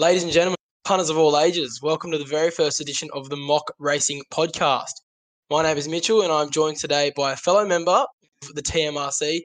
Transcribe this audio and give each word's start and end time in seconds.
Ladies 0.00 0.22
and 0.22 0.30
gentlemen, 0.30 0.54
punters 0.84 1.10
of 1.10 1.18
all 1.18 1.36
ages, 1.36 1.80
welcome 1.82 2.12
to 2.12 2.18
the 2.18 2.24
very 2.24 2.52
first 2.52 2.80
edition 2.80 3.08
of 3.14 3.30
the 3.30 3.36
Mock 3.36 3.72
Racing 3.80 4.22
Podcast. 4.32 4.92
My 5.50 5.64
name 5.64 5.76
is 5.76 5.88
Mitchell, 5.88 6.22
and 6.22 6.30
I'm 6.30 6.50
joined 6.50 6.76
today 6.76 7.10
by 7.16 7.32
a 7.32 7.36
fellow 7.36 7.66
member 7.66 8.06
of 8.44 8.54
the 8.54 8.62
TMRC, 8.62 9.40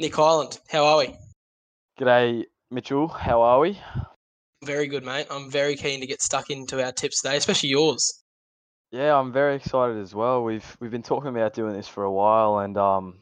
Nick 0.00 0.16
Highland. 0.16 0.58
How 0.68 0.84
are 0.84 0.98
we? 0.98 1.14
G'day, 2.00 2.42
Mitchell. 2.72 3.06
How 3.06 3.42
are 3.42 3.60
we? 3.60 3.78
Very 4.64 4.88
good, 4.88 5.04
mate. 5.04 5.28
I'm 5.30 5.48
very 5.48 5.76
keen 5.76 6.00
to 6.00 6.06
get 6.08 6.20
stuck 6.20 6.50
into 6.50 6.84
our 6.84 6.90
tips 6.90 7.22
today, 7.22 7.36
especially 7.36 7.68
yours. 7.68 8.24
Yeah, 8.90 9.16
I'm 9.16 9.32
very 9.32 9.54
excited 9.54 9.98
as 9.98 10.16
well. 10.16 10.42
We've 10.42 10.76
we've 10.80 10.90
been 10.90 11.04
talking 11.04 11.30
about 11.30 11.54
doing 11.54 11.74
this 11.74 11.86
for 11.86 12.02
a 12.02 12.12
while, 12.12 12.58
and 12.58 12.76
um, 12.76 13.21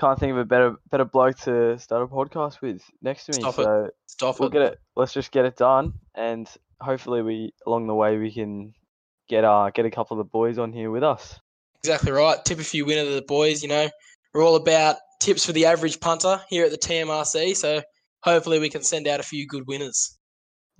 can't 0.00 0.18
think 0.18 0.32
of 0.32 0.38
a 0.38 0.44
better 0.44 0.76
better 0.90 1.04
bloke 1.04 1.36
to 1.40 1.78
start 1.78 2.02
a 2.02 2.06
podcast 2.06 2.60
with 2.62 2.82
next 3.02 3.26
to 3.26 3.32
me. 3.32 3.42
Stop 3.42 3.58
it. 3.58 3.64
so 3.64 3.90
Stop 4.06 4.40
we'll 4.40 4.48
it. 4.48 4.52
get 4.52 4.62
it. 4.62 4.78
Let's 4.96 5.12
just 5.12 5.30
get 5.30 5.44
it 5.44 5.56
done, 5.56 5.92
and 6.14 6.48
hopefully 6.80 7.22
we 7.22 7.52
along 7.66 7.86
the 7.86 7.94
way 7.94 8.16
we 8.16 8.32
can 8.32 8.72
get 9.28 9.44
uh 9.44 9.70
get 9.74 9.84
a 9.86 9.90
couple 9.90 10.18
of 10.18 10.26
the 10.26 10.30
boys 10.30 10.58
on 10.58 10.72
here 10.72 10.90
with 10.90 11.04
us. 11.04 11.38
Exactly 11.84 12.12
right. 12.12 12.42
Tip 12.44 12.58
a 12.58 12.64
few 12.64 12.84
winner 12.84 13.04
to 13.04 13.14
the 13.14 13.22
boys. 13.22 13.62
You 13.62 13.68
know, 13.68 13.88
we're 14.34 14.44
all 14.44 14.56
about 14.56 14.96
tips 15.20 15.44
for 15.44 15.52
the 15.52 15.66
average 15.66 16.00
punter 16.00 16.40
here 16.48 16.64
at 16.64 16.70
the 16.70 16.78
TMRC. 16.78 17.56
So 17.56 17.82
hopefully 18.22 18.58
we 18.58 18.70
can 18.70 18.82
send 18.82 19.06
out 19.06 19.20
a 19.20 19.24
few 19.24 19.46
good 19.46 19.66
winners. 19.66 20.18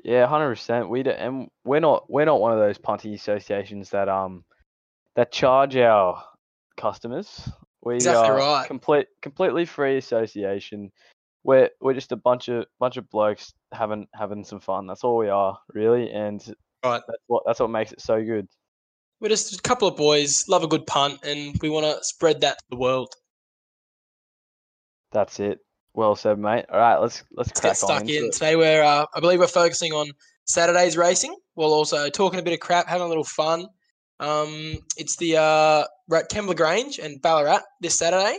Yeah, 0.03 0.27
hundred 0.27 0.51
percent. 0.51 0.89
We 0.89 1.03
do, 1.03 1.11
and 1.11 1.49
we're 1.65 1.81
not 1.81 2.05
we're 2.09 2.25
not 2.25 2.41
one 2.41 2.53
of 2.53 2.59
those 2.59 2.79
punty 2.79 3.15
associations 3.15 3.91
that 3.91 4.09
um 4.09 4.45
that 5.15 5.31
charge 5.31 5.77
our 5.77 6.23
customers. 6.79 7.51
We 7.83 7.97
Exactly 7.97 8.29
are 8.31 8.37
right. 8.37 8.67
complete 8.67 9.07
completely 9.23 9.65
free 9.65 9.97
association. 9.97 10.91
We're 11.45 11.71
we're 11.81 11.95
just 11.95 12.13
a 12.13 12.17
bunch 12.17 12.49
of 12.49 12.67
bunch 12.79 12.99
of 12.99 13.09
blokes 13.09 13.55
having 13.73 14.07
having 14.15 14.45
some 14.45 14.61
fun. 14.61 14.87
That's 14.87 15.05
all 15.05 15.17
we 15.17 15.29
are, 15.31 15.59
really, 15.73 16.11
and 16.11 16.41
Right. 16.85 17.03
that's 17.07 17.23
what 17.27 17.43
that's 17.47 17.61
what 17.61 17.71
makes 17.71 17.93
it 17.93 18.01
so 18.01 18.23
good. 18.23 18.47
We're 19.21 19.29
just 19.29 19.59
a 19.59 19.63
couple 19.63 19.89
of 19.89 19.97
boys, 19.97 20.47
love 20.49 20.63
a 20.65 20.69
good 20.69 20.87
punt, 20.87 21.21
and 21.25 21.55
we 21.61 21.69
want 21.71 21.87
to 21.87 22.03
spread 22.05 22.41
that 22.43 22.59
to 22.59 22.65
the 22.71 22.77
world. 22.77 23.15
That's 25.13 25.41
it. 25.41 25.59
Well 25.95 26.15
said, 26.15 26.39
mate. 26.39 26.67
All 26.71 26.79
right, 26.79 26.97
let's 26.97 27.25
let's 27.33 27.49
Let's 27.49 27.61
crack 27.61 27.73
get 27.73 27.77
stuck 27.79 28.03
in. 28.03 28.25
it. 28.27 28.33
Today 28.33 28.57
we're, 28.57 28.83
uh, 28.83 29.07
I 29.15 29.21
believe 29.21 29.41
we're 29.41 29.49
focusing 29.49 29.93
on 29.93 30.11
Saturday's 30.45 30.97
racing. 30.97 31.35
While 31.55 31.73
also 31.73 32.09
talking 32.09 32.39
a 32.39 32.43
bit 32.43 32.53
of 32.55 32.61
crap, 32.61 32.87
having 32.87 33.05
a 33.05 33.09
little 33.09 33.25
fun. 33.25 33.67
Um, 34.21 34.79
it's 34.97 35.17
the 35.17 35.37
uh, 35.39 35.85
we're 36.11 36.19
at 36.19 36.31
Kembla 36.31 36.57
Grange 36.57 36.99
and 36.99 37.23
Ballarat 37.23 37.61
this 37.81 37.97
Saturday. 37.97 38.39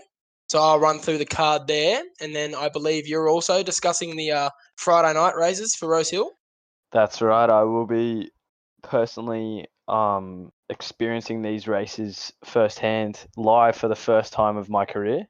So 0.49 0.59
I'll 0.61 0.79
run 0.79 0.99
through 0.99 1.17
the 1.17 1.25
card 1.25 1.65
there, 1.67 2.03
and 2.19 2.35
then 2.35 2.53
I 2.53 2.67
believe 2.67 3.07
you're 3.07 3.29
also 3.29 3.63
discussing 3.63 4.17
the 4.17 4.31
uh, 4.31 4.49
Friday 4.75 5.13
night 5.17 5.37
races 5.37 5.75
for 5.75 5.87
Rosehill. 5.87 6.29
That's 6.91 7.21
right. 7.21 7.49
I 7.49 7.63
will 7.63 7.87
be 7.87 8.29
personally 8.83 9.67
um 9.87 10.51
experiencing 10.69 11.41
these 11.41 11.67
races 11.67 12.33
firsthand, 12.43 13.25
live 13.37 13.75
for 13.75 13.87
the 13.87 13.95
first 13.95 14.33
time 14.33 14.57
of 14.57 14.69
my 14.69 14.85
career. 14.85 15.25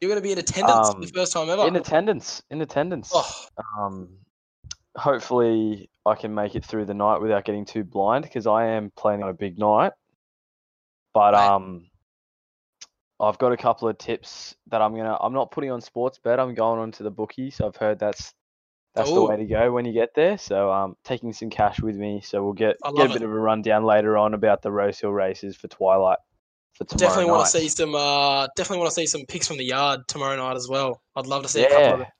You're 0.00 0.08
going 0.08 0.20
to 0.20 0.22
be 0.22 0.32
in 0.32 0.38
attendance 0.38 0.90
for 0.90 1.00
the 1.00 1.06
Um, 1.06 1.12
first 1.14 1.32
time 1.32 1.48
ever. 1.48 1.66
In 1.66 1.76
attendance. 1.76 2.42
In 2.50 2.60
attendance. 2.60 3.10
oh, 3.14 3.46
Um, 3.78 4.08
hopefully, 4.96 5.90
I 6.06 6.14
can 6.14 6.34
make 6.34 6.54
it 6.54 6.64
through 6.64 6.84
the 6.84 6.94
night 6.94 7.20
without 7.20 7.44
getting 7.44 7.64
too 7.64 7.84
blind 7.84 8.24
because 8.24 8.46
I 8.46 8.66
am 8.66 8.92
planning 8.96 9.22
on 9.22 9.30
a 9.30 9.34
big 9.34 9.58
night. 9.58 9.92
But 11.18 11.34
Right. 11.34 11.52
um, 11.52 11.90
I've 13.18 13.38
got 13.38 13.50
a 13.50 13.56
couple 13.56 13.88
of 13.88 13.98
tips 13.98 14.54
that 14.68 14.80
I'm 14.80 14.94
gonna. 14.94 15.16
I'm 15.20 15.32
not 15.32 15.50
putting 15.50 15.72
on 15.72 15.80
Sportsbet. 15.80 16.38
I'm 16.38 16.54
going 16.54 16.78
on 16.78 16.92
to 16.92 17.02
the 17.02 17.10
bookies. 17.10 17.60
I've 17.60 17.74
heard 17.74 17.98
that's 17.98 18.32
that's 18.94 19.12
the 19.12 19.24
way 19.24 19.36
to 19.36 19.44
go 19.44 19.72
when 19.72 19.84
you 19.84 19.92
get 19.92 20.10
there. 20.14 20.38
So 20.38 20.70
um, 20.70 20.94
taking 21.02 21.32
some 21.32 21.50
cash 21.50 21.82
with 21.82 21.96
me. 21.96 22.20
So 22.24 22.44
we'll 22.44 22.52
get 22.52 22.76
get 22.94 23.06
a 23.06 23.08
bit 23.08 23.16
it. 23.16 23.24
of 23.24 23.32
a 23.32 23.34
rundown 23.34 23.82
later 23.82 24.16
on 24.16 24.32
about 24.32 24.62
the 24.62 24.70
Rosehill 24.70 25.12
races 25.12 25.56
for 25.56 25.66
Twilight 25.66 26.18
for 26.74 26.84
tomorrow 26.84 27.10
definitely 27.10 27.32
want 27.32 27.46
to 27.46 27.50
see 27.50 27.68
some. 27.68 27.96
Uh, 27.96 28.46
definitely 28.54 28.78
want 28.78 28.90
to 28.90 28.94
see 28.94 29.06
some 29.06 29.26
picks 29.26 29.48
from 29.48 29.56
the 29.56 29.64
yard 29.64 30.02
tomorrow 30.06 30.36
night 30.36 30.54
as 30.54 30.68
well. 30.68 31.02
I'd 31.16 31.26
love 31.26 31.42
to 31.42 31.48
see 31.48 31.64
a 31.64 31.68
couple 31.68 31.94
of 31.94 31.98
Yeah, 31.98 32.04
them. 32.04 32.12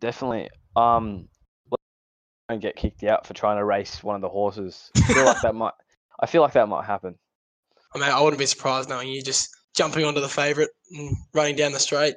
definitely. 0.00 0.48
Um, 0.76 1.28
don't 2.48 2.62
get 2.62 2.76
kicked 2.76 3.04
out 3.04 3.26
for 3.26 3.34
trying 3.34 3.58
to 3.58 3.64
race 3.66 4.02
one 4.02 4.16
of 4.16 4.22
the 4.22 4.30
horses. 4.30 4.90
I 4.96 5.12
feel 5.12 5.26
like 5.26 5.42
that 5.42 5.54
might. 5.54 5.74
I 6.18 6.24
feel 6.24 6.40
like 6.40 6.54
that 6.54 6.70
might 6.70 6.86
happen. 6.86 7.18
I 7.96 7.98
mean, 7.98 8.10
I 8.10 8.20
wouldn't 8.20 8.38
be 8.38 8.44
surprised 8.46 8.90
knowing 8.90 9.08
you 9.08 9.22
just 9.22 9.48
jumping 9.74 10.04
onto 10.04 10.20
the 10.20 10.28
favourite 10.28 10.68
and 10.92 11.16
running 11.32 11.56
down 11.56 11.72
the 11.72 11.80
straight. 11.80 12.16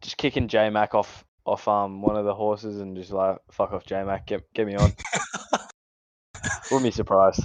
Just 0.00 0.16
kicking 0.16 0.48
J 0.48 0.70
Mac 0.70 0.94
off 0.94 1.24
off 1.44 1.66
um 1.68 2.00
one 2.02 2.16
of 2.16 2.24
the 2.24 2.34
horses 2.34 2.80
and 2.80 2.96
just 2.96 3.10
like 3.10 3.36
fuck 3.50 3.72
off 3.72 3.84
J 3.84 4.02
Mac, 4.04 4.26
get 4.26 4.42
get 4.54 4.66
me 4.66 4.74
on. 4.74 4.90
Wouldn't 6.70 6.84
be 6.84 6.90
surprised. 6.90 7.44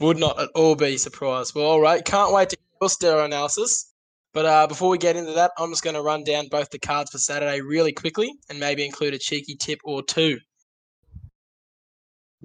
Would 0.00 0.18
not 0.18 0.40
at 0.40 0.48
all 0.54 0.74
be 0.74 0.96
surprised. 0.96 1.54
Well, 1.54 1.66
all 1.66 1.80
right. 1.80 2.02
Can't 2.04 2.32
wait 2.32 2.48
to 2.50 2.56
your 2.80 2.88
stereo 2.88 3.24
analysis. 3.24 3.92
But 4.32 4.44
uh, 4.46 4.66
before 4.66 4.90
we 4.90 4.98
get 4.98 5.16
into 5.16 5.32
that, 5.32 5.52
I'm 5.58 5.70
just 5.70 5.82
going 5.82 5.96
to 5.96 6.02
run 6.02 6.22
down 6.24 6.48
both 6.48 6.68
the 6.70 6.78
cards 6.78 7.10
for 7.10 7.18
Saturday 7.18 7.60
really 7.62 7.92
quickly 7.92 8.30
and 8.50 8.60
maybe 8.60 8.84
include 8.84 9.14
a 9.14 9.18
cheeky 9.18 9.54
tip 9.56 9.78
or 9.84 10.02
two. 10.02 10.38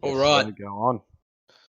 All 0.01 0.11
Yes, 0.11 0.19
right. 0.19 0.37
let 0.37 0.47
me 0.47 0.53
Go 0.53 0.67
on. 0.67 1.01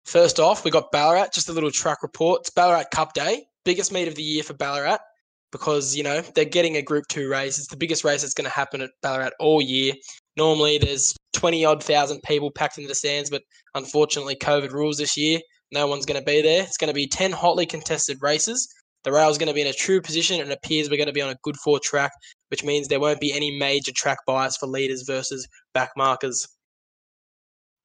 First 0.06 0.40
off, 0.40 0.64
we 0.64 0.70
got 0.70 0.92
Ballarat. 0.92 1.28
Just 1.32 1.48
a 1.48 1.52
little 1.52 1.70
track 1.70 2.02
report. 2.02 2.40
It's 2.42 2.50
Ballarat 2.50 2.84
Cup 2.92 3.12
Day, 3.14 3.44
biggest 3.64 3.92
meet 3.92 4.08
of 4.08 4.14
the 4.14 4.22
year 4.22 4.42
for 4.42 4.54
Ballarat 4.54 4.98
because 5.52 5.94
you 5.94 6.02
know 6.02 6.22
they're 6.34 6.44
getting 6.44 6.76
a 6.76 6.82
Group 6.82 7.04
Two 7.08 7.28
race. 7.28 7.58
It's 7.58 7.68
the 7.68 7.76
biggest 7.76 8.02
race 8.02 8.22
that's 8.22 8.34
going 8.34 8.48
to 8.48 8.54
happen 8.54 8.80
at 8.80 8.90
Ballarat 9.02 9.30
all 9.38 9.62
year. 9.62 9.92
Normally, 10.36 10.78
there's 10.78 11.14
twenty 11.32 11.64
odd 11.64 11.82
thousand 11.82 12.20
people 12.24 12.50
packed 12.50 12.78
into 12.78 12.88
the 12.88 12.94
stands, 12.94 13.30
but 13.30 13.42
unfortunately, 13.74 14.34
COVID 14.36 14.72
rules 14.72 14.96
this 14.96 15.16
year. 15.16 15.38
No 15.70 15.86
one's 15.86 16.04
going 16.04 16.20
to 16.20 16.24
be 16.24 16.42
there. 16.42 16.62
It's 16.62 16.76
going 16.76 16.90
to 16.90 16.94
be 16.94 17.06
ten 17.06 17.30
hotly 17.30 17.66
contested 17.66 18.18
races. 18.20 18.68
The 19.04 19.12
rail's 19.12 19.38
going 19.38 19.48
to 19.48 19.54
be 19.54 19.62
in 19.62 19.66
a 19.66 19.72
true 19.72 20.00
position, 20.00 20.40
and 20.40 20.50
it 20.50 20.58
appears 20.62 20.88
we're 20.88 20.96
going 20.96 21.06
to 21.06 21.12
be 21.12 21.22
on 21.22 21.30
a 21.30 21.38
good 21.42 21.56
four 21.56 21.80
track, 21.82 22.12
which 22.50 22.64
means 22.64 22.88
there 22.88 23.00
won't 23.00 23.20
be 23.20 23.32
any 23.32 23.56
major 23.58 23.92
track 23.94 24.18
bias 24.26 24.56
for 24.56 24.66
leaders 24.66 25.02
versus 25.02 25.46
back 25.74 25.90
markers. 25.96 26.46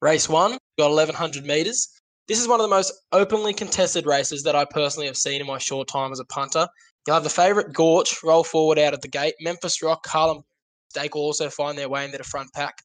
Race 0.00 0.28
one, 0.28 0.52
got 0.78 0.90
1100 0.90 1.44
meters. 1.44 1.88
This 2.28 2.40
is 2.40 2.46
one 2.46 2.60
of 2.60 2.64
the 2.64 2.76
most 2.76 2.92
openly 3.10 3.54
contested 3.54 4.04
races 4.04 4.42
that 4.42 4.54
I 4.54 4.66
personally 4.66 5.06
have 5.06 5.16
seen 5.16 5.40
in 5.40 5.46
my 5.46 5.56
short 5.56 5.88
time 5.88 6.12
as 6.12 6.20
a 6.20 6.26
punter. 6.26 6.68
You'll 7.06 7.14
have 7.14 7.24
the 7.24 7.30
favourite 7.30 7.72
Gorch 7.72 8.22
roll 8.22 8.44
forward 8.44 8.78
out 8.78 8.92
of 8.92 9.00
the 9.00 9.08
gate. 9.08 9.34
Memphis 9.40 9.82
Rock, 9.82 10.06
Harlem 10.06 10.42
Stake 10.90 11.14
will 11.14 11.22
also 11.22 11.48
find 11.48 11.78
their 11.78 11.88
way 11.88 12.04
into 12.04 12.18
the 12.18 12.24
front 12.24 12.52
pack. 12.52 12.82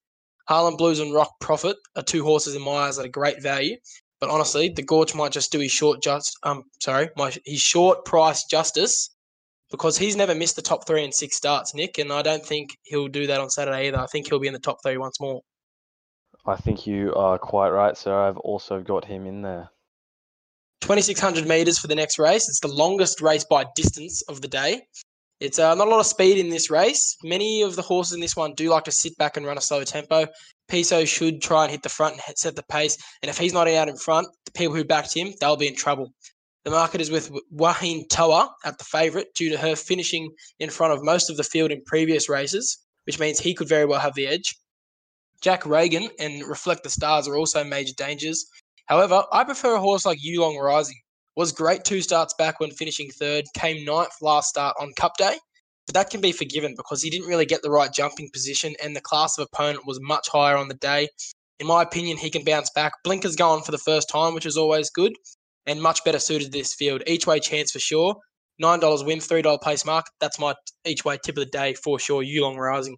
Harlem 0.48 0.78
Blues 0.78 1.02
and 1.02 1.14
Rock 1.14 1.32
Profit 1.42 1.76
are 1.98 2.04
two 2.04 2.24
horses 2.24 2.56
in 2.56 2.62
my 2.62 2.72
eyes 2.72 2.98
at 2.98 3.06
a 3.06 3.10
great 3.10 3.42
value. 3.42 3.76
But 4.22 4.30
honestly, 4.30 4.70
the 4.70 4.82
Gorch 4.82 5.14
might 5.14 5.34
just 5.34 5.52
do 5.52 5.60
his 5.60 5.74
short 5.74 6.02
just 6.02 6.38
um 6.44 6.64
sorry, 6.82 7.10
my 7.18 7.34
his 7.46 7.60
short 7.60 8.06
price 8.06 8.46
justice 8.46 9.10
because 9.72 9.98
he's 9.98 10.16
never 10.16 10.36
missed 10.36 10.56
the 10.56 10.62
top 10.62 10.88
three 10.88 11.04
in 11.04 11.12
six 11.12 11.36
starts, 11.36 11.76
Nick, 11.76 11.98
and 11.98 12.14
I 12.14 12.22
don't 12.22 12.46
think 12.46 12.78
he'll 12.84 13.10
do 13.10 13.28
that 13.28 13.42
on 13.42 13.50
Saturday 13.50 13.88
either. 13.88 14.00
I 14.00 14.06
think 14.06 14.30
he'll 14.30 14.40
be 14.40 14.48
in 14.48 14.54
the 14.54 14.60
top 14.60 14.78
three 14.84 14.98
once 14.98 15.20
more. 15.20 15.42
I 16.46 16.56
think 16.58 16.86
you 16.86 17.14
are 17.16 17.38
quite 17.38 17.70
right, 17.70 17.96
sir. 17.96 18.28
I've 18.28 18.38
also 18.38 18.82
got 18.82 19.06
him 19.06 19.26
in 19.26 19.42
there. 19.42 19.70
2600 20.82 21.48
meters 21.48 21.80
for 21.80 21.88
the 21.88 21.96
next 21.96 22.20
race. 22.20 22.50
It's 22.50 22.60
the 22.60 22.68
longest 22.68 23.22
race 23.22 23.46
by 23.46 23.66
distance 23.76 24.22
of 24.24 24.42
the 24.42 24.50
day. 24.50 24.82
It's 25.40 25.58
uh, 25.58 25.74
not 25.76 25.88
a 25.88 25.90
lot 25.90 26.02
of 26.02 26.06
speed 26.06 26.38
in 26.38 26.50
this 26.50 26.70
race. 26.70 27.16
Many 27.24 27.62
of 27.62 27.76
the 27.76 27.82
horses 27.82 28.14
in 28.14 28.20
this 28.20 28.36
one 28.36 28.54
do 28.56 28.70
like 28.70 28.84
to 28.86 28.92
sit 28.92 29.18
back 29.18 29.38
and 29.38 29.46
run 29.46 29.58
a 29.58 29.62
slow 29.62 29.84
tempo. 29.84 30.28
Piso 30.68 31.06
should 31.06 31.42
try 31.42 31.64
and 31.64 31.72
hit 31.72 31.84
the 31.84 31.90
front 31.90 32.20
and 32.28 32.38
set 32.38 32.56
the 32.56 32.64
pace. 32.64 32.98
And 33.22 33.30
if 33.30 33.38
he's 33.38 33.54
not 33.54 33.68
out 33.70 33.88
in 33.88 33.96
front, 33.96 34.28
the 34.46 34.52
people 34.52 34.76
who 34.76 34.84
backed 34.84 35.14
him, 35.14 35.34
they'll 35.40 35.56
be 35.56 35.68
in 35.68 35.76
trouble. 35.76 36.14
The 36.66 36.72
market 36.72 37.02
is 37.02 37.12
with 37.12 37.32
Wahine 37.52 38.08
Toa 38.10 38.50
at 38.66 38.78
the 38.78 38.86
favourite 38.86 39.28
due 39.36 39.50
to 39.50 39.58
her 39.58 39.76
finishing 39.76 40.30
in 40.60 40.70
front 40.70 40.94
of 40.94 41.04
most 41.04 41.30
of 41.30 41.38
the 41.38 41.44
field 41.44 41.72
in 41.72 41.82
previous 41.86 42.30
races, 42.30 42.78
which 43.06 43.20
means 43.20 43.40
he 43.40 43.54
could 43.54 43.68
very 43.68 43.86
well 43.86 44.00
have 44.00 44.16
the 44.16 44.28
edge. 44.28 44.56
Jack 45.44 45.66
Reagan 45.66 46.10
and 46.20 46.42
Reflect 46.48 46.84
the 46.84 46.90
Stars 46.90 47.28
are 47.28 47.36
also 47.36 47.66
major 47.66 47.94
dangers. 47.98 48.46
However, 48.86 49.26
I 49.34 49.44
prefer 49.44 49.76
a 49.76 49.80
horse 49.80 50.06
like 50.06 50.20
Yulong 50.26 50.58
Rising. 50.58 50.96
Was 51.36 51.52
great 51.52 51.84
two 51.84 52.02
starts 52.02 52.34
back 52.36 52.62
when 52.62 52.72
finishing 52.72 53.10
third, 53.10 53.44
came 53.54 53.84
ninth 53.84 54.14
last 54.22 54.48
start 54.48 54.76
on 54.80 54.94
Cup 54.96 55.18
Day, 55.18 55.38
but 55.86 55.96
that 55.96 56.10
can 56.10 56.22
be 56.22 56.32
forgiven 56.32 56.76
because 56.78 57.02
he 57.02 57.10
didn't 57.10 57.28
really 57.28 57.46
get 57.46 57.62
the 57.62 57.72
right 57.72 57.92
jumping 57.92 58.30
position 58.32 58.74
and 58.82 58.96
the 58.96 59.02
class 59.02 59.38
of 59.38 59.46
opponent 59.52 59.86
was 59.86 60.00
much 60.02 60.30
higher 60.30 60.56
on 60.56 60.70
the 60.70 60.76
day. 60.76 61.10
In 61.60 61.68
my 61.68 61.82
opinion, 61.82 62.16
he 62.16 62.30
can 62.30 62.46
bounce 62.46 62.70
back. 62.70 62.94
Blinker's 63.04 63.36
going 63.36 63.64
for 63.64 63.72
the 63.72 63.78
first 63.78 64.08
time, 64.10 64.34
which 64.34 64.46
is 64.46 64.56
always 64.56 64.90
good, 64.92 65.14
and 65.66 65.82
much 65.82 66.06
better 66.06 66.20
suited 66.20 66.46
to 66.46 66.58
this 66.58 66.74
field. 66.74 67.04
Each 67.06 67.28
way 67.28 67.42
chance 67.42 67.72
for 67.72 67.80
sure. 67.80 68.16
$9 68.62 69.06
win, 69.06 69.20
$3 69.20 69.62
place 69.62 69.86
mark. 69.86 70.06
That's 70.22 70.40
my 70.40 70.54
each 70.86 71.04
way 71.04 71.18
tip 71.22 71.38
of 71.38 71.44
the 71.44 71.52
day 71.52 71.74
for 71.74 72.00
sure. 72.00 72.24
Yulong 72.24 72.58
Rising. 72.58 72.96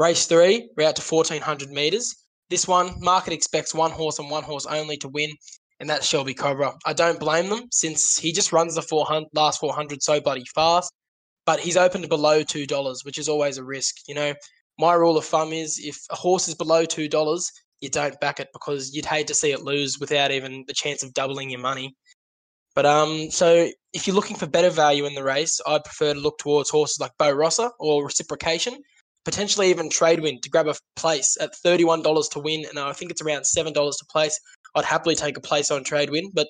Race 0.00 0.24
three, 0.24 0.66
we're 0.78 0.88
out 0.88 0.96
to 0.96 1.02
1400 1.02 1.68
metres. 1.68 2.24
This 2.48 2.66
one, 2.66 2.94
market 3.00 3.34
expects 3.34 3.74
one 3.74 3.90
horse 3.90 4.18
and 4.18 4.30
one 4.30 4.42
horse 4.44 4.64
only 4.64 4.96
to 4.96 5.10
win, 5.10 5.30
and 5.78 5.90
that's 5.90 6.06
Shelby 6.06 6.32
Cobra. 6.32 6.72
I 6.86 6.94
don't 6.94 7.20
blame 7.20 7.50
them 7.50 7.64
since 7.70 8.16
he 8.16 8.32
just 8.32 8.50
runs 8.50 8.76
the 8.76 8.80
400, 8.80 9.28
last 9.34 9.60
400 9.60 10.02
so 10.02 10.18
bloody 10.18 10.46
fast, 10.54 10.90
but 11.44 11.60
he's 11.60 11.76
opened 11.76 12.08
below 12.08 12.42
$2, 12.42 13.04
which 13.04 13.18
is 13.18 13.28
always 13.28 13.58
a 13.58 13.62
risk. 13.62 13.96
You 14.08 14.14
know, 14.14 14.32
my 14.78 14.94
rule 14.94 15.18
of 15.18 15.26
thumb 15.26 15.52
is 15.52 15.78
if 15.78 15.98
a 16.10 16.16
horse 16.16 16.48
is 16.48 16.54
below 16.54 16.86
two 16.86 17.06
dollars, 17.06 17.52
you 17.82 17.90
don't 17.90 18.18
back 18.20 18.40
it 18.40 18.48
because 18.54 18.94
you'd 18.94 19.04
hate 19.04 19.26
to 19.26 19.34
see 19.34 19.52
it 19.52 19.60
lose 19.60 19.98
without 20.00 20.30
even 20.30 20.64
the 20.66 20.72
chance 20.72 21.02
of 21.02 21.12
doubling 21.12 21.50
your 21.50 21.60
money. 21.60 21.94
But 22.74 22.86
um, 22.86 23.30
so 23.30 23.68
if 23.92 24.06
you're 24.06 24.16
looking 24.16 24.36
for 24.38 24.46
better 24.46 24.70
value 24.70 25.04
in 25.04 25.14
the 25.14 25.24
race, 25.24 25.60
I'd 25.66 25.84
prefer 25.84 26.14
to 26.14 26.20
look 26.20 26.38
towards 26.38 26.70
horses 26.70 27.00
like 27.00 27.12
Beau 27.18 27.32
Rossa 27.32 27.70
or 27.78 28.02
Reciprocation, 28.06 28.78
potentially 29.24 29.70
even 29.70 29.90
trade 29.90 30.18
Tradewind 30.18 30.42
to 30.42 30.50
grab 30.50 30.68
a 30.68 30.74
place 30.96 31.36
at 31.40 31.54
thirty-one 31.56 32.02
dollars 32.02 32.28
to 32.28 32.40
win, 32.40 32.64
and 32.68 32.78
I 32.78 32.92
think 32.92 33.10
it's 33.10 33.22
around 33.22 33.44
seven 33.44 33.72
dollars 33.72 33.96
to 33.96 34.06
place. 34.10 34.38
I'd 34.74 34.84
happily 34.84 35.14
take 35.14 35.36
a 35.36 35.40
place 35.40 35.70
on 35.70 35.84
trade 35.84 36.08
Tradewind, 36.08 36.30
but 36.34 36.48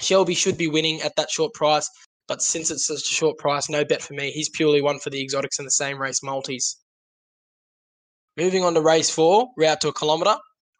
Shelby 0.00 0.34
should 0.34 0.58
be 0.58 0.68
winning 0.68 1.02
at 1.02 1.16
that 1.16 1.30
short 1.30 1.54
price. 1.54 1.88
But 2.26 2.42
since 2.42 2.70
it's 2.70 2.86
such 2.86 3.02
a 3.02 3.14
short 3.14 3.36
price, 3.38 3.68
no 3.68 3.84
bet 3.84 4.02
for 4.02 4.14
me. 4.14 4.30
He's 4.30 4.48
purely 4.48 4.80
one 4.80 4.98
for 4.98 5.10
the 5.10 5.20
exotics 5.20 5.58
in 5.58 5.66
the 5.66 5.70
same 5.70 6.00
race 6.00 6.22
multis. 6.22 6.76
Moving 8.36 8.64
on 8.64 8.74
to 8.74 8.80
race 8.80 9.10
four, 9.10 9.48
we're 9.56 9.68
out 9.68 9.80
to 9.82 9.88
a 9.88 9.92
kilometre. 9.92 10.36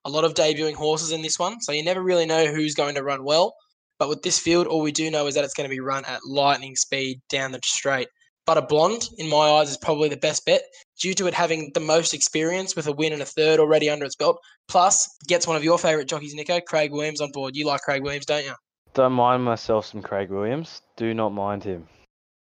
A 0.06 0.10
lot 0.10 0.24
of 0.24 0.34
debuting 0.34 0.74
horses 0.74 1.12
in 1.12 1.22
this 1.22 1.38
one, 1.38 1.60
so 1.60 1.72
you 1.72 1.84
never 1.84 2.02
really 2.02 2.26
know 2.26 2.46
who's 2.46 2.74
going 2.74 2.94
to 2.94 3.02
run 3.02 3.24
well. 3.24 3.54
But 3.98 4.08
with 4.08 4.22
this 4.22 4.38
field, 4.38 4.66
all 4.66 4.80
we 4.80 4.90
do 4.90 5.10
know 5.10 5.26
is 5.26 5.34
that 5.34 5.44
it's 5.44 5.54
going 5.54 5.68
to 5.68 5.74
be 5.74 5.80
run 5.80 6.04
at 6.06 6.26
lightning 6.26 6.76
speed 6.76 7.20
down 7.28 7.52
the 7.52 7.60
straight. 7.64 8.08
Butter 8.46 8.62
Blonde, 8.62 9.08
in 9.18 9.28
my 9.28 9.36
eyes, 9.36 9.70
is 9.70 9.78
probably 9.78 10.08
the 10.08 10.16
best 10.16 10.44
bet 10.44 10.62
due 11.00 11.14
to 11.14 11.26
it 11.26 11.34
having 11.34 11.70
the 11.74 11.80
most 11.80 12.12
experience 12.12 12.76
with 12.76 12.86
a 12.86 12.92
win 12.92 13.12
and 13.12 13.22
a 13.22 13.26
third 13.26 13.58
already 13.58 13.88
under 13.88 14.04
its 14.04 14.16
belt. 14.16 14.38
Plus, 14.68 15.08
gets 15.26 15.46
one 15.46 15.56
of 15.56 15.64
your 15.64 15.78
favourite 15.78 16.08
jockeys, 16.08 16.34
Nico, 16.34 16.60
Craig 16.60 16.92
Williams, 16.92 17.20
on 17.20 17.30
board. 17.32 17.56
You 17.56 17.66
like 17.66 17.80
Craig 17.80 18.02
Williams, 18.02 18.26
don't 18.26 18.44
you? 18.44 18.54
Don't 18.92 19.12
mind 19.12 19.44
myself 19.44 19.86
some 19.86 20.02
Craig 20.02 20.30
Williams. 20.30 20.82
Do 20.96 21.14
not 21.14 21.30
mind 21.30 21.64
him. 21.64 21.88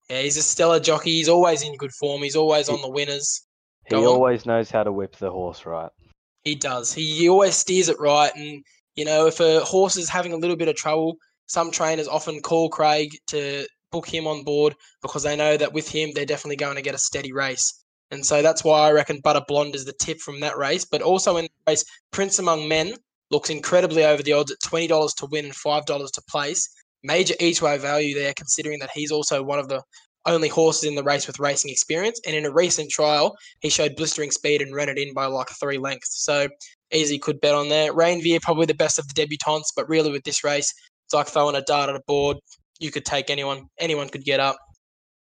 Yeah, 0.09 0.21
he's 0.21 0.37
a 0.37 0.41
stellar 0.41 0.79
jockey. 0.79 1.11
He's 1.11 1.29
always 1.29 1.61
in 1.61 1.75
good 1.75 1.93
form. 1.93 2.21
He's 2.21 2.35
always 2.35 2.67
on 2.67 2.81
the 2.81 2.89
winners. 2.89 3.45
He 3.87 3.95
always 3.95 4.45
knows 4.45 4.71
how 4.71 4.83
to 4.83 4.91
whip 4.91 5.15
the 5.17 5.31
horse 5.31 5.65
right. 5.65 5.91
He 6.43 6.55
does. 6.55 6.93
He, 6.93 7.15
he 7.15 7.29
always 7.29 7.55
steers 7.55 7.89
it 7.89 7.99
right. 7.99 8.31
And, 8.35 8.63
you 8.95 9.05
know, 9.05 9.27
if 9.27 9.39
a 9.39 9.59
horse 9.61 9.97
is 9.97 10.09
having 10.09 10.33
a 10.33 10.37
little 10.37 10.55
bit 10.55 10.67
of 10.67 10.75
trouble, 10.75 11.15
some 11.47 11.71
trainers 11.71 12.07
often 12.07 12.41
call 12.41 12.69
Craig 12.69 13.11
to 13.27 13.67
book 13.91 14.07
him 14.07 14.27
on 14.27 14.43
board 14.43 14.75
because 15.01 15.23
they 15.23 15.35
know 15.35 15.57
that 15.57 15.73
with 15.73 15.89
him, 15.89 16.11
they're 16.13 16.25
definitely 16.25 16.55
going 16.55 16.75
to 16.75 16.81
get 16.81 16.95
a 16.95 16.99
steady 16.99 17.31
race. 17.31 17.83
And 18.11 18.25
so 18.25 18.41
that's 18.41 18.63
why 18.63 18.87
I 18.87 18.91
reckon 18.91 19.21
Butter 19.21 19.41
Blonde 19.47 19.75
is 19.75 19.85
the 19.85 19.93
tip 19.93 20.19
from 20.19 20.41
that 20.41 20.57
race. 20.57 20.85
But 20.85 21.01
also 21.01 21.37
in 21.37 21.45
the 21.45 21.71
race, 21.71 21.85
Prince 22.11 22.39
Among 22.39 22.67
Men 22.67 22.93
looks 23.29 23.49
incredibly 23.49 24.03
over 24.03 24.21
the 24.21 24.33
odds 24.33 24.51
at 24.51 24.59
$20 24.59 25.15
to 25.15 25.25
win 25.27 25.45
and 25.45 25.53
$5 25.53 25.85
to 25.85 26.21
place. 26.29 26.69
Major 27.03 27.33
each 27.39 27.61
way 27.61 27.77
value 27.77 28.13
there, 28.13 28.33
considering 28.33 28.79
that 28.79 28.91
he's 28.93 29.11
also 29.11 29.41
one 29.41 29.59
of 29.59 29.69
the 29.69 29.81
only 30.25 30.49
horses 30.49 30.83
in 30.83 30.95
the 30.95 31.03
race 31.03 31.25
with 31.25 31.39
racing 31.39 31.71
experience. 31.71 32.19
And 32.27 32.35
in 32.35 32.45
a 32.45 32.51
recent 32.51 32.91
trial, 32.91 33.35
he 33.61 33.69
showed 33.69 33.95
blistering 33.95 34.31
speed 34.31 34.61
and 34.61 34.75
ran 34.75 34.89
it 34.89 34.99
in 34.99 35.13
by 35.13 35.25
like 35.25 35.47
three 35.59 35.77
lengths. 35.77 36.23
So 36.23 36.47
easy 36.91 37.17
could 37.17 37.41
bet 37.41 37.55
on 37.55 37.69
there. 37.69 37.93
Rainveer, 37.93 38.41
probably 38.41 38.65
the 38.65 38.73
best 38.73 38.99
of 38.99 39.07
the 39.07 39.13
debutants, 39.13 39.71
but 39.75 39.89
really 39.89 40.11
with 40.11 40.23
this 40.23 40.43
race, 40.43 40.73
it's 41.05 41.13
like 41.13 41.27
throwing 41.27 41.55
a 41.55 41.61
dart 41.61 41.89
at 41.89 41.95
a 41.95 42.01
board. 42.07 42.37
You 42.81 42.89
could 42.89 43.05
take 43.05 43.29
anyone. 43.29 43.67
Anyone 43.77 44.09
could 44.09 44.25
get 44.25 44.39
up. 44.39 44.57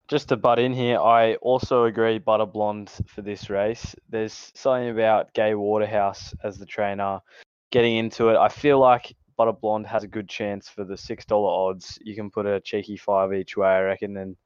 Just 0.09 0.31
to 0.31 0.37
butt 0.37 0.59
in 0.59 0.73
here, 0.73 0.99
I 0.99 1.35
also 1.37 1.85
agree 1.85 2.19
Butter 2.19 2.47
Blonde 2.47 2.91
for 3.07 3.21
this 3.21 3.51
race. 3.51 3.95
There's 4.09 4.51
something 4.55 4.89
about 4.89 5.33
Gay 5.35 5.55
Waterhouse 5.55 6.35
as 6.43 6.59
the 6.59 6.65
trainer 6.65 7.21
getting 7.71 7.97
into 7.97 8.31
it. 8.31 8.37
I 8.37 8.49
feel 8.49 8.79
like 8.79 9.15
Butter 9.37 9.53
Blonde 9.53 9.87
has 9.87 10.05
a 10.05 10.09
good 10.09 10.27
chance 10.27 10.71
for 10.71 10.85
the 10.85 10.97
six 10.97 11.27
dollar 11.27 11.51
odds. 11.51 11.99
You 12.03 12.15
can 12.15 12.31
put 12.31 12.47
a 12.47 12.61
cheeky 12.61 12.97
five 12.97 13.35
each 13.35 13.59
way, 13.59 13.69
I 13.69 13.81
reckon, 13.83 14.17
and 14.17 14.37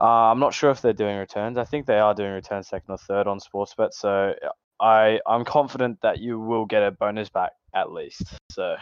uh, 0.00 0.30
I'm 0.30 0.40
not 0.40 0.52
sure 0.52 0.70
if 0.70 0.82
they're 0.82 0.92
doing 0.92 1.16
returns. 1.16 1.56
I 1.56 1.64
think 1.64 1.86
they 1.86 1.98
are 1.98 2.14
doing 2.14 2.32
returns 2.32 2.68
second 2.68 2.92
or 2.92 2.98
third 2.98 3.26
on 3.26 3.40
Sportsbet. 3.40 3.94
So 3.94 4.34
I 4.80 5.18
I'm 5.26 5.46
confident 5.46 6.02
that 6.02 6.18
you 6.18 6.38
will 6.38 6.66
get 6.66 6.82
a 6.82 6.90
bonus 6.90 7.30
back 7.30 7.52
at 7.74 7.90
least. 7.90 8.22
So 8.50 8.76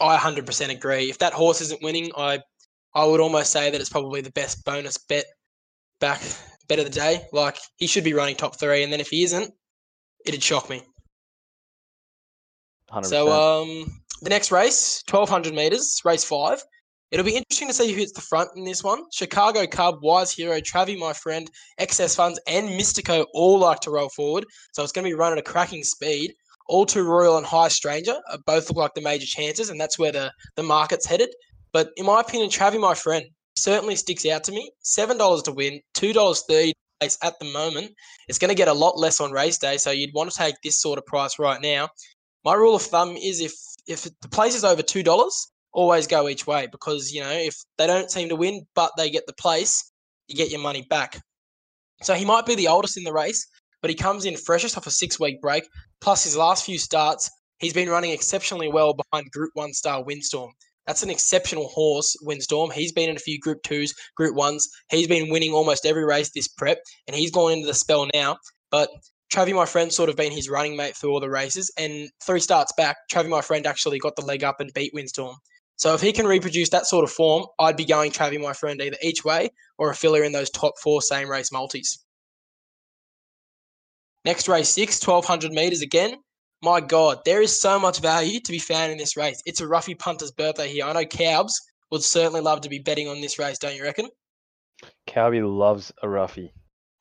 I 0.00 0.16
100% 0.16 0.70
agree. 0.70 1.10
If 1.10 1.18
that 1.18 1.32
horse 1.32 1.60
isn't 1.60 1.82
winning, 1.82 2.10
I 2.16 2.40
I 2.94 3.04
would 3.04 3.20
almost 3.20 3.52
say 3.52 3.70
that 3.70 3.80
it's 3.80 3.90
probably 3.90 4.20
the 4.20 4.30
best 4.32 4.64
bonus 4.64 4.98
bet 4.98 5.24
back 6.00 6.20
bet 6.68 6.78
of 6.78 6.84
the 6.84 6.90
day. 6.90 7.26
Like 7.32 7.58
he 7.76 7.86
should 7.86 8.04
be 8.04 8.14
running 8.14 8.36
top 8.36 8.58
three, 8.58 8.82
and 8.82 8.92
then 8.92 9.00
if 9.00 9.08
he 9.08 9.24
isn't, 9.24 9.52
it'd 10.24 10.42
shock 10.42 10.70
me. 10.70 10.82
100%. 12.92 13.04
So 13.06 13.30
um, 13.30 14.00
the 14.22 14.30
next 14.30 14.50
race, 14.50 15.02
1200 15.08 15.54
meters, 15.54 16.00
race 16.04 16.24
five. 16.24 16.62
It'll 17.10 17.24
be 17.24 17.36
interesting 17.36 17.68
to 17.68 17.74
see 17.74 17.90
who 17.90 17.98
hits 17.98 18.12
the 18.12 18.20
front 18.20 18.50
in 18.54 18.64
this 18.64 18.84
one. 18.84 19.02
Chicago 19.12 19.66
Cub, 19.66 19.96
Wise 20.02 20.30
Hero, 20.30 20.60
Travi, 20.60 20.98
my 20.98 21.14
friend, 21.14 21.50
Excess 21.78 22.14
Funds, 22.14 22.38
and 22.46 22.68
Mystico 22.68 23.24
all 23.32 23.58
like 23.58 23.80
to 23.80 23.90
roll 23.90 24.10
forward. 24.10 24.44
So 24.72 24.82
it's 24.82 24.92
going 24.92 25.06
to 25.06 25.10
be 25.10 25.14
run 25.14 25.32
at 25.32 25.38
a 25.38 25.42
cracking 25.42 25.84
speed. 25.84 26.34
All 26.68 26.86
Too 26.86 27.04
Royal 27.04 27.36
and 27.36 27.46
High 27.46 27.68
Stranger 27.68 28.16
uh, 28.30 28.38
both 28.46 28.68
look 28.68 28.76
like 28.76 28.94
the 28.94 29.00
major 29.00 29.26
chances, 29.26 29.70
and 29.70 29.80
that's 29.80 29.98
where 29.98 30.12
the, 30.12 30.32
the 30.56 30.62
market's 30.62 31.06
headed. 31.06 31.30
But 31.72 31.90
in 31.96 32.06
my 32.06 32.20
opinion, 32.20 32.50
Travi, 32.50 32.80
my 32.80 32.94
friend, 32.94 33.24
certainly 33.56 33.96
sticks 33.96 34.26
out 34.26 34.44
to 34.44 34.52
me. 34.52 34.70
$7 34.84 35.44
to 35.44 35.52
win, 35.52 35.80
$2.30 35.96 36.72
place 37.00 37.18
at 37.22 37.38
the 37.38 37.44
moment. 37.46 37.92
It's 38.28 38.38
going 38.38 38.50
to 38.50 38.54
get 38.54 38.68
a 38.68 38.72
lot 38.72 38.98
less 38.98 39.20
on 39.20 39.32
race 39.32 39.58
day, 39.58 39.76
so 39.76 39.90
you'd 39.90 40.14
want 40.14 40.30
to 40.30 40.36
take 40.36 40.56
this 40.62 40.80
sort 40.80 40.98
of 40.98 41.06
price 41.06 41.38
right 41.38 41.60
now. 41.60 41.88
My 42.44 42.54
rule 42.54 42.74
of 42.74 42.82
thumb 42.82 43.16
is 43.16 43.40
if 43.40 43.52
if 43.86 44.04
the 44.04 44.28
place 44.28 44.54
is 44.54 44.64
over 44.64 44.82
two 44.82 45.02
dollars, 45.02 45.50
always 45.72 46.06
go 46.06 46.28
each 46.28 46.46
way 46.46 46.66
because 46.70 47.12
you 47.12 47.20
know 47.20 47.30
if 47.30 47.56
they 47.76 47.86
don't 47.86 48.10
seem 48.10 48.28
to 48.28 48.36
win 48.36 48.66
but 48.74 48.92
they 48.96 49.10
get 49.10 49.26
the 49.26 49.34
place, 49.34 49.92
you 50.28 50.36
get 50.36 50.50
your 50.50 50.60
money 50.60 50.86
back. 50.88 51.20
So 52.02 52.14
he 52.14 52.24
might 52.24 52.46
be 52.46 52.54
the 52.54 52.68
oldest 52.68 52.96
in 52.96 53.04
the 53.04 53.12
race, 53.12 53.46
but 53.80 53.90
he 53.90 53.96
comes 53.96 54.24
in 54.24 54.36
freshest 54.36 54.76
off 54.76 54.86
a 54.86 54.90
six 54.90 55.18
week 55.18 55.40
break. 55.40 55.68
Plus 56.00 56.24
his 56.24 56.36
last 56.36 56.64
few 56.64 56.78
starts, 56.78 57.30
he's 57.58 57.72
been 57.72 57.88
running 57.88 58.10
exceptionally 58.10 58.68
well 58.68 58.94
behind 58.94 59.30
Group 59.30 59.50
One 59.54 59.72
star 59.72 60.04
Windstorm. 60.04 60.52
That's 60.86 61.02
an 61.02 61.10
exceptional 61.10 61.68
horse, 61.68 62.16
Windstorm. 62.22 62.70
He's 62.70 62.92
been 62.92 63.10
in 63.10 63.16
a 63.16 63.20
few 63.20 63.38
Group 63.38 63.62
Twos, 63.62 63.94
Group 64.16 64.34
Ones. 64.34 64.66
He's 64.90 65.06
been 65.06 65.30
winning 65.30 65.52
almost 65.52 65.84
every 65.84 66.04
race 66.04 66.30
this 66.34 66.48
prep, 66.48 66.78
and 67.06 67.14
he's 67.14 67.30
gone 67.30 67.52
into 67.52 67.66
the 67.66 67.74
spell 67.74 68.08
now. 68.14 68.38
But 68.70 68.88
Travi, 69.32 69.54
my 69.54 69.66
friend, 69.66 69.92
sort 69.92 70.08
of 70.08 70.16
been 70.16 70.32
his 70.32 70.48
running 70.48 70.76
mate 70.76 70.96
through 70.96 71.10
all 71.10 71.20
the 71.20 71.28
races. 71.28 71.70
And 71.78 72.08
three 72.24 72.40
starts 72.40 72.72
back, 72.76 72.96
Travi, 73.12 73.28
my 73.28 73.42
friend, 73.42 73.66
actually 73.66 73.98
got 73.98 74.16
the 74.16 74.24
leg 74.24 74.42
up 74.42 74.60
and 74.60 74.72
beat 74.72 74.94
Windstorm. 74.94 75.36
So 75.76 75.94
if 75.94 76.00
he 76.00 76.12
can 76.12 76.26
reproduce 76.26 76.70
that 76.70 76.86
sort 76.86 77.04
of 77.04 77.10
form, 77.10 77.44
I'd 77.58 77.76
be 77.76 77.84
going 77.84 78.10
Travi, 78.10 78.40
my 78.40 78.52
friend, 78.52 78.80
either 78.80 78.96
each 79.02 79.24
way 79.24 79.50
or 79.76 79.90
a 79.90 79.94
filler 79.94 80.24
in 80.24 80.32
those 80.32 80.50
top 80.50 80.74
four 80.82 81.02
same 81.02 81.30
race 81.30 81.52
multis. 81.52 82.04
Next 84.28 84.46
race 84.46 84.68
six, 84.68 85.00
1200 85.06 85.52
metres 85.52 85.80
again. 85.80 86.16
My 86.62 86.82
God, 86.82 87.20
there 87.24 87.40
is 87.40 87.58
so 87.58 87.80
much 87.80 88.00
value 88.00 88.40
to 88.40 88.52
be 88.52 88.58
found 88.58 88.92
in 88.92 88.98
this 88.98 89.16
race. 89.16 89.40
It's 89.46 89.62
a 89.62 89.66
Ruffy 89.66 89.98
punter's 89.98 90.32
birthday 90.32 90.68
here. 90.68 90.84
I 90.84 90.92
know 90.92 91.06
Cowbs 91.06 91.58
would 91.90 92.02
certainly 92.02 92.42
love 92.42 92.60
to 92.60 92.68
be 92.68 92.78
betting 92.78 93.08
on 93.08 93.22
this 93.22 93.38
race, 93.38 93.56
don't 93.56 93.74
you 93.74 93.84
reckon? 93.84 94.10
Cowby 95.06 95.40
loves 95.40 95.94
a 96.02 96.06
Ruffy. 96.08 96.50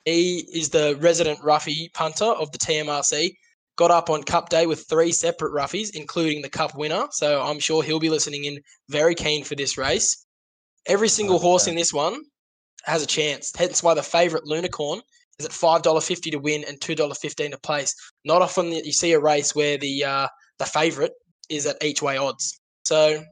He 0.05 0.47
is 0.53 0.69
the 0.69 0.95
resident 1.01 1.39
Ruffy 1.39 1.91
punter 1.93 2.23
of 2.23 2.49
the 2.53 2.59
TMRC. 2.59 3.33
Got 3.75 3.91
up 3.91 4.09
on 4.09 4.23
Cup 4.23 4.47
Day 4.47 4.65
with 4.65 4.87
three 4.87 5.11
separate 5.11 5.51
Ruffies, 5.51 5.89
including 5.93 6.41
the 6.41 6.49
Cup 6.49 6.77
winner. 6.77 7.07
So 7.11 7.41
I'm 7.41 7.59
sure 7.59 7.83
he'll 7.83 7.99
be 7.99 8.09
listening 8.09 8.45
in 8.45 8.61
very 8.87 9.15
keen 9.15 9.43
for 9.43 9.55
this 9.55 9.77
race. 9.77 10.25
Every 10.85 11.09
single 11.09 11.39
horse 11.39 11.67
in 11.67 11.75
this 11.75 11.91
one 11.91 12.21
has 12.85 13.03
a 13.03 13.05
chance. 13.05 13.51
Hence 13.53 13.83
why 13.83 13.95
the 13.95 14.01
favourite 14.01 14.45
Lunicorn 14.45 15.01
is 15.39 15.45
at 15.45 15.53
five 15.53 15.81
dollar 15.81 16.01
fifty 16.01 16.31
to 16.31 16.37
win 16.39 16.63
and 16.67 16.79
two 16.81 16.95
dollar 16.95 17.15
fifteen 17.15 17.51
to 17.51 17.59
place. 17.59 17.93
Not 18.25 18.41
often 18.41 18.69
that 18.71 18.85
you 18.85 18.91
see 18.91 19.13
a 19.13 19.19
race 19.19 19.55
where 19.55 19.77
the 19.77 20.03
uh, 20.03 20.27
the 20.59 20.65
favourite 20.65 21.11
is 21.49 21.65
at 21.65 21.83
each 21.83 22.01
way 22.01 22.17
odds. 22.17 22.59
So 22.85 23.23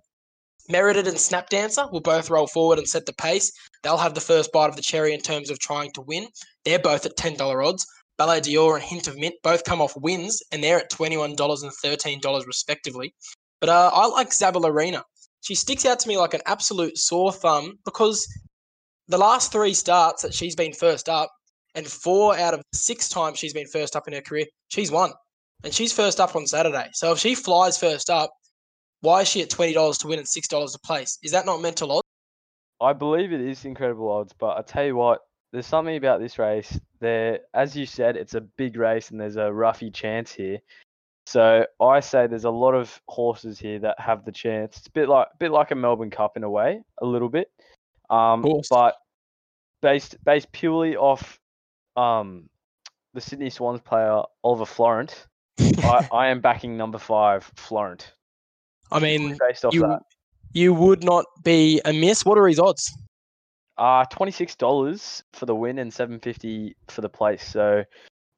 Merited 0.69 1.07
and 1.07 1.19
Snap 1.19 1.49
Dancer 1.49 1.85
will 1.91 2.01
both 2.01 2.29
roll 2.29 2.47
forward 2.47 2.79
and 2.79 2.87
set 2.87 3.05
the 3.05 3.13
pace. 3.13 3.51
They'll 3.83 3.97
have 3.97 4.15
the 4.15 4.21
first 4.21 4.51
bite 4.51 4.69
of 4.69 4.75
the 4.75 4.81
cherry 4.81 5.13
in 5.13 5.21
terms 5.21 5.49
of 5.49 5.59
trying 5.59 5.91
to 5.91 6.01
win. 6.01 6.27
They're 6.63 6.79
both 6.79 7.05
at 7.05 7.17
$10 7.17 7.65
odds. 7.65 7.85
Ballet 8.17 8.41
Dior 8.41 8.75
and 8.75 8.83
Hint 8.83 9.07
of 9.07 9.17
Mint 9.17 9.35
both 9.43 9.63
come 9.63 9.81
off 9.81 9.95
wins, 9.97 10.41
and 10.51 10.63
they're 10.63 10.79
at 10.79 10.91
$21 10.91 11.29
and 11.29 11.37
$13 11.37 12.47
respectively. 12.47 13.13
But 13.59 13.69
uh, 13.69 13.91
I 13.93 14.07
like 14.07 14.33
Zabel 14.33 14.65
Arena. 14.65 15.03
She 15.41 15.53
sticks 15.53 15.85
out 15.85 15.99
to 15.99 16.07
me 16.07 16.17
like 16.17 16.33
an 16.33 16.41
absolute 16.45 16.97
sore 16.97 17.31
thumb 17.31 17.77
because 17.85 18.27
the 19.07 19.17
last 19.17 19.51
three 19.51 19.73
starts 19.73 20.23
that 20.23 20.33
she's 20.33 20.55
been 20.55 20.73
first 20.73 21.07
up, 21.09 21.29
and 21.75 21.85
four 21.85 22.37
out 22.37 22.53
of 22.53 22.61
six 22.73 23.09
times 23.09 23.37
she's 23.37 23.53
been 23.53 23.67
first 23.67 23.95
up 23.95 24.07
in 24.07 24.13
her 24.13 24.21
career, 24.21 24.45
she's 24.69 24.91
won. 24.91 25.11
And 25.63 25.73
she's 25.73 25.93
first 25.93 26.19
up 26.19 26.35
on 26.35 26.45
Saturday. 26.47 26.89
So 26.93 27.11
if 27.11 27.19
she 27.19 27.35
flies 27.35 27.77
first 27.77 28.09
up, 28.09 28.31
why 29.01 29.21
is 29.21 29.27
she 29.27 29.41
at 29.41 29.49
twenty 29.49 29.73
dollars 29.73 29.97
to 29.99 30.07
win 30.07 30.19
and 30.19 30.27
six 30.27 30.47
dollars 30.47 30.73
to 30.73 30.79
place? 30.79 31.17
Is 31.23 31.31
that 31.31 31.45
not 31.45 31.61
mental 31.61 31.91
odds? 31.91 32.07
I 32.81 32.93
believe 32.93 33.31
it 33.31 33.41
is 33.41 33.65
incredible 33.65 34.11
odds, 34.11 34.33
but 34.37 34.57
I 34.57 34.61
tell 34.61 34.85
you 34.85 34.95
what, 34.95 35.21
there's 35.53 35.65
something 35.65 35.95
about 35.95 36.19
this 36.19 36.37
race. 36.37 36.79
There, 36.99 37.39
as 37.53 37.75
you 37.75 37.85
said, 37.85 38.17
it's 38.17 38.33
a 38.33 38.41
big 38.41 38.75
race 38.77 39.11
and 39.11 39.19
there's 39.19 39.37
a 39.37 39.51
roughy 39.51 39.93
chance 39.93 40.33
here. 40.33 40.59
So 41.25 41.65
I 41.81 42.01
say 42.01 42.27
there's 42.27 42.43
a 42.43 42.49
lot 42.49 42.73
of 42.73 43.01
horses 43.07 43.57
here 43.57 43.79
that 43.79 43.99
have 43.99 44.25
the 44.25 44.31
chance. 44.31 44.77
It's 44.77 44.87
a 44.87 44.91
bit 44.91 45.09
like, 45.09 45.27
a 45.33 45.37
bit 45.37 45.51
like 45.51 45.71
a 45.71 45.75
Melbourne 45.75 46.11
Cup 46.11 46.37
in 46.37 46.43
a 46.43 46.49
way, 46.49 46.81
a 47.01 47.05
little 47.05 47.29
bit. 47.29 47.49
Um, 48.09 48.45
but 48.69 48.95
based 49.81 50.23
based 50.23 50.51
purely 50.51 50.95
off 50.95 51.39
um, 51.95 52.49
the 53.13 53.21
Sydney 53.21 53.49
Swans 53.49 53.81
player 53.81 54.21
Oliver 54.43 54.65
Florent. 54.65 55.27
I, 55.59 56.07
I 56.11 56.27
am 56.27 56.41
backing 56.41 56.77
number 56.77 56.97
five, 56.97 57.49
Florent. 57.55 58.13
I 58.91 58.99
mean, 58.99 59.37
Based 59.39 59.65
off 59.65 59.73
you 59.73 59.81
that. 59.81 60.01
you 60.53 60.73
would 60.73 61.03
not 61.03 61.25
be 61.43 61.81
amiss. 61.85 62.25
What 62.25 62.37
are 62.37 62.47
his 62.47 62.59
odds? 62.59 62.91
Uh 63.77 64.05
twenty 64.05 64.31
six 64.31 64.55
dollars 64.55 65.23
for 65.33 65.45
the 65.45 65.55
win 65.55 65.79
and 65.79 65.93
seven 65.93 66.19
fifty 66.19 66.75
for 66.87 67.01
the 67.01 67.09
place. 67.09 67.43
So 67.45 67.83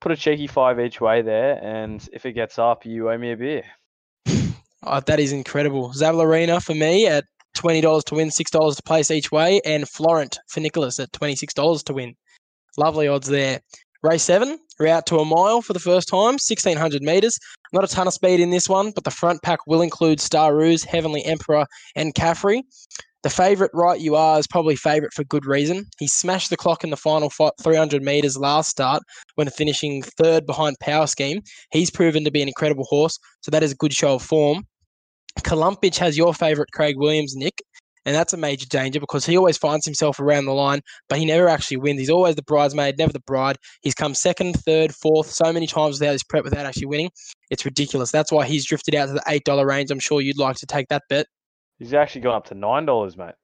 put 0.02 0.12
a 0.12 0.16
cheeky 0.16 0.48
five 0.48 0.80
each 0.80 1.00
way 1.02 1.22
there, 1.22 1.60
and 1.64 2.08
if 2.14 2.26
it 2.26 2.34
gets 2.34 2.58
up, 2.58 2.86
you 2.86 3.12
owe 3.12 3.18
me 3.18 3.34
a 3.34 3.38
beer. 3.38 3.64
Oh, 4.84 5.00
that 5.06 5.20
is 5.20 5.32
incredible. 5.32 5.90
Zavalorina 5.90 6.64
for 6.64 6.74
me 6.74 7.06
at 7.08 7.26
twenty 7.54 7.82
dollars 7.82 8.04
to 8.06 8.16
win, 8.16 8.32
six 8.32 8.50
dollars 8.50 8.78
to 8.78 8.84
place 8.84 9.12
each 9.12 9.32
way, 9.32 9.62
and 9.66 9.88
Florent 9.88 10.40
for 10.48 10.60
Nicholas 10.60 11.00
at 11.00 11.12
twenty 11.14 11.36
six 11.36 11.54
dollars 11.54 11.84
to 11.84 11.94
win. 11.94 12.16
Lovely 12.78 13.08
odds 13.08 13.28
there. 13.28 13.60
Race 14.04 14.22
seven, 14.22 14.60
we're 14.80 14.88
out 14.88 15.08
to 15.08 15.18
a 15.18 15.26
mile 15.26 15.64
for 15.64 15.74
the 15.74 15.80
first 15.80 16.08
time, 16.08 16.38
sixteen 16.38 16.78
hundred 16.78 17.02
meters. 17.02 17.40
Not 17.74 17.84
a 17.84 17.88
ton 17.88 18.06
of 18.06 18.14
speed 18.14 18.40
in 18.40 18.52
this 18.52 18.70
one, 18.70 18.92
but 18.92 19.04
the 19.04 19.12
front 19.12 19.42
pack 19.42 19.60
will 19.66 19.82
include 19.82 20.20
Star 20.22 20.56
Ruse, 20.56 20.84
Heavenly 20.84 21.26
Emperor, 21.26 21.66
and 21.96 22.14
Caffrey. 22.14 22.64
The 23.24 23.32
favourite, 23.32 23.72
right 23.74 24.00
you 24.00 24.16
are, 24.16 24.38
is 24.38 24.46
probably 24.46 24.76
favourite 24.76 25.14
for 25.14 25.24
good 25.24 25.48
reason. 25.48 25.88
He 25.98 26.08
smashed 26.08 26.52
the 26.52 26.56
clock 26.56 26.84
in 26.84 26.92
the 26.92 26.98
final 26.98 27.32
300 27.62 28.04
metres 28.04 28.38
last 28.38 28.70
start 28.70 29.02
when 29.36 29.50
finishing 29.50 30.04
third 30.04 30.46
behind 30.46 30.78
Power 30.80 31.08
Scheme. 31.08 31.42
He's 31.72 31.90
proven 31.90 32.24
to 32.26 32.32
be 32.32 32.44
an 32.44 32.48
incredible 32.48 32.86
horse, 32.86 33.18
so 33.42 33.50
that 33.50 33.64
is 33.64 33.72
a 33.72 33.76
good 33.76 33.92
show 33.92 34.14
of 34.14 34.22
form. 34.22 34.68
Columbich 35.42 35.98
has 35.98 36.18
your 36.18 36.34
favourite 36.34 36.72
Craig 36.74 36.96
Williams, 36.98 37.36
Nick, 37.36 37.62
and 38.08 38.16
that's 38.16 38.32
a 38.32 38.38
major 38.38 38.66
danger 38.66 39.02
because 39.02 39.26
he 39.26 39.38
always 39.38 39.58
finds 39.58 39.84
himself 39.84 40.22
around 40.22 40.46
the 40.46 40.54
line, 40.54 40.80
but 41.10 41.20
he 41.20 41.26
never 41.26 41.50
actually 41.50 41.76
wins. 41.76 42.00
He's 42.00 42.10
always 42.10 42.36
the 42.36 42.42
bridesmaid, 42.42 42.98
never 42.98 43.12
the 43.12 43.20
bride. 43.20 43.58
He's 43.82 43.94
come 43.94 44.16
second, 44.16 44.54
third, 44.54 44.96
fourth 44.96 45.30
so 45.30 45.52
many 45.52 45.68
times 45.68 46.00
without 46.00 46.14
his 46.14 46.24
prep, 46.24 46.46
without 46.46 46.66
actually 46.66 46.86
winning. 46.86 47.12
It's 47.50 47.66
ridiculous. 47.66 48.10
That's 48.10 48.32
why 48.32 48.46
he's 48.46 48.66
drifted 48.66 48.96
out 48.96 49.08
to 49.08 49.14
the 49.14 49.24
$8 49.28 49.66
range. 49.66 49.92
I'm 49.92 50.00
sure 50.00 50.22
you'd 50.22 50.38
like 50.38 50.56
to 50.56 50.66
take 50.66 50.88
that 50.88 51.04
bet. 51.10 51.28
He's 51.80 51.94
actually 51.94 52.22
gone 52.22 52.36
up 52.36 52.46
to 52.46 52.56
nine 52.56 52.86
dollars, 52.86 53.18
mate. 53.18 53.36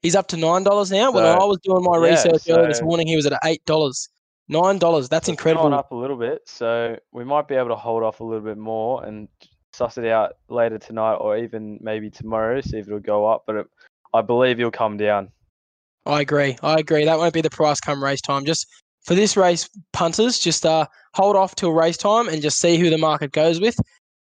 He's 0.00 0.16
up 0.16 0.26
to 0.28 0.38
nine 0.38 0.62
dollars 0.62 0.90
now. 0.90 1.12
when 1.12 1.24
I 1.24 1.44
was 1.44 1.58
doing 1.62 1.84
my 1.84 1.98
yeah, 1.98 2.12
research 2.12 2.48
earlier 2.48 2.68
this 2.68 2.82
morning, 2.82 3.06
he 3.06 3.14
was 3.14 3.26
at 3.26 3.38
eight 3.44 3.64
dollars. 3.66 4.08
Nine 4.48 4.78
dollars. 4.78 5.10
That's 5.10 5.28
incredible. 5.28 5.64
Gone 5.64 5.74
up 5.74 5.90
a 5.92 5.94
little 5.94 6.16
bit, 6.16 6.40
so 6.46 6.96
we 7.12 7.24
might 7.24 7.46
be 7.46 7.56
able 7.56 7.68
to 7.68 7.76
hold 7.76 8.02
off 8.02 8.20
a 8.20 8.24
little 8.24 8.42
bit 8.42 8.56
more 8.56 9.04
and 9.04 9.28
suss 9.74 9.98
it 9.98 10.06
out 10.06 10.32
later 10.48 10.78
tonight, 10.78 11.16
or 11.16 11.36
even 11.36 11.78
maybe 11.80 12.10
tomorrow, 12.10 12.60
see 12.60 12.78
if 12.78 12.86
it'll 12.86 13.00
go 13.00 13.26
up. 13.26 13.44
But 13.46 13.56
it, 13.56 13.66
I 14.14 14.22
believe 14.22 14.58
he'll 14.58 14.70
come 14.70 14.96
down. 14.96 15.30
I 16.06 16.22
agree. 16.22 16.56
I 16.62 16.78
agree. 16.78 17.04
That 17.04 17.18
won't 17.18 17.34
be 17.34 17.42
the 17.42 17.50
price 17.50 17.80
come 17.80 18.02
race 18.02 18.20
time. 18.20 18.44
Just 18.44 18.66
for 19.04 19.14
this 19.14 19.36
race, 19.36 19.68
punters, 19.92 20.38
just 20.38 20.64
uh, 20.64 20.86
hold 21.14 21.36
off 21.36 21.54
till 21.54 21.72
race 21.72 21.96
time 21.96 22.28
and 22.28 22.42
just 22.42 22.60
see 22.60 22.78
who 22.78 22.90
the 22.90 22.98
market 22.98 23.32
goes 23.32 23.60
with. 23.60 23.78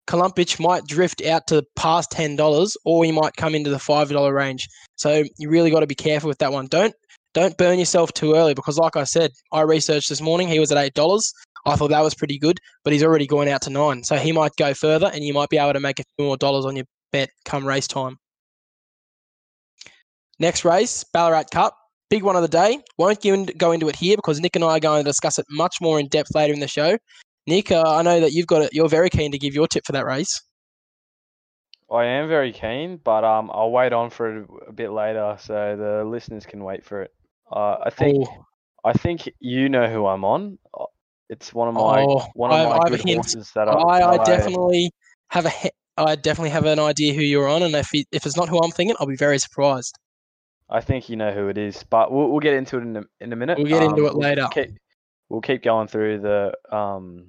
Columbich 0.07 0.61
might 0.61 0.87
drift 0.87 1.23
out 1.25 1.47
to 1.47 1.65
past 1.77 2.11
ten 2.11 2.37
dollars, 2.37 2.77
or 2.85 3.05
he 3.05 3.13
might 3.13 3.37
come 3.37 3.55
into 3.55 3.71
the 3.71 3.79
five 3.79 4.11
dollar 4.11 4.35
range. 4.35 4.69
So 4.97 5.25
you 5.39 5.49
really 5.49 5.71
got 5.71 5.81
to 5.81 5.87
be 5.87 5.95
careful 5.95 6.29
with 6.29 6.39
that 6.39 6.53
one. 6.53 6.67
Don't 6.67 6.95
don't 7.33 7.57
burn 7.57 7.79
yourself 7.79 8.13
too 8.13 8.35
early 8.35 8.55
because, 8.55 8.79
like 8.79 8.97
I 8.97 9.05
said, 9.05 9.31
I 9.53 9.63
researched 9.63 10.09
this 10.09 10.21
morning. 10.21 10.49
He 10.49 10.61
was 10.61 10.71
at 10.71 10.79
eight 10.79 10.95
dollars. 10.95 11.33
I 11.67 11.77
thought 11.77 11.89
that 11.89 12.03
was 12.03 12.15
pretty 12.15 12.39
good, 12.39 12.59
but 12.83 12.93
he's 12.93 13.03
already 13.03 13.27
going 13.27 13.49
out 13.49 13.63
to 13.63 13.71
nine. 13.71 14.05
So 14.05 14.17
he 14.17 14.33
might 14.33 14.53
go 14.57 14.75
further, 14.75 15.11
and 15.13 15.25
you 15.25 15.33
might 15.33 15.49
be 15.49 15.57
able 15.57 15.73
to 15.73 15.81
make 15.81 15.99
a 15.99 16.05
few 16.17 16.27
more 16.27 16.37
dollars 16.37 16.67
on 16.67 16.77
your 16.77 16.85
bet 17.11 17.31
come 17.47 17.67
race 17.67 17.87
time. 17.87 18.19
Next 20.39 20.65
race, 20.65 21.05
Ballarat 21.13 21.45
Cup. 21.53 21.77
Big 22.11 22.23
one 22.23 22.37
of 22.37 22.43
the 22.43 22.49
day. 22.49 22.79
Won't 22.99 23.23
go 23.23 23.45
go 23.45 23.73
into 23.73 23.89
it 23.89 23.97
here 23.97 24.17
because 24.17 24.41
Nick 24.41 24.57
and 24.57 24.65
I 24.65 24.77
are 24.77 24.81
going 24.81 25.05
to 25.05 25.09
discuss 25.11 25.39
it 25.39 25.47
much 25.51 25.77
more 25.81 25.99
in 25.99 26.09
depth 26.09 26.35
later 26.35 26.53
in 26.53 26.61
the 26.61 26.69
show. 26.69 26.99
Nick, 27.47 27.71
uh, 27.71 27.83
I 27.87 28.03
know 28.03 28.21
that 28.21 28.33
you've 28.33 28.47
got 28.47 28.63
it. 28.63 28.73
You're 28.73 28.89
very 28.89 29.11
keen 29.11 29.33
to 29.33 29.39
give 29.39 29.55
your 29.55 29.67
tip 29.67 29.85
for 29.87 29.93
that 29.93 30.07
race. 30.07 30.43
I 31.91 32.05
am 32.07 32.29
very 32.29 32.53
keen, 32.53 32.99
but 33.03 33.25
um, 33.25 33.51
I'll 33.53 33.71
wait 33.71 33.93
on 33.93 34.11
for 34.11 34.39
it 34.39 34.49
a 34.69 34.73
bit 34.73 34.91
later 34.91 35.37
so 35.41 35.77
the 35.77 36.09
listeners 36.09 36.47
can 36.47 36.65
wait 36.65 36.85
for 36.85 37.03
it. 37.03 37.15
Uh, 37.51 37.77
I 37.85 37.91
think 37.91 38.27
Oh, 38.29 38.45
I 38.85 38.93
think 38.93 39.29
you 39.39 39.69
know 39.69 39.87
who 39.87 40.07
I'm 40.07 40.25
on. 40.25 40.59
Uh, 40.79 40.87
It's 41.29 41.55
one 41.55 41.69
of 41.69 41.75
my 41.75 42.03
Oh, 42.03 42.27
one 42.35 42.51
of 42.51 42.59
I- 42.59 42.65
my 42.65 42.79
I 42.85 42.89
good 42.89 43.03
horses 43.03 43.51
that 43.55 43.69
I, 43.69 43.73
I, 43.73 44.13
I 44.13 44.25
definitely 44.25 44.91
have 45.29 45.47
a. 45.47 45.53
I 45.97 46.17
definitely 46.17 46.51
have 46.51 46.65
an 46.67 46.81
idea 46.81 47.15
who 47.15 47.21
you're 47.23 47.49
on, 47.49 47.63
and 47.63 47.75
if 47.77 47.89
he, 47.93 48.05
if 48.11 48.27
it's 48.27 48.37
not 48.37 48.49
who 48.49 48.59
I'm 48.59 48.73
thinking, 48.73 48.97
I'll 48.99 49.07
be 49.07 49.15
very 49.17 49.39
surprised. 49.39 49.97
I 50.71 50.81
think 50.81 51.09
you 51.09 51.17
know 51.17 51.33
who 51.33 51.49
it 51.49 51.59
is, 51.59 51.85
but 51.91 52.11
we'll 52.11 52.29
we'll 52.31 52.41
get 52.41 52.55
into 52.55 52.79
it 52.79 52.83
in 52.83 52.97
a, 52.97 53.03
in 53.21 53.33
a 53.33 53.37
minute. 53.37 53.59
We'll 53.59 53.67
get 53.67 53.83
into 53.83 54.03
Um, 54.03 54.07
it 54.07 54.15
we'll 54.15 54.23
later. 54.23 54.49
Keep, 54.53 54.71
we'll 55.29 55.41
keep 55.41 55.63
going 55.63 55.89
through 55.89 56.21
the 56.21 56.53
um 56.75 57.27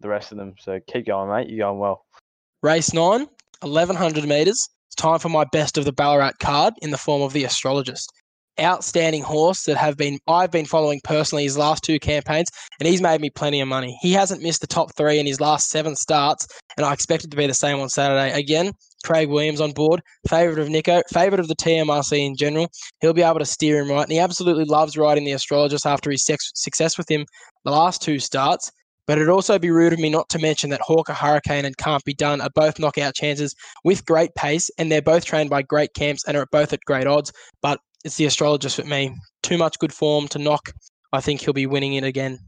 the 0.00 0.08
rest 0.08 0.32
of 0.32 0.38
them. 0.38 0.54
So 0.58 0.80
keep 0.86 1.06
going, 1.06 1.30
mate. 1.30 1.48
You're 1.48 1.66
going 1.66 1.78
well. 1.78 2.04
Race 2.62 2.92
nine, 2.92 3.26
1100 3.60 4.24
meters. 4.26 4.68
It's 4.88 4.96
time 4.96 5.18
for 5.18 5.28
my 5.28 5.44
best 5.52 5.78
of 5.78 5.84
the 5.84 5.92
Ballarat 5.92 6.32
card 6.40 6.74
in 6.82 6.90
the 6.90 6.98
form 6.98 7.22
of 7.22 7.32
the 7.32 7.44
astrologist. 7.44 8.10
Outstanding 8.60 9.22
horse 9.22 9.64
that 9.64 9.76
have 9.76 9.96
been 9.96 10.18
I've 10.28 10.50
been 10.50 10.66
following 10.66 11.00
personally 11.04 11.42
his 11.44 11.58
last 11.58 11.82
two 11.82 11.98
campaigns, 11.98 12.48
and 12.78 12.88
he's 12.88 13.02
made 13.02 13.20
me 13.20 13.30
plenty 13.30 13.60
of 13.60 13.68
money. 13.68 13.98
He 14.00 14.12
hasn't 14.12 14.42
missed 14.42 14.60
the 14.60 14.66
top 14.68 14.94
three 14.96 15.18
in 15.18 15.26
his 15.26 15.40
last 15.40 15.70
seven 15.70 15.96
starts, 15.96 16.46
and 16.76 16.86
I 16.86 16.92
expect 16.92 17.24
it 17.24 17.30
to 17.32 17.36
be 17.36 17.46
the 17.46 17.54
same 17.54 17.80
on 17.80 17.88
Saturday. 17.88 18.30
Again, 18.32 18.72
Craig 19.04 19.28
Williams 19.28 19.60
on 19.60 19.72
board, 19.72 20.00
favourite 20.28 20.58
of 20.58 20.68
Nico, 20.68 21.02
favourite 21.12 21.40
of 21.40 21.48
the 21.48 21.54
TMRC 21.54 22.26
in 22.26 22.36
general. 22.36 22.68
He'll 23.00 23.12
be 23.12 23.22
able 23.22 23.38
to 23.38 23.44
steer 23.44 23.80
him 23.80 23.90
right, 23.90 24.02
and 24.02 24.12
he 24.12 24.18
absolutely 24.18 24.64
loves 24.64 24.96
riding 24.96 25.24
the 25.24 25.32
astrologist 25.32 25.86
after 25.86 26.10
his 26.10 26.24
sex- 26.24 26.50
success 26.54 26.98
with 26.98 27.10
him 27.10 27.26
the 27.64 27.70
last 27.70 28.02
two 28.02 28.18
starts. 28.18 28.70
But 29.06 29.18
it'd 29.18 29.28
also 29.28 29.58
be 29.58 29.70
rude 29.70 29.92
of 29.92 29.98
me 29.98 30.08
not 30.08 30.30
to 30.30 30.38
mention 30.38 30.70
that 30.70 30.80
Hawker 30.80 31.12
Hurricane 31.12 31.66
and 31.66 31.76
Can't 31.76 32.02
Be 32.04 32.14
Done 32.14 32.40
are 32.40 32.50
both 32.54 32.78
knockout 32.78 33.14
chances 33.14 33.54
with 33.84 34.06
great 34.06 34.34
pace, 34.34 34.70
and 34.78 34.90
they're 34.90 35.02
both 35.02 35.26
trained 35.26 35.50
by 35.50 35.60
great 35.60 35.92
camps 35.94 36.24
and 36.26 36.36
are 36.36 36.46
both 36.50 36.72
at 36.72 36.80
great 36.86 37.06
odds. 37.06 37.30
But 37.60 37.80
it's 38.04 38.16
the 38.16 38.24
astrologist 38.24 38.76
for 38.76 38.84
me. 38.84 39.14
Too 39.42 39.58
much 39.58 39.78
good 39.78 39.92
form 39.92 40.28
to 40.28 40.38
knock. 40.38 40.72
I 41.12 41.20
think 41.20 41.42
he'll 41.42 41.52
be 41.52 41.66
winning 41.66 41.94
it 41.94 42.04
again. 42.04 42.38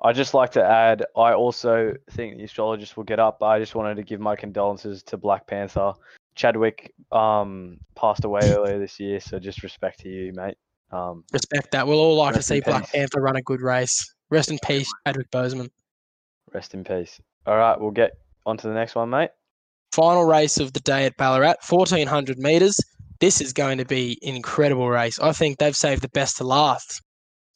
I 0.00 0.12
just 0.12 0.32
like 0.32 0.50
to 0.52 0.64
add, 0.64 1.04
I 1.16 1.32
also 1.32 1.94
think 2.12 2.36
the 2.36 2.44
astrologist 2.44 2.96
will 2.96 3.04
get 3.04 3.18
up. 3.18 3.42
I 3.42 3.58
just 3.58 3.74
wanted 3.74 3.96
to 3.96 4.04
give 4.04 4.20
my 4.20 4.36
condolences 4.36 5.02
to 5.04 5.16
Black 5.16 5.46
Panther. 5.46 5.92
Chadwick 6.36 6.94
um 7.10 7.80
passed 7.96 8.24
away 8.24 8.50
earlier 8.50 8.78
this 8.78 9.00
year, 9.00 9.18
so 9.18 9.40
just 9.40 9.62
respect 9.64 10.00
to 10.00 10.08
you, 10.08 10.32
mate. 10.32 10.56
Um, 10.92 11.24
Respect 11.32 11.72
that. 11.72 11.86
We'll 11.86 11.98
all 11.98 12.16
like 12.16 12.34
to 12.34 12.42
see 12.42 12.60
Black. 12.60 12.90
Panther 12.92 13.20
run 13.20 13.36
a 13.36 13.42
good 13.42 13.60
race. 13.60 14.14
Rest 14.30 14.50
in 14.50 14.58
peace, 14.64 14.90
Chadwick 15.06 15.30
Boseman. 15.30 15.68
rest 16.52 16.74
in 16.74 16.84
peace. 16.84 17.20
All 17.46 17.56
right, 17.56 17.78
we'll 17.80 17.90
get 17.90 18.12
on 18.46 18.56
to 18.58 18.68
the 18.68 18.74
next 18.74 18.94
one, 18.94 19.10
mate. 19.10 19.30
Final 19.92 20.24
race 20.24 20.58
of 20.58 20.72
the 20.74 20.80
day 20.80 21.06
at 21.06 21.16
Ballarat, 21.16 21.56
1400 21.68 22.38
metres. 22.38 22.78
This 23.20 23.40
is 23.40 23.52
going 23.52 23.78
to 23.78 23.84
be 23.84 24.18
an 24.22 24.36
incredible 24.36 24.88
race. 24.88 25.18
I 25.18 25.32
think 25.32 25.58
they've 25.58 25.74
saved 25.74 26.02
the 26.02 26.08
best 26.08 26.36
to 26.36 26.44
last. 26.44 27.02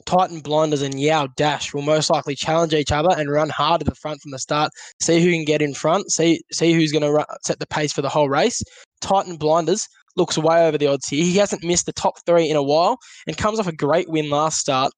Titan 0.06 0.40
Blinders 0.40 0.82
and 0.82 1.00
Yao 1.00 1.28
Dash 1.36 1.72
will 1.72 1.82
most 1.82 2.10
likely 2.10 2.34
challenge 2.34 2.74
each 2.74 2.92
other 2.92 3.10
and 3.16 3.30
run 3.30 3.48
hard 3.48 3.80
to 3.80 3.84
the 3.84 3.94
front 3.94 4.20
from 4.20 4.30
the 4.30 4.38
start. 4.38 4.70
See 5.00 5.20
who 5.20 5.30
can 5.30 5.44
get 5.44 5.62
in 5.62 5.74
front. 5.74 6.10
See 6.10 6.42
see 6.52 6.72
who's 6.72 6.92
going 6.92 7.02
to 7.02 7.26
set 7.42 7.58
the 7.58 7.66
pace 7.66 7.92
for 7.92 8.02
the 8.02 8.08
whole 8.08 8.28
race. 8.28 8.62
Titan 9.00 9.36
Blinders 9.36 9.88
looks 10.16 10.38
way 10.38 10.66
over 10.66 10.78
the 10.78 10.86
odds 10.86 11.08
here. 11.08 11.24
He 11.24 11.36
hasn't 11.36 11.64
missed 11.64 11.86
the 11.86 11.92
top 11.92 12.14
three 12.26 12.48
in 12.48 12.56
a 12.56 12.62
while 12.62 12.98
and 13.26 13.36
comes 13.36 13.58
off 13.58 13.66
a 13.66 13.72
great 13.72 14.08
win 14.08 14.30
last 14.30 14.58
start. 14.58 14.92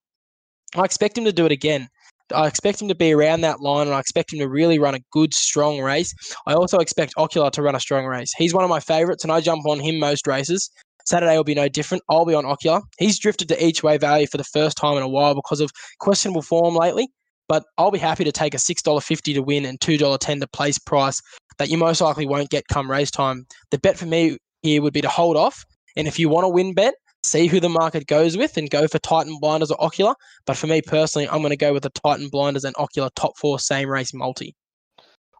I 0.74 0.84
expect 0.84 1.16
him 1.16 1.24
to 1.24 1.32
do 1.32 1.46
it 1.46 1.52
again. 1.52 1.88
I 2.34 2.46
expect 2.46 2.80
him 2.80 2.88
to 2.88 2.94
be 2.94 3.12
around 3.12 3.42
that 3.42 3.60
line, 3.60 3.86
and 3.86 3.94
I 3.94 4.00
expect 4.00 4.32
him 4.32 4.38
to 4.38 4.48
really 4.48 4.78
run 4.78 4.94
a 4.94 5.00
good, 5.12 5.34
strong 5.34 5.80
race. 5.80 6.12
I 6.46 6.54
also 6.54 6.78
expect 6.78 7.12
Ocular 7.18 7.50
to 7.50 7.62
run 7.62 7.74
a 7.74 7.80
strong 7.80 8.06
race. 8.06 8.32
He's 8.36 8.54
one 8.54 8.64
of 8.64 8.70
my 8.70 8.80
favourites, 8.80 9.24
and 9.24 9.32
I 9.32 9.40
jump 9.40 9.66
on 9.66 9.78
him 9.78 9.98
most 9.98 10.26
races. 10.26 10.70
Saturday 11.04 11.36
will 11.36 11.44
be 11.44 11.54
no 11.54 11.68
different. 11.68 12.02
I'll 12.08 12.24
be 12.24 12.34
on 12.34 12.46
Ocular. 12.46 12.80
He's 12.98 13.18
drifted 13.18 13.48
to 13.48 13.64
each 13.64 13.82
way 13.82 13.98
value 13.98 14.26
for 14.26 14.38
the 14.38 14.44
first 14.44 14.76
time 14.76 14.96
in 14.96 15.02
a 15.02 15.08
while 15.08 15.34
because 15.34 15.60
of 15.60 15.70
questionable 16.00 16.42
form 16.42 16.74
lately. 16.74 17.08
But 17.48 17.64
I'll 17.76 17.90
be 17.90 17.98
happy 17.98 18.24
to 18.24 18.32
take 18.32 18.54
a 18.54 18.58
six 18.58 18.80
dollar 18.82 19.00
fifty 19.00 19.34
to 19.34 19.42
win 19.42 19.66
and 19.66 19.80
two 19.80 19.98
dollar 19.98 20.18
ten 20.18 20.40
to 20.40 20.46
place 20.46 20.78
price 20.78 21.20
that 21.58 21.68
you 21.68 21.76
most 21.76 22.00
likely 22.00 22.26
won't 22.26 22.50
get 22.50 22.66
come 22.68 22.90
race 22.90 23.10
time. 23.10 23.46
The 23.70 23.78
bet 23.78 23.98
for 23.98 24.06
me 24.06 24.38
here 24.62 24.80
would 24.80 24.94
be 24.94 25.02
to 25.02 25.08
hold 25.08 25.36
off, 25.36 25.64
and 25.96 26.08
if 26.08 26.18
you 26.18 26.28
want 26.28 26.44
to 26.44 26.48
win 26.48 26.72
bet, 26.72 26.94
see 27.22 27.46
who 27.46 27.60
the 27.60 27.68
market 27.68 28.06
goes 28.06 28.36
with 28.36 28.56
and 28.56 28.70
go 28.70 28.88
for 28.88 28.98
Titan 28.98 29.38
Blinders 29.40 29.70
or 29.70 29.82
Ocular. 29.82 30.14
But 30.46 30.56
for 30.56 30.66
me 30.66 30.80
personally, 30.80 31.28
I'm 31.28 31.40
going 31.40 31.50
to 31.50 31.56
go 31.56 31.74
with 31.74 31.82
the 31.82 31.90
Titan 31.90 32.28
Blinders 32.28 32.64
and 32.64 32.74
Ocular 32.78 33.10
top 33.14 33.36
four 33.36 33.58
same 33.58 33.90
race 33.90 34.14
multi. 34.14 34.54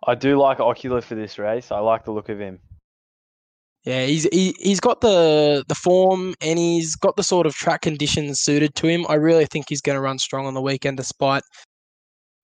I 0.07 0.15
do 0.15 0.37
like 0.39 0.61
Ocular 0.61 1.01
for 1.01 1.15
this 1.15 1.39
race. 1.39 1.73
I 1.73 1.79
like 1.79 2.05
the 2.05 2.13
look 2.13 2.29
of 2.29 2.39
him. 2.39 2.61
Yeah, 3.85 4.07
he's 4.07 4.25
he, 4.33 4.55
he's 4.59 4.81
got 4.81 5.03
the 5.03 5.63
the 5.69 5.75
form 5.75 6.35
and 6.41 6.59
he's 6.59 6.97
got 6.97 7.17
the 7.17 7.23
sort 7.23 7.47
of 7.47 7.55
track 7.55 7.83
conditions 7.83 8.41
suited 8.41 8.75
to 8.77 8.87
him. 8.87 9.05
I 9.09 9.15
really 9.15 9.45
think 9.45 9.67
he's 9.69 9.83
going 9.83 9.97
to 9.97 10.01
run 10.01 10.19
strong 10.19 10.47
on 10.47 10.55
the 10.55 10.63
weekend, 10.63 10.97
despite 10.97 11.43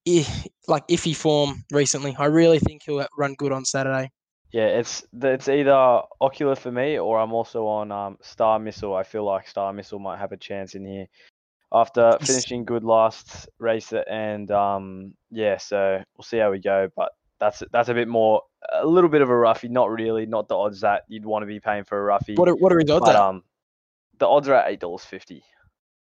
i 0.08 0.26
like 0.66 0.86
iffy 0.88 1.14
form 1.14 1.64
recently. 1.72 2.14
I 2.18 2.26
really 2.26 2.58
think 2.58 2.82
he'll 2.84 3.06
run 3.16 3.34
good 3.34 3.52
on 3.52 3.64
Saturday. 3.64 4.10
Yeah, 4.52 4.66
it's 4.66 5.04
it's 5.22 5.48
either 5.48 6.02
Ocular 6.20 6.56
for 6.56 6.72
me 6.72 6.98
or 6.98 7.18
I'm 7.20 7.32
also 7.32 7.66
on 7.66 7.92
um, 7.92 8.18
Star 8.20 8.58
Missile. 8.58 8.94
I 8.94 9.04
feel 9.04 9.24
like 9.24 9.46
Star 9.46 9.72
Missile 9.72 9.98
might 9.98 10.18
have 10.18 10.32
a 10.32 10.36
chance 10.36 10.74
in 10.74 10.84
here. 10.84 11.06
after 11.72 12.18
finishing 12.20 12.64
good 12.64 12.82
last 12.84 13.48
race, 13.58 13.92
and 13.92 14.50
um, 14.50 15.14
yeah, 15.30 15.56
so 15.56 16.02
we'll 16.16 16.24
see 16.24 16.38
how 16.38 16.50
we 16.50 16.58
go. 16.58 16.88
But 16.96 17.12
that's 17.40 17.62
that's 17.72 17.88
a 17.88 17.94
bit 17.94 18.06
more, 18.06 18.42
a 18.72 18.86
little 18.86 19.10
bit 19.10 19.22
of 19.22 19.30
a 19.30 19.36
roughie. 19.36 19.68
Not 19.68 19.90
really, 19.90 20.26
not 20.26 20.46
the 20.48 20.56
odds 20.56 20.82
that 20.82 21.04
you'd 21.08 21.24
want 21.24 21.42
to 21.42 21.46
be 21.46 21.58
paying 21.58 21.84
for 21.84 21.98
a 21.98 22.02
roughie. 22.02 22.34
What 22.34 22.48
are, 22.48 22.54
what 22.54 22.72
are 22.72 22.78
his 22.78 22.90
odds 22.90 23.06
but 23.06 23.16
at? 23.16 23.20
um, 23.20 23.42
the 24.18 24.26
odds 24.26 24.48
are 24.48 24.54
at 24.54 24.70
eight 24.70 24.80
dollars 24.80 25.04
fifty. 25.04 25.42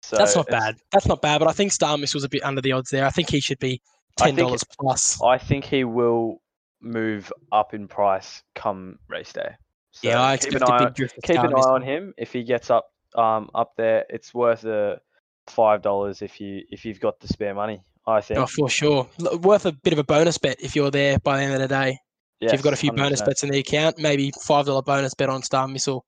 So 0.03 0.17
That's 0.17 0.35
not 0.35 0.49
bad. 0.49 0.77
That's 0.91 1.07
not 1.07 1.21
bad. 1.21 1.39
But 1.39 1.49
I 1.49 1.53
think 1.53 1.73
Star 1.73 1.97
Missile 1.99 2.17
was 2.17 2.25
a 2.25 2.29
bit 2.31 2.43
under 2.43 2.63
the 2.63 2.73
odds 2.73 2.89
there. 2.89 3.05
I 3.05 3.11
think 3.11 3.29
he 3.31 3.41
should 3.41 3.59
be 3.59 3.83
ten 4.17 4.35
dollars 4.35 4.65
plus. 4.65 5.23
I 5.23 5.37
think 5.37 5.65
he 5.65 5.85
will 5.85 6.41
move 6.81 7.31
up 7.53 7.75
in 7.75 7.87
price 7.87 8.43
come 8.55 8.99
race 9.09 9.33
day. 9.33 9.51
So 9.93 10.09
yeah, 10.09 10.23
I 10.23 10.39
keep 10.39 10.55
an 10.55 10.63
eye 10.63 10.67
on- 10.67 10.85
big 10.87 10.95
drift. 10.95 11.15
for 11.17 11.21
keep 11.21 11.37
an 11.39 11.55
eye 11.55 11.59
on 11.59 11.83
him. 11.83 12.15
If 12.17 12.33
he 12.33 12.45
gets 12.45 12.71
up 12.71 12.87
um 13.15 13.51
up 13.55 13.73
there, 13.77 14.07
it's 14.09 14.33
worth 14.33 14.65
a 14.65 15.01
five 15.49 15.83
dollars 15.83 16.23
if 16.23 16.41
you 16.41 16.63
if 16.71 16.87
you've 16.87 17.01
got 17.01 17.21
the 17.21 17.29
spare 17.29 17.55
money. 17.55 17.83
I 18.07 18.21
think. 18.21 18.41
Oh, 18.41 18.47
for 18.47 18.69
sure. 18.69 19.09
Worth 19.43 19.67
a 19.67 19.73
bit 19.73 19.93
of 19.93 19.99
a 19.99 20.05
bonus 20.05 20.39
bet 20.39 20.57
if 20.61 20.75
you're 20.75 20.91
there 20.91 21.19
by 21.21 21.37
the 21.39 21.43
end 21.45 21.55
of 21.55 21.61
the 21.61 21.69
day. 21.69 21.99
if 22.41 22.53
you've 22.53 22.63
got 22.63 22.73
a 22.73 22.77
few 22.77 22.93
bonus 22.93 23.21
100%. 23.21 23.27
bets 23.27 23.43
in 23.43 23.51
the 23.51 23.59
account, 23.59 23.99
maybe 23.99 24.33
five 24.43 24.67
dollar 24.67 24.83
bonus 24.83 25.15
bet 25.15 25.29
on 25.29 25.43
Star 25.43 25.69
Missile. 25.69 26.05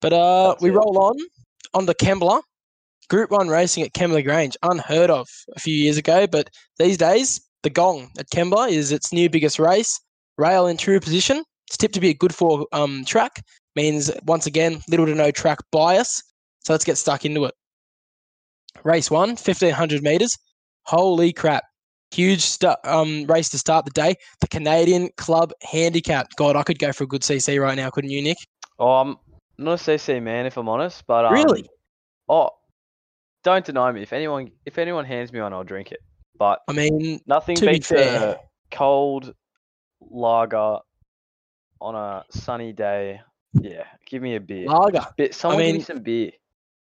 But 0.00 0.12
uh, 0.12 0.48
That's 0.50 0.62
we 0.62 0.70
it. 0.70 0.74
roll 0.74 0.98
on 0.98 1.16
on 1.74 1.86
the 1.86 1.94
Kembla. 1.94 2.42
Group 3.08 3.30
One 3.32 3.48
racing 3.48 3.82
at 3.82 3.92
Kembla 3.92 4.24
Grange, 4.24 4.56
unheard 4.62 5.10
of 5.10 5.26
a 5.56 5.58
few 5.60 5.74
years 5.74 5.96
ago, 5.96 6.26
but 6.28 6.48
these 6.78 6.96
days 6.96 7.40
the 7.64 7.70
Gong 7.70 8.08
at 8.18 8.30
Kembla 8.30 8.70
is 8.70 8.92
its 8.92 9.12
new 9.12 9.28
biggest 9.28 9.58
race. 9.58 9.98
Rail 10.38 10.66
in 10.68 10.76
true 10.76 11.00
position. 11.00 11.42
It's 11.66 11.76
tipped 11.76 11.94
to 11.94 12.00
be 12.00 12.10
a 12.10 12.14
good 12.14 12.34
for 12.34 12.66
um 12.72 13.04
track. 13.04 13.42
Means 13.76 14.10
once 14.26 14.46
again 14.46 14.80
little 14.88 15.06
to 15.06 15.14
no 15.14 15.30
track 15.30 15.58
bias. 15.72 16.22
So 16.60 16.72
let's 16.72 16.84
get 16.84 16.98
stuck 16.98 17.24
into 17.24 17.44
it. 17.46 17.54
Race 18.84 19.10
one, 19.10 19.30
1500 19.30 20.02
meters. 20.02 20.36
Holy 20.90 21.32
crap! 21.32 21.62
Huge 22.10 22.40
stu- 22.40 22.74
um, 22.82 23.24
race 23.26 23.48
to 23.50 23.58
start 23.58 23.84
the 23.84 23.92
day. 23.92 24.16
The 24.40 24.48
Canadian 24.48 25.08
Club 25.16 25.52
Handicap. 25.62 26.34
God, 26.34 26.56
I 26.56 26.64
could 26.64 26.80
go 26.80 26.92
for 26.92 27.04
a 27.04 27.06
good 27.06 27.20
CC 27.22 27.60
right 27.62 27.76
now, 27.76 27.90
couldn't 27.90 28.10
you, 28.10 28.20
Nick? 28.20 28.38
Oh, 28.80 28.94
I'm 28.94 29.16
not 29.56 29.74
a 29.74 29.76
CC 29.92 30.20
man 30.20 30.46
if 30.46 30.56
I'm 30.56 30.68
honest, 30.68 31.04
but 31.06 31.26
um, 31.26 31.32
Really? 31.32 31.68
Oh, 32.28 32.50
don't 33.44 33.64
deny 33.64 33.92
me. 33.92 34.02
If 34.02 34.12
anyone 34.12 34.50
if 34.66 34.78
anyone 34.78 35.04
hands 35.04 35.32
me 35.32 35.40
one, 35.40 35.52
I'll 35.52 35.62
drink 35.62 35.92
it. 35.92 36.00
But 36.36 36.58
I 36.66 36.72
mean, 36.72 37.20
nothing 37.24 37.54
to 37.54 37.66
be 37.66 37.72
beats 37.74 37.86
fair- 37.86 38.30
a 38.32 38.40
cold 38.74 39.32
lager 40.00 40.78
on 41.80 41.94
a 41.94 42.24
sunny 42.32 42.72
day. 42.72 43.20
Yeah, 43.52 43.84
give 44.06 44.22
me 44.22 44.34
a 44.34 44.40
beer. 44.40 44.66
lager. 44.66 45.06
Bit, 45.16 45.36
someone 45.36 45.58
give 45.60 45.66
mean- 45.66 45.76
me 45.76 45.82
some 45.84 46.00
beer. 46.02 46.32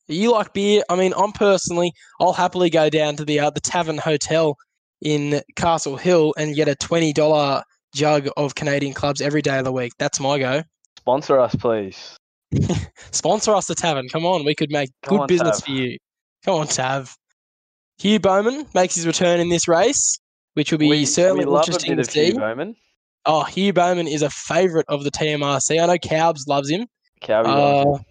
You 0.09 0.32
like 0.32 0.52
beer? 0.52 0.82
I 0.88 0.97
mean, 0.97 1.12
I'm 1.16 1.32
personally, 1.32 1.92
I'll 2.21 2.32
happily 2.32 2.71
go 2.71 2.90
down 2.90 3.16
to 3.16 3.25
the 3.25 3.40
uh, 3.40 3.50
the 3.50 3.61
Tavern 3.61 3.99
Hotel 3.99 4.56
in 5.00 5.40
Castle 5.56 5.97
Hill 5.97 6.35
and 6.37 6.54
get 6.54 6.68
a 6.68 6.75
twenty 6.75 7.12
dollar 7.12 7.62
jug 7.94 8.28
of 8.37 8.54
Canadian 8.54 8.94
clubs 8.94 9.21
every 9.21 9.42
day 9.42 9.59
of 9.59 9.64
the 9.64 9.73
week. 9.73 9.92
That's 9.99 10.18
my 10.21 10.38
go. 10.38 10.62
Sponsor 10.99 11.38
us, 11.40 11.54
please. 11.54 12.16
Sponsor 13.11 13.54
us, 13.54 13.66
the 13.66 13.75
Tavern. 13.75 14.09
Come 14.09 14.25
on, 14.26 14.44
we 14.44 14.54
could 14.54 14.71
make 14.71 14.90
Come 15.02 15.16
good 15.16 15.23
on, 15.23 15.26
business 15.28 15.61
Tav. 15.61 15.64
for 15.66 15.71
you. 15.73 15.99
Come 16.44 16.54
on, 16.56 16.66
Tav. 16.66 17.14
Hugh 17.99 18.18
Bowman 18.18 18.66
makes 18.75 18.94
his 18.94 19.06
return 19.06 19.40
in 19.40 19.49
this 19.49 19.68
race, 19.68 20.18
which 20.54 20.73
will 20.73 20.78
be 20.78 20.88
we, 20.88 21.04
certainly 21.06 21.44
we 21.47 21.56
interesting 21.56 21.97
to 21.97 22.02
of 22.02 22.09
Hugh 22.11 22.32
see. 22.32 22.38
Bowman. 22.38 22.75
Oh, 23.25 23.44
Hugh 23.44 23.73
Bowman 23.73 24.09
is 24.09 24.23
a 24.23 24.30
favourite 24.30 24.87
of 24.88 25.04
the 25.04 25.11
TMRC. 25.11 25.80
I 25.80 25.87
know 25.87 25.99
Cowbs 25.99 26.47
loves 26.49 26.68
him. 26.68 26.87
Loves 27.28 28.02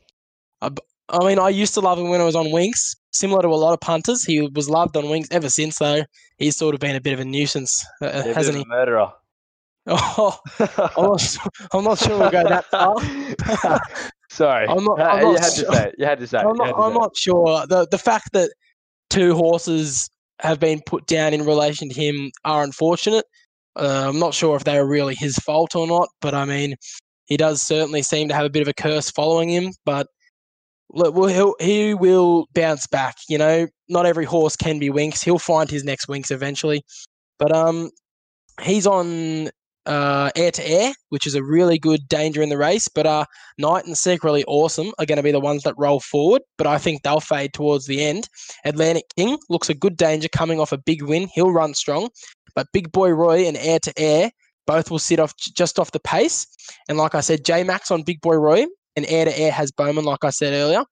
Uh, 0.62 0.67
him. 0.67 0.77
I, 1.12 1.25
mean, 1.27 1.39
I 1.39 1.50
used 1.50 1.74
to 1.75 1.80
love 1.82 2.00
him 2.00 2.10
when 2.10 2.22
I 2.22 2.24
was 2.24 2.36
on 2.36 2.48
Winx. 2.48 2.96
Similar 3.12 3.41
to 3.41 3.48
a 3.50 3.56
lot 3.56 3.74
of 3.74 3.80
punters, 3.82 4.24
he 4.24 4.41
was 4.56 4.70
loved 4.70 4.96
on 4.96 5.03
Winx 5.06 5.27
ever 5.32 5.50
since. 5.50 5.77
Though 5.80 6.03
he's 6.38 6.56
sort 6.58 6.74
of 6.74 6.80
been 6.80 6.96
a 6.96 7.01
bit 7.01 7.13
of 7.13 7.20
a 7.20 7.25
nuisance, 7.25 7.86
uh, 8.01 8.06
Yeah, 8.08 8.25
a 8.25 8.34
hasn't 8.34 8.58
he? 8.58 8.63
a 8.63 8.68
murderer. 8.68 9.12
Oh, 9.88 10.38
I'm 10.96 11.03
not, 11.06 11.20
su- 11.22 11.39
I'm 11.74 11.84
not 11.84 11.98
sure 11.98 12.20
we'll 12.20 12.30
go 12.30 12.44
that 12.48 12.65
far. 12.65 12.95
Sorry, 14.30 14.67
I'm 14.67 14.84
not- 14.84 15.00
I'm 15.02 15.19
you 15.28 15.34
not 15.34 15.39
had 15.43 15.50
to 15.54 15.60
sure. 15.62 15.74
say 15.74 15.88
it. 15.88 15.95
You 15.97 16.06
had 16.06 16.19
to 16.19 16.28
say 16.28 16.39
it. 16.39 16.45
I'm 16.45 16.56
not, 16.56 16.78
I'm 16.80 16.91
say 16.93 17.00
not 17.00 17.17
sure. 17.17 17.65
The 17.67 17.88
the 17.89 17.97
fact 17.97 18.30
that 18.34 18.52
two 19.10 19.34
horses 19.34 20.10
have 20.39 20.60
been 20.60 20.82
put 20.86 21.08
down 21.08 21.34
in 21.34 21.45
relation 21.45 21.89
to 21.89 21.95
him 21.95 22.32
are 22.45 22.63
unfortunate. 22.63 23.26
Uh, 23.76 24.06
I'm 24.08 24.19
not 24.19 24.34
sure 24.36 24.56
if 24.56 24.63
they 24.65 24.78
were 24.78 24.88
really 24.88 25.15
his 25.15 25.36
fault 25.38 25.76
or 25.76 25.88
not, 25.88 26.10
but 26.21 26.34
I 26.36 26.45
mean, 26.45 26.76
he 27.26 27.36
does 27.36 27.62
certainly 27.62 28.04
seem 28.04 28.28
to 28.30 28.36
have 28.36 28.45
a 28.45 28.50
bit 28.52 28.62
of 28.62 28.67
a 28.67 28.74
curse 28.74 29.10
following 29.10 29.50
him. 29.50 29.71
But 29.84 30.08
well, 30.93 31.27
he'll, 31.27 31.56
he 31.60 31.93
will 31.93 32.47
bounce 32.54 32.88
back. 32.88 33.17
You 33.30 33.38
know, 33.38 33.67
not 33.89 34.06
every 34.06 34.25
horse 34.25 34.56
can 34.56 34.80
be 34.80 34.89
Winx. 34.89 35.23
He'll 35.23 35.39
find 35.39 35.69
his 35.69 35.84
next 35.84 36.08
Winx 36.08 36.32
eventually. 36.32 36.84
But 37.39 37.56
um, 37.56 37.91
he's 38.62 38.86
on 38.86 39.49
uh, 39.86 40.30
air 40.36 40.51
to 40.51 40.67
air, 40.67 40.93
which 41.10 41.25
is 41.25 41.36
a 41.36 41.43
really 41.43 41.80
good 41.80 42.08
danger 42.08 42.41
in 42.41 42.49
the 42.49 42.58
race. 42.58 42.88
But 42.88 43.08
uh, 43.08 43.25
Knight 43.58 43.86
and 43.86 43.97
Secretly 43.97 44.43
Awesome 44.47 44.91
are 44.99 45.06
going 45.06 45.17
to 45.17 45.23
be 45.23 45.32
the 45.32 45.39
ones 45.39 45.63
that 45.63 45.75
roll 45.77 45.99
forward, 45.99 46.41
but 46.58 46.67
I 46.67 46.77
think 46.77 47.01
they'll 47.01 47.19
fade 47.19 47.54
towards 47.54 47.86
the 47.86 48.04
end. 48.04 48.30
Atlantic 48.65 49.06
King 49.15 49.38
looks 49.49 49.69
a 49.69 49.73
good 49.73 49.97
danger 49.97 50.27
coming 50.30 50.60
off 50.60 50.71
a 50.71 50.77
big 50.77 51.01
win. 51.04 51.30
He'll 51.34 51.51
run 51.51 51.73
strong. 51.73 52.10
But 52.54 52.67
Big 52.73 52.91
Boy 52.91 53.12
Roy 53.12 53.47
and 53.47 53.58
Air 53.58 53.80
to 53.80 53.93
Air 53.97 54.32
both 54.67 54.91
will 54.91 54.99
sit 54.99 55.19
off 55.19 55.34
just 55.38 55.80
off 55.80 55.91
the 55.91 55.99
pace. 55.99 56.45
And 56.88 56.97
like 56.97 57.15
I 57.15 57.21
said, 57.21 57.45
J 57.45 57.63
Max 57.63 57.91
on 57.91 58.04
Big 58.04 58.21
Boy 58.21 58.36
Roy 58.36 58.65
and 58.95 59.06
Air 59.08 59.25
to 59.25 59.39
Air 59.39 59.51
has 59.51 59.71
Bowman, 59.71 60.06
like 60.06 60.23
I 60.23 60.30
said 60.30 60.54
earlier. 60.54 60.84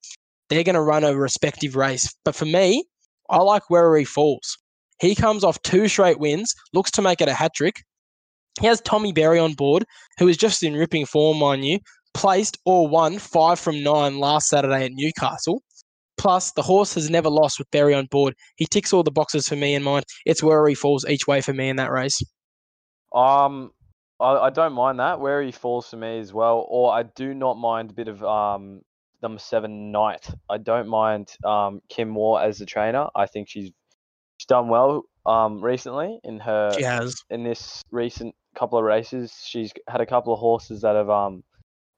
They're 0.49 0.63
going 0.63 0.75
to 0.75 0.81
run 0.81 1.03
a 1.03 1.15
respective 1.15 1.75
race. 1.75 2.13
But 2.25 2.35
for 2.35 2.45
me, 2.45 2.85
I 3.29 3.37
like 3.37 3.69
where 3.69 3.95
he 3.97 4.05
falls. 4.05 4.57
He 4.99 5.15
comes 5.15 5.43
off 5.43 5.61
two 5.61 5.87
straight 5.87 6.19
wins, 6.19 6.53
looks 6.73 6.91
to 6.91 7.01
make 7.01 7.21
it 7.21 7.29
a 7.29 7.33
hat 7.33 7.51
trick. 7.55 7.83
He 8.59 8.67
has 8.67 8.81
Tommy 8.81 9.13
Berry 9.13 9.39
on 9.39 9.53
board, 9.53 9.85
who 10.17 10.27
is 10.27 10.37
just 10.37 10.63
in 10.63 10.73
ripping 10.73 11.05
form, 11.05 11.37
mind 11.37 11.65
you 11.65 11.79
placed 12.13 12.57
or 12.65 12.87
won 12.87 13.19
five 13.19 13.59
from 13.59 13.83
nine 13.83 14.19
last 14.19 14.49
Saturday 14.49 14.85
at 14.85 14.91
Newcastle. 14.93 15.61
Plus, 16.17 16.51
the 16.51 16.61
horse 16.61 16.93
has 16.95 17.09
never 17.09 17.29
lost 17.29 17.59
with 17.59 17.71
Berry 17.71 17.93
on 17.93 18.07
board. 18.07 18.33
He 18.57 18.65
ticks 18.65 18.91
all 18.91 19.03
the 19.03 19.11
boxes 19.11 19.47
for 19.47 19.55
me 19.55 19.73
in 19.73 19.83
mind. 19.83 20.05
It's 20.25 20.43
where 20.43 20.67
he 20.67 20.75
falls 20.75 21.05
each 21.05 21.27
way 21.27 21.39
for 21.39 21.53
me 21.53 21.69
in 21.69 21.77
that 21.77 21.91
race. 21.91 22.21
Um, 23.13 23.71
I, 24.19 24.47
I 24.47 24.49
don't 24.49 24.73
mind 24.73 24.99
that 24.99 25.19
where 25.19 25.41
he 25.41 25.51
falls 25.51 25.89
for 25.89 25.97
me 25.97 26.19
as 26.19 26.33
well, 26.33 26.65
or 26.69 26.91
I 26.93 27.03
do 27.03 27.33
not 27.33 27.57
mind 27.57 27.91
a 27.91 27.93
bit 27.93 28.07
of 28.07 28.23
um 28.23 28.81
number 29.21 29.39
seven 29.39 29.91
Knight. 29.91 30.29
I 30.49 30.57
don't 30.57 30.87
mind 30.87 31.35
um 31.43 31.81
Kim 31.89 32.13
Waugh 32.15 32.37
as 32.37 32.57
the 32.57 32.65
trainer. 32.65 33.07
I 33.15 33.25
think 33.25 33.47
she's 33.49 33.71
she's 34.37 34.45
done 34.47 34.67
well 34.69 35.03
um 35.25 35.63
recently 35.63 36.19
in 36.23 36.39
her 36.39 36.71
She 36.77 36.83
has. 36.83 37.23
in 37.29 37.43
this 37.43 37.81
recent 37.91 38.35
couple 38.55 38.77
of 38.77 38.85
races. 38.85 39.33
She's 39.45 39.71
had 39.87 40.01
a 40.01 40.05
couple 40.05 40.33
of 40.33 40.39
horses 40.39 40.81
that 40.81 40.95
have 40.95 41.09
um 41.09 41.43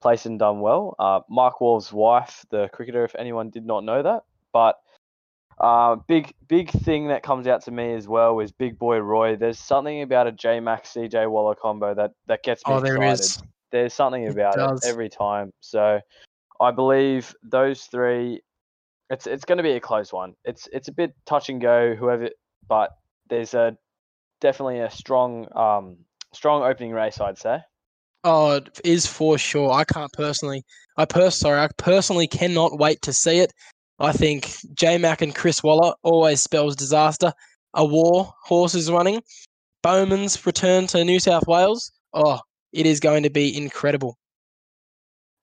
placed 0.02 0.26
and 0.26 0.40
done 0.40 0.60
well. 0.62 0.96
Uh, 0.98 1.20
Mark 1.30 1.62
Waugh's 1.62 1.94
wife, 1.94 2.46
the 2.50 2.70
cricketer, 2.74 3.04
if 3.04 3.16
anyone 3.18 3.50
did 3.50 3.66
not 3.66 3.84
know 3.84 4.02
that, 4.04 4.24
but. 4.54 4.78
Uh, 5.62 5.96
big 6.08 6.34
big 6.48 6.72
thing 6.72 7.10
that 7.10 7.22
comes 7.22 7.46
out 7.46 7.64
to 7.64 7.70
me 7.70 7.94
as 7.94 8.08
well 8.08 8.40
is 8.40 8.52
Big 8.52 8.80
Boy 8.80 8.98
Roy. 8.98 9.36
There's 9.36 9.60
something 9.60 10.02
about 10.02 10.26
a 10.26 10.32
J 10.32 10.60
Max 10.60 10.90
CJ 10.94 11.30
Waller 11.30 11.54
combo 11.54 11.94
that 11.94 12.14
that 12.26 12.42
gets 12.42 12.66
me 12.68 12.74
Oh, 12.74 12.80
there 12.80 12.96
excited. 12.96 13.20
is. 13.20 13.44
There's 13.72 13.94
something 13.94 14.28
about 14.28 14.56
does. 14.56 14.84
it 14.84 14.90
every 14.90 15.08
time. 15.08 15.54
So 15.60 16.00
I 16.60 16.72
believe 16.72 17.36
those 17.44 17.84
three. 17.84 18.42
It's 19.12 19.28
it's 19.28 19.46
going 19.46 19.58
to 19.58 19.64
be 19.64 19.74
a 19.74 19.80
close 19.80 20.12
one. 20.12 20.34
It's 20.46 20.68
it's 20.74 20.88
a 20.88 20.92
bit 20.92 21.14
touch 21.28 21.50
and 21.50 21.62
go. 21.62 21.94
Whoever, 21.94 22.30
but 22.68 22.90
there's 23.30 23.54
a 23.54 23.78
definitely 24.40 24.80
a 24.80 24.90
strong 24.90 25.48
um 25.56 25.98
strong 26.34 26.64
opening 26.64 26.92
race. 26.92 27.22
I'd 27.22 27.38
say. 27.38 27.60
Oh, 28.24 28.56
it 28.56 28.82
is 28.84 29.06
for 29.06 29.38
sure. 29.38 29.72
I 29.72 29.84
can't 29.84 30.12
personally. 30.14 30.64
I 30.98 31.06
pers- 31.06 31.36
sorry, 31.36 31.60
I 31.60 31.70
personally 31.78 32.28
cannot 32.28 32.80
wait 32.80 33.02
to 33.04 33.14
see 33.14 33.38
it. 33.40 33.54
I 34.02 34.12
think 34.12 34.56
J 34.74 34.98
Mac 34.98 35.22
and 35.22 35.36
Chris 35.36 35.62
Waller 35.62 35.94
always 36.02 36.42
spells 36.42 36.76
disaster. 36.76 37.32
A 37.76 37.86
war 37.86 38.34
horse 38.44 38.74
is 38.74 38.92
running. 38.92 39.22
Bowman's 39.84 40.44
return 40.46 40.88
to 40.88 41.06
New 41.06 41.20
South 41.20 41.48
Wales. 41.48 41.92
Oh, 42.14 42.40
it 42.74 42.86
is 42.86 43.00
going 43.00 43.24
to 43.24 43.30
be 43.30 43.56
incredible. 43.56 44.18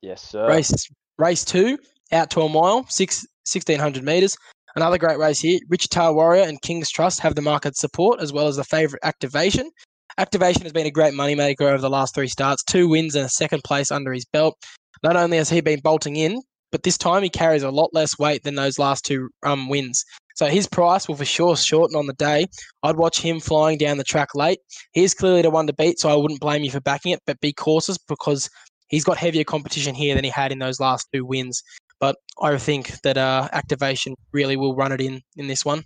Yes, 0.03 0.23
sir. 0.23 0.49
Race 0.49 0.89
race 1.19 1.45
two, 1.45 1.79
out 2.13 2.31
to 2.31 2.41
a 2.41 2.49
mile, 2.49 2.85
six, 2.89 3.27
1600 3.47 4.03
metres. 4.03 4.37
Another 4.77 4.99
great 4.99 5.19
race 5.19 5.41
here. 5.41 5.59
Wichita 5.69 6.13
Warrior 6.13 6.43
and 6.43 6.61
King's 6.61 6.91
Trust 6.91 7.21
have 7.21 7.35
the 7.35 7.43
market 7.43 7.77
support 7.77 8.21
as 8.21 8.33
well 8.33 8.49
as 8.49 8.57
the 8.57 8.65
favourite 8.65 9.01
Activation. 9.03 9.71
Activation 10.19 10.63
has 10.63 10.73
been 10.73 10.87
a 10.87 10.91
great 10.91 11.15
moneymaker 11.15 11.63
over 11.63 11.79
the 11.79 11.91
last 11.91 12.15
three 12.15 12.29
starts, 12.29 12.65
two 12.65 12.89
wins 12.89 13.15
and 13.15 13.25
a 13.25 13.29
second 13.29 13.63
place 13.65 13.91
under 13.91 14.13
his 14.13 14.25
belt. 14.25 14.57
Not 15.03 15.17
only 15.17 15.37
has 15.37 15.49
he 15.49 15.61
been 15.61 15.81
bolting 15.81 16.17
in, 16.17 16.43
but 16.71 16.83
this 16.83 16.99
time 16.99 17.23
he 17.23 17.31
carries 17.31 17.63
a 17.63 17.71
lot 17.71 17.91
less 17.93 18.19
weight 18.19 18.43
than 18.43 18.55
those 18.55 18.79
last 18.79 19.05
two 19.05 19.31
um, 19.43 19.69
wins. 19.69 20.05
So 20.37 20.47
his 20.47 20.69
price 20.69 21.09
will 21.09 21.17
for 21.17 21.25
sure 21.25 21.57
shorten 21.57 21.97
on 21.97 22.07
the 22.07 22.13
day. 22.13 22.47
I'd 22.83 22.97
watch 22.97 23.21
him 23.21 23.41
flying 23.41 23.77
down 23.77 23.99
the 23.99 24.05
track 24.05 24.35
late. 24.35 24.61
He 24.93 25.03
is 25.03 25.15
clearly 25.15 25.43
the 25.43 25.51
one 25.51 25.67
to 25.67 25.73
beat, 25.73 25.99
so 25.99 26.09
I 26.11 26.17
wouldn't 26.17 26.41
blame 26.41 26.63
you 26.63 26.71
for 26.71 26.81
backing 26.81 27.13
it, 27.13 27.21
but 27.27 27.41
be 27.41 27.53
cautious 27.53 27.99
because 27.99 28.49
he's 28.89 29.05
got 29.05 29.17
heavier 29.17 29.45
competition 29.45 29.95
here 29.95 30.15
than 30.15 30.25
he 30.25 30.31
had 30.31 30.53
in 30.53 30.61
those 30.61 30.79
last 30.79 31.09
two 31.13 31.25
wins. 31.25 31.63
But 31.99 32.17
I 32.41 32.57
think 32.59 33.01
that 33.03 33.19
uh, 33.19 33.49
activation 33.53 34.15
really 34.33 34.57
will 34.57 34.77
run 34.77 34.93
it 34.93 35.01
in 35.01 35.21
in 35.37 35.49
this 35.49 35.65
one. 35.65 35.83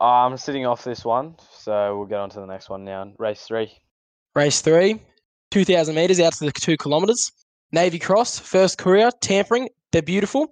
I'm 0.00 0.36
sitting 0.36 0.64
off 0.64 0.84
this 0.84 1.04
one, 1.04 1.34
so 1.52 1.98
we'll 1.98 2.06
get 2.06 2.20
on 2.20 2.30
to 2.30 2.40
the 2.40 2.46
next 2.46 2.70
one 2.70 2.84
now. 2.84 3.12
Race 3.18 3.42
three. 3.42 3.72
Race 4.34 4.60
three, 4.60 5.02
2,000 5.50 5.94
metres 5.94 6.20
out 6.20 6.32
to 6.34 6.44
the 6.44 6.52
two 6.52 6.76
kilometres. 6.76 7.32
Navy 7.72 7.98
Cross, 7.98 8.40
first 8.40 8.78
career, 8.78 9.10
tampering. 9.20 9.68
They're 9.92 10.02
beautiful. 10.02 10.48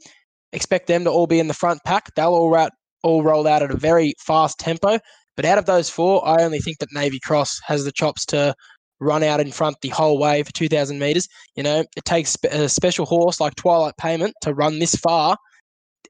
Expect 0.53 0.87
them 0.87 1.05
to 1.05 1.11
all 1.11 1.27
be 1.27 1.41
in 1.41 1.49
the 1.49 1.55
front 1.55 1.81
pack. 1.85 2.15
They'll 2.15 2.29
all, 2.29 2.69
all 3.03 3.23
roll 3.23 3.47
out 3.47 3.63
at 3.63 3.71
a 3.71 3.77
very 3.77 4.15
fast 4.19 4.59
tempo. 4.59 4.99
But 5.37 5.45
out 5.45 5.59
of 5.59 5.67
those 5.67 5.91
four, 5.91 6.27
I 6.27 6.43
only 6.43 6.59
think 6.59 6.79
that 6.79 6.89
Navy 6.93 7.21
Cross 7.21 7.61
has 7.67 7.85
the 7.85 7.93
chops 7.93 8.25
to 8.27 8.55
run 9.01 9.23
out 9.23 9.41
in 9.41 9.53
front 9.53 9.77
the 9.81 9.89
whole 9.91 10.19
way 10.19 10.43
for 10.43 10.53
2,000 10.53 10.99
metres. 10.99 11.29
You 11.55 11.63
know, 11.63 11.85
it 11.97 12.05
takes 12.05 12.37
a 12.51 12.69
special 12.69 13.07
horse 13.07 13.41
like 13.41 13.55
Twilight 13.55 13.97
Payment 13.99 14.35
to 14.43 14.55
run 14.55 14.79
this 14.79 14.95
far 14.97 15.37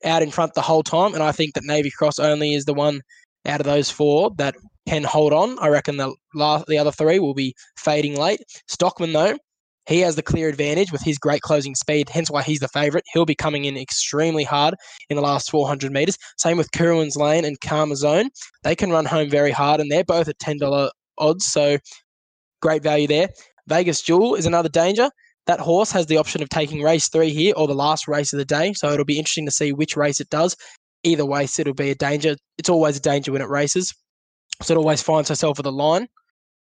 out 0.05 0.23
in 0.23 0.31
front 0.31 0.55
the 0.55 0.62
whole 0.62 0.83
time. 0.83 1.14
And 1.14 1.23
I 1.23 1.33
think 1.33 1.55
that 1.55 1.64
Navy 1.64 1.90
Cross 1.90 2.18
only 2.18 2.55
is 2.55 2.64
the 2.64 2.75
one 2.75 3.01
out 3.47 3.61
of 3.61 3.66
those 3.66 3.90
four 3.90 4.31
that 4.38 4.55
can 4.88 5.05
hold 5.05 5.33
on. 5.33 5.59
I 5.59 5.68
reckon 5.68 5.97
the 5.97 6.14
last, 6.35 6.66
the 6.66 6.79
other 6.79 6.92
three 6.92 7.18
will 7.18 7.35
be 7.35 7.55
fading 7.77 8.16
late. 8.16 8.40
Stockman, 8.66 9.12
though, 9.12 9.37
he 9.88 10.01
has 10.01 10.16
the 10.16 10.22
clear 10.22 10.48
advantage 10.48 10.92
with 10.92 11.01
his 11.03 11.18
great 11.18 11.40
closing 11.40 11.74
speed, 11.74 12.11
hence 12.11 12.31
why 12.31 12.42
he's 12.42 12.61
the 12.61 12.68
favourite. 12.68 13.05
He'll 13.12 13.24
be 13.24 13.35
coming 13.35 13.64
in 13.64 13.77
extremely 13.77 14.44
hard 14.44 14.74
in 15.09 15.16
the 15.16 15.22
last 15.22 15.51
400 15.51 15.90
metres. 15.90 16.18
Same 16.37 16.59
with 16.59 16.70
Kerwin's 16.72 17.16
Lane 17.16 17.46
and 17.46 17.59
Karma 17.61 17.96
Zone. 17.96 18.29
They 18.62 18.77
can 18.77 18.90
run 18.90 19.07
home 19.07 19.31
very 19.31 19.51
hard, 19.51 19.81
and 19.81 19.90
they're 19.90 20.05
both 20.05 20.29
at 20.29 20.38
$10 20.38 20.90
odds, 21.16 21.46
so 21.46 21.79
great 22.61 22.83
value 22.83 23.07
there. 23.07 23.31
Vegas 23.66 24.03
Jewel 24.03 24.35
is 24.35 24.44
another 24.44 24.68
danger. 24.68 25.11
That 25.46 25.61
horse 25.61 25.90
has 25.92 26.05
the 26.05 26.18
option 26.18 26.42
of 26.42 26.51
taking 26.51 26.83
race 26.83 27.09
three 27.09 27.31
here 27.31 27.55
or 27.57 27.66
the 27.66 27.74
last 27.74 28.07
race 28.07 28.35
of 28.35 28.38
the 28.38 28.44
day, 28.44 28.74
so 28.74 28.92
it'll 28.92 29.07
be 29.07 29.18
interesting 29.18 29.46
to 29.46 29.51
see 29.51 29.72
which 29.72 29.96
race 29.96 30.20
it 30.20 30.29
does. 30.29 30.55
Either 31.03 31.24
way, 31.24 31.44
it'll 31.59 31.72
be 31.72 31.90
a 31.90 31.94
danger. 31.94 32.37
It's 32.59 32.68
always 32.68 32.98
a 32.98 33.01
danger 33.01 33.33
when 33.33 33.40
it 33.40 33.48
races, 33.48 33.94
so 34.61 34.74
it 34.74 34.77
always 34.77 35.01
finds 35.01 35.31
herself 35.31 35.59
at 35.59 35.64
the 35.64 35.72
line. 35.72 36.09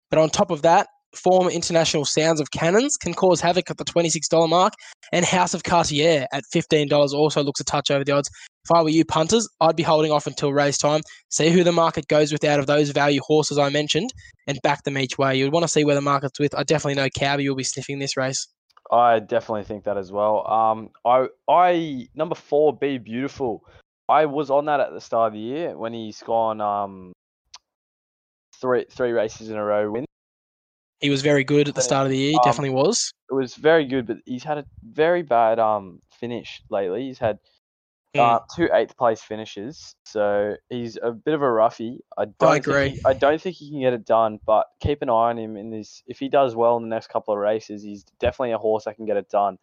But 0.09 0.17
on 0.17 0.31
top 0.31 0.49
of 0.49 0.63
that, 0.63 0.87
former 1.15 1.49
international 1.49 2.05
Sounds 2.05 2.39
of 2.39 2.51
Cannons 2.51 2.97
can 2.97 3.13
cause 3.13 3.41
havoc 3.41 3.69
at 3.69 3.77
the 3.77 3.85
$26 3.85 4.49
mark, 4.49 4.73
and 5.11 5.25
House 5.25 5.53
of 5.53 5.63
Cartier 5.63 6.25
at 6.31 6.43
$15 6.53 7.13
also 7.13 7.43
looks 7.43 7.59
a 7.59 7.63
touch 7.63 7.91
over 7.91 8.03
the 8.03 8.11
odds. 8.13 8.29
If 8.63 8.71
I 8.71 8.81
were 8.83 8.89
you 8.89 9.03
punters, 9.03 9.49
I'd 9.59 9.75
be 9.75 9.83
holding 9.83 10.11
off 10.11 10.27
until 10.27 10.53
race 10.53 10.77
time, 10.77 11.01
see 11.29 11.49
who 11.49 11.63
the 11.63 11.71
market 11.71 12.07
goes 12.07 12.31
with 12.31 12.43
out 12.43 12.59
of 12.59 12.67
those 12.67 12.91
value 12.91 13.21
horses 13.21 13.57
I 13.57 13.69
mentioned, 13.69 14.13
and 14.47 14.59
back 14.61 14.83
them 14.83 14.97
each 14.97 15.17
way. 15.17 15.37
You'd 15.37 15.53
want 15.53 15.63
to 15.63 15.67
see 15.67 15.83
where 15.83 15.95
the 15.95 16.01
market's 16.01 16.39
with. 16.39 16.55
I 16.55 16.63
definitely 16.63 17.01
know 17.01 17.09
Cowby 17.09 17.47
will 17.49 17.55
be 17.55 17.63
sniffing 17.63 17.99
this 17.99 18.15
race. 18.15 18.47
I 18.91 19.19
definitely 19.19 19.63
think 19.63 19.85
that 19.85 19.97
as 19.97 20.11
well. 20.11 20.45
Um, 20.51 20.89
I, 21.05 21.27
I 21.47 22.07
number 22.13 22.35
four, 22.35 22.75
Be 22.75 22.97
Beautiful. 22.97 23.63
I 24.11 24.25
was 24.25 24.51
on 24.51 24.65
that 24.65 24.81
at 24.81 24.91
the 24.91 24.99
start 24.99 25.27
of 25.27 25.33
the 25.33 25.39
year 25.39 25.77
when 25.77 25.93
he's 25.93 26.21
gone 26.21 26.59
um 26.59 27.13
three 28.59 28.85
three 28.91 29.11
races 29.11 29.49
in 29.49 29.55
a 29.55 29.63
row 29.63 29.89
win. 29.89 30.05
He 31.01 31.09
was 31.09 31.21
very 31.21 31.43
good 31.43 31.67
at 31.67 31.75
the 31.75 31.81
start 31.81 32.05
of 32.05 32.11
the 32.11 32.17
year. 32.17 32.31
He 32.31 32.37
Um, 32.37 32.43
definitely 32.45 32.69
was. 32.71 33.11
It 33.29 33.33
was 33.33 33.55
very 33.55 33.85
good, 33.85 34.07
but 34.07 34.17
he's 34.25 34.43
had 34.43 34.57
a 34.57 34.65
very 34.83 35.23
bad 35.23 35.57
um 35.59 35.99
finish 36.11 36.61
lately. 36.69 37.03
He's 37.07 37.19
had 37.19 37.39
uh, 38.17 38.39
Mm. 38.39 38.45
two 38.55 38.69
eighth 38.73 38.97
place 38.97 39.21
finishes, 39.21 39.95
so 40.05 40.55
he's 40.69 40.97
a 41.01 41.11
bit 41.13 41.33
of 41.33 41.41
a 41.41 41.49
roughie. 41.49 42.01
I 42.17 42.25
don't 42.25 42.37
think 42.51 42.57
agree. 42.57 42.89
he- 42.89 42.99
I 43.05 43.13
don't 43.13 43.41
think 43.41 43.55
he 43.55 43.69
can 43.71 43.79
get 43.79 43.93
it 43.93 44.05
done, 44.05 44.39
but 44.45 44.67
keep 44.81 45.01
an 45.01 45.09
eye 45.09 45.29
on 45.31 45.39
him 45.39 45.55
in 45.55 45.69
this. 45.71 46.03
If 46.07 46.19
he 46.19 46.27
does 46.27 46.53
well 46.53 46.75
in 46.75 46.83
the 46.83 46.89
next 46.89 47.07
couple 47.07 47.33
of 47.33 47.39
races, 47.39 47.81
he's 47.81 48.03
definitely 48.19 48.51
a 48.51 48.57
horse 48.57 48.83
that 48.83 48.95
can 48.97 49.05
get 49.05 49.15
it 49.15 49.29
done. 49.29 49.57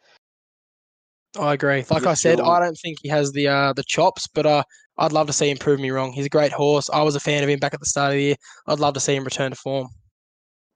I 1.39 1.53
agree. 1.53 1.85
Like 1.91 2.07
I 2.07 2.15
said, 2.15 2.41
I 2.41 2.59
don't 2.59 2.75
think 2.83 2.99
he 3.03 3.09
has 3.11 3.33
the 3.33 3.49
uh, 3.49 3.73
the 3.75 3.85
chops, 3.87 4.27
but 4.29 4.47
uh, 4.47 4.63
I'd 4.97 5.13
love 5.13 5.27
to 5.27 5.33
see 5.35 5.51
him 5.51 5.59
prove 5.59 5.79
me 5.79 5.91
wrong. 5.91 6.13
He's 6.13 6.27
a 6.27 6.31
great 6.31 6.53
horse. 6.53 6.89
I 6.91 7.03
was 7.03 7.15
a 7.17 7.21
fan 7.21 7.43
of 7.43 7.51
him 7.51 7.59
back 7.59 7.75
at 7.75 7.81
the 7.81 7.87
start 7.87 8.13
of 8.13 8.17
the 8.17 8.23
year. 8.23 8.37
I'd 8.67 8.81
love 8.81 8.95
to 8.95 9.01
see 9.01 9.15
him 9.15 9.25
return 9.25 9.51
to 9.51 9.57
form. 9.57 9.89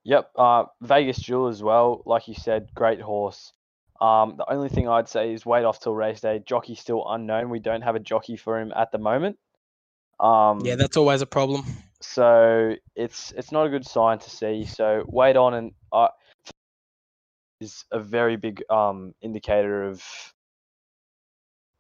Yep, 0.05 0.31
uh, 0.37 0.65
Vegas 0.81 1.19
Jewel 1.19 1.49
as 1.49 1.63
well. 1.63 2.03
Like 2.07 2.27
you 2.29 2.35
said, 2.35 2.69
great 2.75 3.01
horse. 3.01 3.53
Um, 4.01 4.35
the 4.37 4.51
only 4.53 4.69
thing 4.69 4.89
I'd 4.89 5.09
say 5.09 5.33
is 5.33 5.47
wait 5.47 5.65
off 5.65 5.79
till 5.81 5.95
race 5.95 6.21
day. 6.21 6.43
Jockey 6.45 6.75
still 6.75 7.05
unknown. 7.09 7.51
We 7.51 7.61
don't 7.61 7.83
have 7.83 7.95
a 7.95 8.01
jockey 8.01 8.37
for 8.37 8.59
him 8.61 8.73
at 8.75 8.91
the 8.91 8.99
moment. 8.99 9.39
Um, 10.19 10.61
Yeah, 10.65 10.75
that's 10.75 10.97
always 10.97 11.23
a 11.23 11.27
problem. 11.27 11.65
so 12.01 12.75
it's 12.97 13.33
it's 13.37 13.53
not 13.53 13.67
a 13.67 13.71
good 13.71 13.87
sign 13.87 14.19
to 14.19 14.31
see. 14.31 14.65
So 14.65 15.05
wait 15.07 15.37
on 15.37 15.55
and 15.55 15.73
uh, 15.93 16.09
is 17.61 17.85
a 17.93 18.01
very 18.01 18.37
big 18.37 18.65
um 18.71 19.15
indicator 19.23 19.85
of 19.85 20.03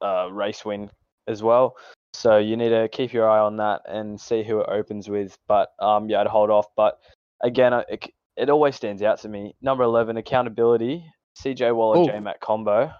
uh 0.00 0.28
race 0.30 0.64
win 0.64 0.90
as 1.26 1.42
well. 1.42 1.76
So 2.14 2.38
you 2.38 2.56
need 2.56 2.68
to 2.68 2.88
keep 2.88 3.12
your 3.12 3.28
eye 3.28 3.40
on 3.40 3.56
that 3.56 3.82
and 3.88 4.20
see 4.20 4.44
who 4.44 4.60
it 4.60 4.68
opens 4.68 5.08
with. 5.08 5.36
But 5.48 5.72
um 5.80 6.08
yeah, 6.08 6.20
I'd 6.20 6.26
hold 6.28 6.50
off. 6.50 6.66
But 6.76 7.00
again, 7.42 7.72
it, 7.88 8.08
it 8.36 8.50
always 8.50 8.76
stands 8.76 9.02
out 9.02 9.20
to 9.20 9.28
me. 9.28 9.54
Number 9.60 9.84
eleven, 9.84 10.16
accountability. 10.16 11.04
CJ 11.42 11.74
Waller 11.74 12.00
Ooh. 12.00 12.06
J 12.06 12.20
Mac 12.20 12.40
combo. 12.40 12.92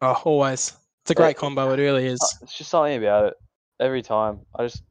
Oh, 0.00 0.22
always. 0.24 0.72
It's 1.04 1.12
a 1.12 1.14
great 1.14 1.36
combo. 1.36 1.72
It 1.72 1.78
really 1.78 2.06
is. 2.06 2.20
Uh, 2.20 2.44
It's 2.44 2.56
just 2.56 2.70
something 2.70 2.96
about 2.96 3.26
it 3.26 3.34
every 3.80 4.02
time. 4.02 4.40
I 4.58 4.64
just 4.64 4.82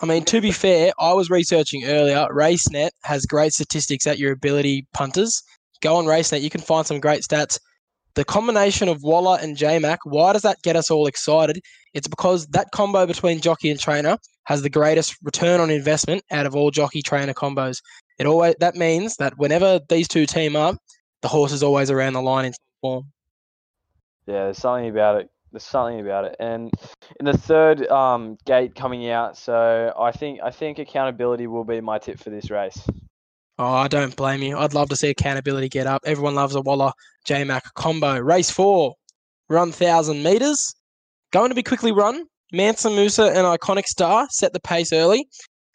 I 0.00 0.06
mean, 0.06 0.24
to 0.26 0.40
be 0.40 0.52
fair, 0.52 0.92
I 1.00 1.12
was 1.12 1.28
researching 1.28 1.84
earlier. 1.84 2.26
RaceNet 2.30 2.90
has 3.02 3.26
great 3.26 3.52
statistics 3.52 4.06
at 4.06 4.18
your 4.18 4.32
ability 4.32 4.86
punters. 4.94 5.42
Go 5.80 5.96
on 5.96 6.04
RaceNet, 6.04 6.40
you 6.40 6.50
can 6.50 6.60
find 6.60 6.86
some 6.86 7.00
great 7.00 7.22
stats. 7.22 7.58
The 8.18 8.24
combination 8.24 8.88
of 8.88 9.04
Waller 9.04 9.38
and 9.40 9.56
JMac, 9.56 9.98
why 10.02 10.32
does 10.32 10.42
that 10.42 10.60
get 10.62 10.74
us 10.74 10.90
all 10.90 11.06
excited? 11.06 11.60
It's 11.94 12.08
because 12.08 12.48
that 12.48 12.72
combo 12.72 13.06
between 13.06 13.40
jockey 13.40 13.70
and 13.70 13.78
trainer 13.78 14.18
has 14.42 14.60
the 14.62 14.68
greatest 14.68 15.16
return 15.22 15.60
on 15.60 15.70
investment 15.70 16.24
out 16.32 16.44
of 16.44 16.56
all 16.56 16.72
jockey 16.72 17.00
trainer 17.00 17.32
combos. 17.32 17.80
It 18.18 18.26
always 18.26 18.56
that 18.58 18.74
means 18.74 19.18
that 19.18 19.34
whenever 19.38 19.78
these 19.88 20.08
two 20.08 20.26
team 20.26 20.56
up, 20.56 20.78
the 21.22 21.28
horse 21.28 21.52
is 21.52 21.62
always 21.62 21.92
around 21.92 22.14
the 22.14 22.20
line 22.20 22.46
in 22.46 22.54
form. 22.80 23.04
Yeah, 24.26 24.46
there's 24.46 24.58
something 24.58 24.88
about 24.88 25.20
it. 25.20 25.30
There's 25.52 25.62
something 25.62 26.00
about 26.00 26.24
it. 26.24 26.34
And 26.40 26.72
in 27.20 27.24
the 27.24 27.38
third 27.38 27.86
um, 27.86 28.36
gate 28.44 28.74
coming 28.74 29.08
out, 29.10 29.36
so 29.36 29.94
I 29.96 30.10
think 30.10 30.40
I 30.42 30.50
think 30.50 30.80
accountability 30.80 31.46
will 31.46 31.62
be 31.62 31.80
my 31.80 31.98
tip 31.98 32.18
for 32.18 32.30
this 32.30 32.50
race. 32.50 32.84
Oh, 33.58 33.66
I 33.66 33.88
don't 33.88 34.14
blame 34.14 34.42
you. 34.42 34.56
I'd 34.56 34.74
love 34.74 34.88
to 34.90 34.96
see 34.96 35.08
accountability 35.08 35.68
get 35.68 35.86
up. 35.86 36.02
Everyone 36.04 36.36
loves 36.36 36.54
a 36.54 36.60
Waller 36.60 36.92
J 37.24 37.42
Mac 37.42 37.64
combo. 37.74 38.18
Race 38.18 38.50
four, 38.50 38.94
run 39.48 39.72
thousand 39.72 40.22
meters. 40.22 40.74
Going 41.32 41.48
to 41.48 41.54
be 41.56 41.64
quickly 41.64 41.90
run. 41.90 42.24
Mansa 42.52 42.88
Musa 42.88 43.24
an 43.24 43.44
Iconic 43.44 43.86
Star 43.86 44.28
set 44.30 44.52
the 44.52 44.60
pace 44.60 44.92
early. 44.92 45.26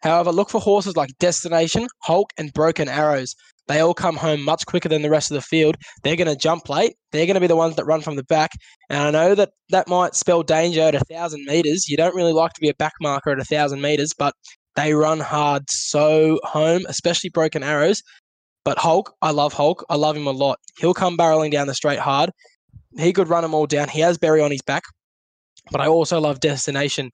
However, 0.01 0.31
look 0.31 0.49
for 0.49 0.61
horses 0.61 0.95
like 0.95 1.09
Destination, 1.19 1.87
Hulk, 2.03 2.31
and 2.37 2.53
Broken 2.53 2.87
Arrows. 2.89 3.35
They 3.67 3.79
all 3.79 3.93
come 3.93 4.17
home 4.17 4.43
much 4.43 4.65
quicker 4.65 4.89
than 4.89 5.01
the 5.01 5.09
rest 5.09 5.31
of 5.31 5.35
the 5.35 5.41
field. 5.41 5.77
They're 6.03 6.17
going 6.17 6.27
to 6.27 6.35
jump 6.35 6.67
late. 6.69 6.95
They're 7.11 7.25
going 7.25 7.35
to 7.35 7.41
be 7.41 7.47
the 7.47 7.55
ones 7.55 7.75
that 7.77 7.85
run 7.85 8.01
from 8.01 8.17
the 8.17 8.23
back. 8.23 8.51
And 8.89 8.99
I 8.99 9.11
know 9.11 9.35
that 9.35 9.51
that 9.69 9.87
might 9.87 10.15
spell 10.15 10.43
danger 10.43 10.81
at 10.81 10.95
a 10.95 10.99
thousand 10.99 11.45
meters. 11.45 11.87
You 11.87 11.95
don't 11.95 12.15
really 12.15 12.33
like 12.33 12.51
to 12.53 12.61
be 12.61 12.67
a 12.69 12.73
back 12.73 12.93
marker 12.99 13.29
at 13.29 13.39
a 13.39 13.45
thousand 13.45 13.81
meters, 13.81 14.11
but 14.17 14.33
they 14.75 14.93
run 14.93 15.19
hard 15.19 15.69
so 15.69 16.39
home, 16.43 16.85
especially 16.87 17.29
broken 17.29 17.63
arrows. 17.63 18.01
But 18.65 18.77
Hulk, 18.77 19.13
I 19.21 19.31
love 19.31 19.53
Hulk. 19.53 19.85
I 19.89 19.95
love 19.95 20.15
him 20.15 20.27
a 20.27 20.31
lot. 20.31 20.59
He'll 20.79 20.93
come 20.93 21.17
barreling 21.17 21.51
down 21.51 21.67
the 21.67 21.73
straight 21.73 21.99
hard. 21.99 22.31
He 22.97 23.13
could 23.13 23.27
run 23.27 23.43
them 23.43 23.53
all 23.53 23.65
down. 23.67 23.89
He 23.89 23.99
has 23.99 24.17
Berry 24.17 24.41
on 24.41 24.51
his 24.51 24.61
back. 24.61 24.83
But 25.71 25.81
I 25.81 25.87
also 25.87 26.19
love 26.19 26.39
Destination, 26.39 27.11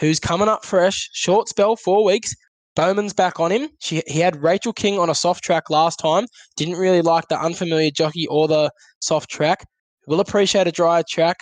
who's 0.00 0.18
coming 0.18 0.48
up 0.48 0.64
fresh. 0.64 1.08
Short 1.12 1.48
spell, 1.48 1.76
four 1.76 2.04
weeks. 2.04 2.34
Bowman's 2.76 3.12
back 3.12 3.40
on 3.40 3.50
him. 3.50 3.68
She, 3.80 4.02
he 4.06 4.20
had 4.20 4.42
Rachel 4.42 4.72
King 4.72 4.98
on 4.98 5.10
a 5.10 5.14
soft 5.14 5.42
track 5.42 5.70
last 5.70 5.98
time. 5.98 6.26
Didn't 6.56 6.76
really 6.76 7.02
like 7.02 7.28
the 7.28 7.40
unfamiliar 7.40 7.90
jockey 7.90 8.26
or 8.28 8.48
the 8.48 8.70
soft 9.00 9.28
track. 9.28 9.66
Will 10.06 10.20
appreciate 10.20 10.66
a 10.66 10.72
dry 10.72 11.02
track. 11.08 11.38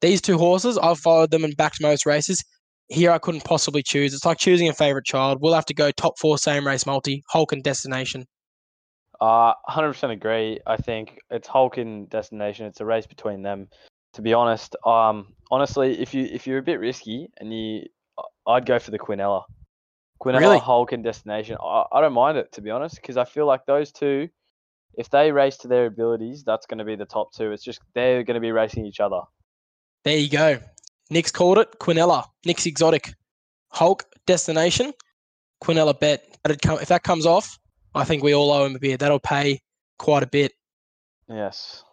These 0.00 0.22
two 0.22 0.38
horses, 0.38 0.78
I've 0.78 0.98
followed 0.98 1.30
them 1.30 1.44
and 1.44 1.56
backed 1.56 1.82
most 1.82 2.06
races 2.06 2.42
here 2.90 3.12
I 3.12 3.18
couldn't 3.18 3.44
possibly 3.44 3.82
choose. 3.82 4.12
It's 4.12 4.26
like 4.26 4.38
choosing 4.38 4.68
a 4.68 4.74
favorite 4.74 5.04
child. 5.04 5.38
We'll 5.40 5.54
have 5.54 5.64
to 5.66 5.74
go 5.74 5.90
top 5.92 6.18
four 6.18 6.36
same 6.36 6.66
race 6.66 6.84
multi, 6.84 7.22
Hulk 7.28 7.52
and 7.52 7.62
Destination. 7.62 8.26
Uh, 9.20 9.54
100% 9.68 10.10
agree. 10.10 10.58
I 10.66 10.76
think 10.76 11.18
it's 11.30 11.46
Hulk 11.46 11.78
and 11.78 12.10
Destination. 12.10 12.66
It's 12.66 12.80
a 12.80 12.84
race 12.84 13.06
between 13.06 13.42
them. 13.42 13.68
To 14.14 14.22
be 14.22 14.34
honest, 14.34 14.74
um, 14.84 15.34
honestly, 15.52 16.00
if 16.00 16.14
you 16.14 16.24
if 16.24 16.44
you're 16.44 16.58
a 16.58 16.62
bit 16.62 16.80
risky 16.80 17.28
and 17.38 17.54
you, 17.54 17.84
I'd 18.44 18.66
go 18.66 18.80
for 18.80 18.90
the 18.90 18.98
Quinella. 18.98 19.44
Quinella, 20.20 20.40
Really? 20.40 20.58
Hulk, 20.58 20.90
and 20.90 21.04
Destination. 21.04 21.56
I, 21.62 21.84
I 21.92 22.00
don't 22.00 22.12
mind 22.12 22.36
it 22.36 22.50
to 22.52 22.60
be 22.60 22.70
honest, 22.70 22.96
because 22.96 23.16
I 23.16 23.24
feel 23.24 23.46
like 23.46 23.66
those 23.66 23.92
two, 23.92 24.28
if 24.94 25.10
they 25.10 25.30
race 25.30 25.58
to 25.58 25.68
their 25.68 25.86
abilities, 25.86 26.42
that's 26.44 26.66
going 26.66 26.78
to 26.78 26.84
be 26.84 26.96
the 26.96 27.04
top 27.04 27.32
two. 27.32 27.52
It's 27.52 27.62
just 27.62 27.80
they're 27.94 28.24
going 28.24 28.34
to 28.34 28.40
be 28.40 28.50
racing 28.50 28.84
each 28.84 28.98
other. 28.98 29.20
There 30.02 30.16
you 30.16 30.28
go. 30.28 30.58
Nick's 31.10 31.32
called 31.32 31.58
it. 31.58 31.68
Quinella. 31.80 32.24
Nick's 32.46 32.66
exotic. 32.66 33.12
Hulk, 33.68 34.04
Destination. 34.26 34.92
Quinella 35.62 35.98
bet. 35.98 36.38
Come, 36.62 36.78
if 36.80 36.88
that 36.88 37.02
comes 37.02 37.26
off, 37.26 37.58
I 37.94 38.04
think 38.04 38.22
we 38.22 38.34
all 38.34 38.50
owe 38.50 38.64
him 38.64 38.76
a 38.76 38.78
beer. 38.78 38.96
That'll 38.96 39.18
pay 39.18 39.60
quite 39.98 40.22
a 40.22 40.26
bit. 40.26 40.52
Yes. 41.28 41.84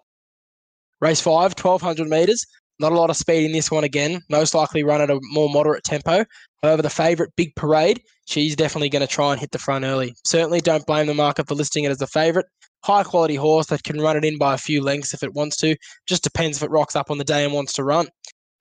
Race 1.02 1.22
five, 1.22 1.54
1200 1.54 2.08
metres. 2.08 2.46
Not 2.80 2.92
a 2.92 2.96
lot 2.96 3.10
of 3.10 3.18
speed 3.18 3.46
in 3.46 3.52
this 3.52 3.72
one 3.72 3.84
again. 3.84 4.22
Most 4.30 4.54
likely 4.54 4.84
run 4.84 5.02
at 5.02 5.10
a 5.10 5.20
more 5.32 5.50
moderate 5.50 5.84
tempo. 5.84 6.26
However, 6.62 6.82
the 6.84 6.90
favourite, 6.90 7.32
Big 7.36 7.56
Parade, 7.56 8.02
she's 8.26 8.56
definitely 8.56 8.90
going 8.90 9.06
to 9.06 9.12
try 9.12 9.32
and 9.32 9.40
hit 9.40 9.52
the 9.52 9.60
front 9.60 9.84
early. 9.84 10.14
Certainly 10.26 10.62
don't 10.62 10.86
blame 10.86 11.08
the 11.08 11.14
market 11.14 11.48
for 11.48 11.56
listing 11.56 11.86
it 11.86 11.92
as 11.92 11.98
the 11.98 12.08
favourite. 12.08 12.46
High 12.84 13.04
quality 13.04 13.36
horse 13.36 13.66
that 13.68 13.84
can 13.84 14.00
run 14.00 14.16
it 14.16 14.26
in 14.26 14.38
by 14.38 14.54
a 14.54 14.60
few 14.60 14.84
lengths 14.84 15.14
if 15.14 15.24
it 15.24 15.34
wants 15.34 15.58
to. 15.58 15.76
Just 16.06 16.24
depends 16.24 16.58
if 16.58 16.64
it 16.64 16.70
rocks 16.70 16.96
up 16.96 17.10
on 17.10 17.18
the 17.18 17.24
day 17.24 17.44
and 17.44 17.54
wants 17.54 17.74
to 17.74 17.84
run. 17.84 18.08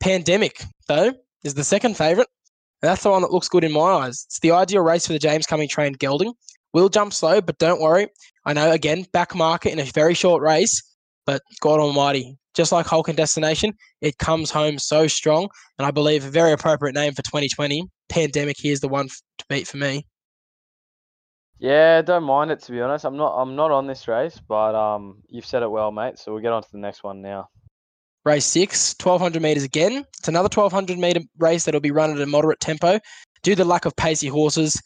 Pandemic, 0.01 0.63
though, 0.89 1.13
is 1.45 1.55
the 1.55 1.65
second 1.65 1.97
favourite. 1.97 2.29
And 2.83 2.91
That's 2.91 3.03
the 3.03 3.11
one 3.11 3.23
that 3.23 3.33
looks 3.33 3.49
good 3.49 3.65
in 3.65 3.73
my 3.73 3.81
eyes. 3.81 4.27
It's 4.29 4.41
the 4.41 4.51
ideal 4.51 4.83
race 4.83 5.07
for 5.07 5.13
the 5.13 5.19
James 5.19 5.47
Cumming 5.47 5.69
trained 5.69 5.99
gelding. 5.99 6.33
Will 6.73 6.89
jump 6.89 7.13
slow, 7.13 7.41
but 7.41 7.59
don't 7.59 7.81
worry. 7.81 8.09
I 8.45 8.53
know, 8.53 8.71
again, 8.71 9.07
back 9.13 9.35
market 9.35 9.73
in 9.73 9.79
a 9.79 9.85
very 9.85 10.15
short 10.15 10.43
race, 10.43 10.83
but 11.25 11.41
God 11.61 11.81
Almighty, 11.81 12.37
just 12.55 12.71
like 12.71 12.87
Hulk 12.87 13.09
and 13.09 13.17
Destination, 13.17 13.73
it 14.03 14.19
comes 14.19 14.51
home 14.51 14.79
so 14.79 15.07
strong. 15.07 15.49
And 15.79 15.87
I 15.87 15.91
believe 15.91 16.25
a 16.25 16.31
very 16.31 16.53
appropriate 16.53 16.95
name 16.95 17.13
for 17.13 17.23
2020. 17.23 17.85
Pandemic 18.09 18.57
here's 18.59 18.81
the 18.81 18.89
one 18.89 19.09
to 19.09 19.45
beat 19.49 19.67
for 19.67 19.79
me. 19.79 20.05
Yeah, 21.59 22.03
don't 22.03 22.25
mind 22.25 22.51
it 22.51 22.61
to 22.65 22.73
be 22.73 22.81
honest. 22.81 23.05
I'm 23.05 23.17
not 23.17 23.35
I'm 23.41 23.57
not 23.57 23.71
on 23.71 23.87
this 23.87 24.07
race, 24.07 24.41
but 24.47 24.75
um 24.75 25.23
you've 25.29 25.47
said 25.47 25.63
it 25.63 25.71
well, 25.71 25.91
mate. 25.91 26.19
So 26.19 26.33
we'll 26.33 26.43
get 26.43 26.53
on 26.53 26.63
to 26.63 26.69
the 26.71 26.79
next 26.79 27.03
one 27.03 27.23
now. 27.23 27.49
Race 28.27 28.45
six, 28.45 28.97
1200 29.01 29.41
metres 29.41 29.63
again. 29.63 30.05
It's 30.19 30.27
another 30.27 30.49
1200 30.53 30.99
metre 30.99 31.21
race 31.39 31.65
that'll 31.65 31.81
be 31.81 31.93
run 31.93 32.11
at 32.11 32.21
a 32.21 32.27
moderate 32.27 32.59
tempo. 32.59 32.99
Due 33.45 33.53
to 33.53 33.63
the 33.63 33.65
lack 33.65 33.85
of 33.85 33.95
pacey 33.95 34.27
horses, 34.27 34.83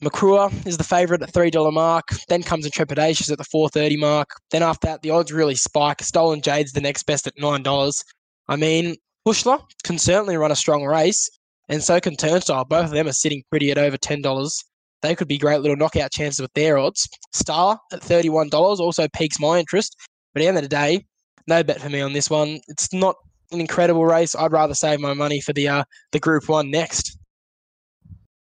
Macrua 0.00 0.52
is 0.64 0.76
the 0.76 0.84
favourite 0.84 1.22
at 1.22 1.32
$3 1.32 1.72
mark. 1.72 2.04
Then 2.28 2.44
comes 2.44 2.64
Intrepidatious 2.64 3.32
at 3.32 3.38
the 3.38 3.44
430 3.44 3.96
mark. 3.96 4.28
Then 4.52 4.62
after 4.62 4.86
that, 4.86 5.02
the 5.02 5.10
odds 5.10 5.32
really 5.32 5.56
spike. 5.56 6.00
Stolen 6.02 6.40
Jade's 6.40 6.70
the 6.70 6.80
next 6.80 7.02
best 7.02 7.26
at 7.26 7.36
$9. 7.36 8.04
I 8.46 8.54
mean, 8.54 8.94
Bushler 9.24 9.58
can 9.82 9.98
certainly 9.98 10.36
run 10.36 10.52
a 10.52 10.56
strong 10.56 10.84
race, 10.84 11.28
and 11.68 11.82
so 11.82 11.98
can 11.98 12.14
Turnstile. 12.14 12.64
Both 12.64 12.84
of 12.84 12.90
them 12.92 13.08
are 13.08 13.12
sitting 13.12 13.42
pretty 13.50 13.72
at 13.72 13.78
over 13.78 13.96
$10. 13.96 14.64
They 15.02 15.16
could 15.16 15.26
be 15.26 15.36
great 15.36 15.62
little 15.62 15.76
knockout 15.76 16.12
chances 16.12 16.40
with 16.40 16.52
their 16.54 16.78
odds. 16.78 17.08
Star 17.32 17.80
at 17.92 18.02
$31 18.02 18.52
also 18.54 19.08
piques 19.08 19.40
my 19.40 19.58
interest. 19.58 19.96
But 20.32 20.42
at 20.42 20.44
the 20.44 20.48
end 20.48 20.58
of 20.58 20.62
the 20.62 20.68
day, 20.68 21.04
no 21.46 21.62
bet 21.62 21.80
for 21.80 21.88
me 21.88 22.00
on 22.00 22.12
this 22.12 22.30
one. 22.30 22.60
It's 22.68 22.92
not 22.92 23.16
an 23.52 23.60
incredible 23.60 24.04
race. 24.04 24.34
I'd 24.34 24.52
rather 24.52 24.74
save 24.74 25.00
my 25.00 25.14
money 25.14 25.40
for 25.40 25.52
the 25.52 25.68
uh, 25.68 25.84
the 26.12 26.20
Group 26.20 26.48
One 26.48 26.70
next. 26.70 27.18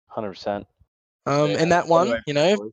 Hundred 0.08 0.30
percent. 0.30 0.66
Um, 1.26 1.50
and 1.50 1.70
that 1.72 1.87
one, 1.88 2.22
you 2.26 2.32
know, 2.32 2.72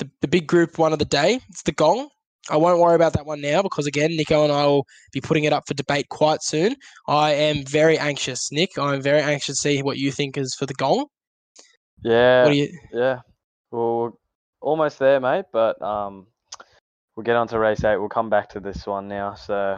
the, 0.00 0.10
the 0.20 0.28
big 0.28 0.46
Group 0.46 0.78
One 0.78 0.92
of 0.92 0.98
the 0.98 1.04
day. 1.04 1.40
It's 1.48 1.62
the 1.62 1.72
Gong. 1.72 2.08
I 2.50 2.56
won't 2.56 2.80
worry 2.80 2.94
about 2.94 3.12
that 3.12 3.26
one 3.26 3.40
now 3.40 3.62
because 3.62 3.86
again, 3.86 4.16
Nico 4.16 4.42
and 4.42 4.52
I 4.52 4.64
will 4.66 4.86
be 5.12 5.20
putting 5.20 5.44
it 5.44 5.52
up 5.52 5.64
for 5.66 5.74
debate 5.74 6.08
quite 6.08 6.42
soon. 6.42 6.76
I 7.06 7.32
am 7.32 7.64
very 7.64 7.98
anxious, 7.98 8.50
Nick. 8.50 8.78
I'm 8.78 9.02
very 9.02 9.20
anxious 9.20 9.56
to 9.56 9.68
see 9.68 9.82
what 9.82 9.98
you 9.98 10.10
think 10.10 10.36
is 10.36 10.54
for 10.58 10.66
the 10.66 10.74
Gong. 10.74 11.06
Yeah. 12.02 12.44
What 12.44 12.50
do 12.50 12.56
you? 12.56 12.78
Yeah. 12.92 13.20
Well, 13.70 14.18
almost 14.60 14.98
there, 14.98 15.20
mate. 15.20 15.46
But 15.52 15.80
um, 15.82 16.26
we'll 17.18 17.24
get 17.24 17.34
on 17.34 17.48
to 17.48 17.58
race 17.58 17.82
eight. 17.82 17.96
We'll 17.96 18.08
come 18.08 18.30
back 18.30 18.48
to 18.50 18.60
this 18.60 18.86
one 18.86 19.08
now. 19.08 19.34
So 19.34 19.76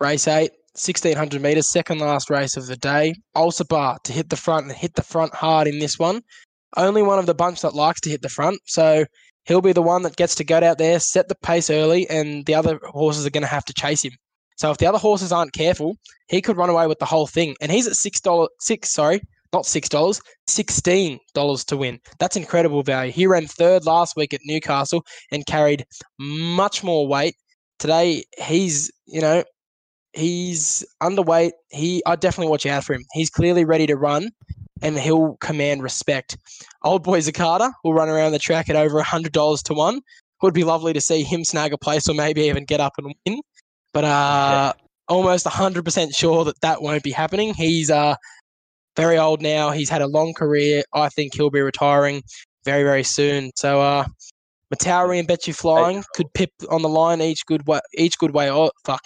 Race 0.00 0.26
eight, 0.26 0.50
1600 0.72 1.40
metres, 1.40 1.70
second 1.70 2.00
last 2.00 2.30
race 2.30 2.56
of 2.56 2.66
the 2.66 2.74
day. 2.74 3.14
Ulsabar 3.36 4.02
to 4.02 4.12
hit 4.12 4.28
the 4.28 4.36
front 4.36 4.66
and 4.66 4.74
hit 4.74 4.94
the 4.94 5.04
front 5.04 5.32
hard 5.32 5.68
in 5.68 5.78
this 5.78 6.00
one. 6.00 6.20
Only 6.76 7.00
one 7.00 7.20
of 7.20 7.26
the 7.26 7.34
bunch 7.34 7.60
that 7.60 7.76
likes 7.76 8.00
to 8.00 8.10
hit 8.10 8.22
the 8.22 8.28
front. 8.28 8.58
So 8.66 9.04
he'll 9.44 9.60
be 9.60 9.72
the 9.72 9.82
one 9.82 10.02
that 10.02 10.16
gets 10.16 10.34
to 10.34 10.44
go 10.44 10.56
out 10.56 10.78
there, 10.78 10.98
set 10.98 11.28
the 11.28 11.36
pace 11.36 11.70
early, 11.70 12.10
and 12.10 12.44
the 12.46 12.56
other 12.56 12.80
horses 12.82 13.24
are 13.24 13.30
going 13.30 13.42
to 13.42 13.46
have 13.46 13.64
to 13.66 13.72
chase 13.72 14.04
him. 14.04 14.12
So 14.56 14.72
if 14.72 14.78
the 14.78 14.86
other 14.86 14.98
horses 14.98 15.30
aren't 15.30 15.52
careful, 15.52 15.96
he 16.26 16.42
could 16.42 16.56
run 16.56 16.70
away 16.70 16.88
with 16.88 16.98
the 16.98 17.04
whole 17.04 17.28
thing. 17.28 17.54
And 17.60 17.70
he's 17.70 17.86
at 17.86 17.94
six 17.94 18.20
dollars, 18.20 18.48
six 18.58 18.92
sorry, 18.92 19.20
not 19.52 19.66
six 19.66 19.88
dollars, 19.88 20.20
sixteen 20.46 21.18
dollars 21.34 21.64
to 21.66 21.76
win. 21.76 22.00
That's 22.18 22.36
incredible 22.36 22.82
value. 22.82 23.12
He 23.12 23.26
ran 23.26 23.46
third 23.46 23.86
last 23.86 24.16
week 24.16 24.34
at 24.34 24.40
Newcastle 24.44 25.04
and 25.32 25.46
carried 25.46 25.84
much 26.18 26.84
more 26.84 27.06
weight. 27.06 27.34
Today 27.78 28.24
he's 28.38 28.90
you 29.06 29.20
know 29.20 29.44
he's 30.12 30.84
underweight. 31.02 31.52
He 31.70 32.02
I 32.06 32.16
definitely 32.16 32.50
watch 32.50 32.66
out 32.66 32.84
for 32.84 32.94
him. 32.94 33.04
He's 33.12 33.30
clearly 33.30 33.64
ready 33.64 33.86
to 33.86 33.96
run, 33.96 34.30
and 34.82 34.98
he'll 34.98 35.36
command 35.40 35.82
respect. 35.82 36.36
Old 36.82 37.02
boy 37.02 37.20
Zakata 37.20 37.72
will 37.84 37.94
run 37.94 38.08
around 38.08 38.32
the 38.32 38.38
track 38.38 38.68
at 38.68 38.76
over 38.76 39.00
hundred 39.02 39.32
dollars 39.32 39.62
to 39.64 39.74
one. 39.74 39.96
It 39.96 40.02
Would 40.42 40.54
be 40.54 40.64
lovely 40.64 40.92
to 40.92 41.00
see 41.00 41.22
him 41.22 41.44
snag 41.44 41.72
a 41.72 41.78
place 41.78 42.08
or 42.08 42.14
maybe 42.14 42.42
even 42.42 42.64
get 42.64 42.80
up 42.80 42.92
and 42.98 43.14
win. 43.26 43.40
But 43.92 44.04
uh, 44.04 44.72
almost 45.08 45.46
hundred 45.46 45.84
percent 45.84 46.14
sure 46.14 46.44
that 46.44 46.60
that 46.60 46.82
won't 46.82 47.02
be 47.02 47.10
happening. 47.10 47.54
He's 47.54 47.90
uh 47.90 48.14
very 48.98 49.18
old 49.18 49.40
now. 49.40 49.70
He's 49.70 49.88
had 49.88 50.02
a 50.02 50.06
long 50.06 50.34
career. 50.34 50.82
I 50.92 51.08
think 51.08 51.34
he'll 51.34 51.50
be 51.50 51.60
retiring 51.60 52.22
very 52.64 52.82
very 52.82 53.04
soon. 53.04 53.50
So 53.56 53.80
uh. 53.80 54.04
Matauri 54.70 55.18
and 55.18 55.26
Bet 55.26 55.46
You 55.46 55.54
Flying 55.54 56.04
could 56.14 56.26
pip 56.34 56.50
on 56.70 56.82
the 56.82 56.90
line 56.90 57.22
each 57.22 57.46
good 57.46 57.66
way. 57.66 57.80
Each 57.94 58.18
good 58.18 58.34
way. 58.34 58.50
Oh 58.50 58.70
fuck! 58.84 59.00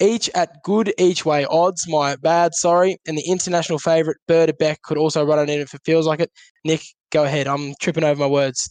each 0.00 0.30
at 0.34 0.62
good 0.64 0.92
each 0.98 1.24
way 1.24 1.44
odds. 1.50 1.86
My 1.86 2.16
bad, 2.16 2.54
sorry. 2.54 2.96
And 3.06 3.16
the 3.16 3.28
international 3.28 3.78
favourite, 3.78 4.16
Berta 4.26 4.54
Beck, 4.54 4.82
could 4.82 4.98
also 4.98 5.24
run 5.24 5.38
it 5.38 5.52
in 5.52 5.60
if 5.60 5.74
it 5.74 5.82
feels 5.84 6.06
like 6.06 6.20
it. 6.20 6.30
Nick, 6.64 6.82
go 7.12 7.24
ahead. 7.24 7.46
I'm 7.46 7.74
tripping 7.80 8.04
over 8.04 8.18
my 8.20 8.26
words. 8.26 8.68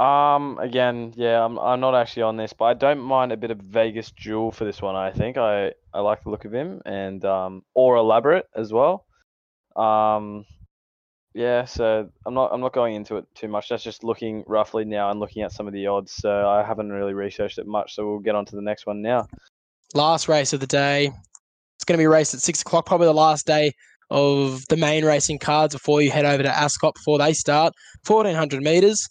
Um, 0.00 0.58
again, 0.58 1.12
yeah, 1.16 1.44
I'm 1.44 1.58
I'm 1.58 1.80
not 1.80 1.94
actually 1.94 2.22
on 2.22 2.36
this, 2.36 2.52
but 2.52 2.64
I 2.66 2.74
don't 2.74 3.00
mind 3.00 3.32
a 3.32 3.36
bit 3.36 3.50
of 3.50 3.58
Vegas 3.58 4.10
Jewel 4.12 4.50
for 4.50 4.64
this 4.64 4.80
one. 4.80 4.96
I 4.96 5.10
think 5.10 5.36
I 5.36 5.72
I 5.92 6.00
like 6.00 6.22
the 6.22 6.30
look 6.30 6.44
of 6.44 6.54
him, 6.54 6.80
and 6.86 7.24
um, 7.24 7.62
or 7.74 7.96
elaborate 7.96 8.46
as 8.56 8.72
well. 8.72 9.04
Um, 9.76 10.46
yeah, 11.34 11.64
so 11.64 12.08
I'm 12.24 12.34
not 12.34 12.50
I'm 12.52 12.60
not 12.60 12.72
going 12.72 12.94
into 12.94 13.16
it 13.16 13.26
too 13.34 13.48
much. 13.48 13.68
That's 13.68 13.82
just 13.82 14.02
looking 14.02 14.42
roughly 14.46 14.84
now 14.84 15.10
and 15.10 15.20
looking 15.20 15.42
at 15.42 15.52
some 15.52 15.66
of 15.66 15.74
the 15.74 15.86
odds. 15.86 16.12
So 16.12 16.48
I 16.48 16.62
haven't 16.62 16.90
really 16.90 17.14
researched 17.14 17.58
it 17.58 17.66
much. 17.66 17.94
So 17.94 18.08
we'll 18.08 18.20
get 18.20 18.34
on 18.34 18.46
to 18.46 18.56
the 18.56 18.62
next 18.62 18.86
one 18.86 19.02
now 19.02 19.28
last 19.94 20.28
race 20.28 20.52
of 20.52 20.60
the 20.60 20.66
day. 20.66 21.06
It's 21.76 21.84
going 21.84 21.98
to 21.98 22.02
be 22.02 22.06
raced 22.06 22.34
at 22.34 22.40
six 22.40 22.62
o'clock, 22.62 22.86
probably 22.86 23.06
the 23.06 23.14
last 23.14 23.46
day 23.46 23.72
of 24.10 24.66
the 24.68 24.76
main 24.76 25.04
racing 25.04 25.38
cards 25.38 25.74
before 25.74 26.02
you 26.02 26.10
head 26.10 26.24
over 26.24 26.42
to 26.42 26.58
Ascot 26.58 26.94
before 26.94 27.18
they 27.18 27.32
start. 27.32 27.72
1400 28.06 28.62
metres. 28.62 29.08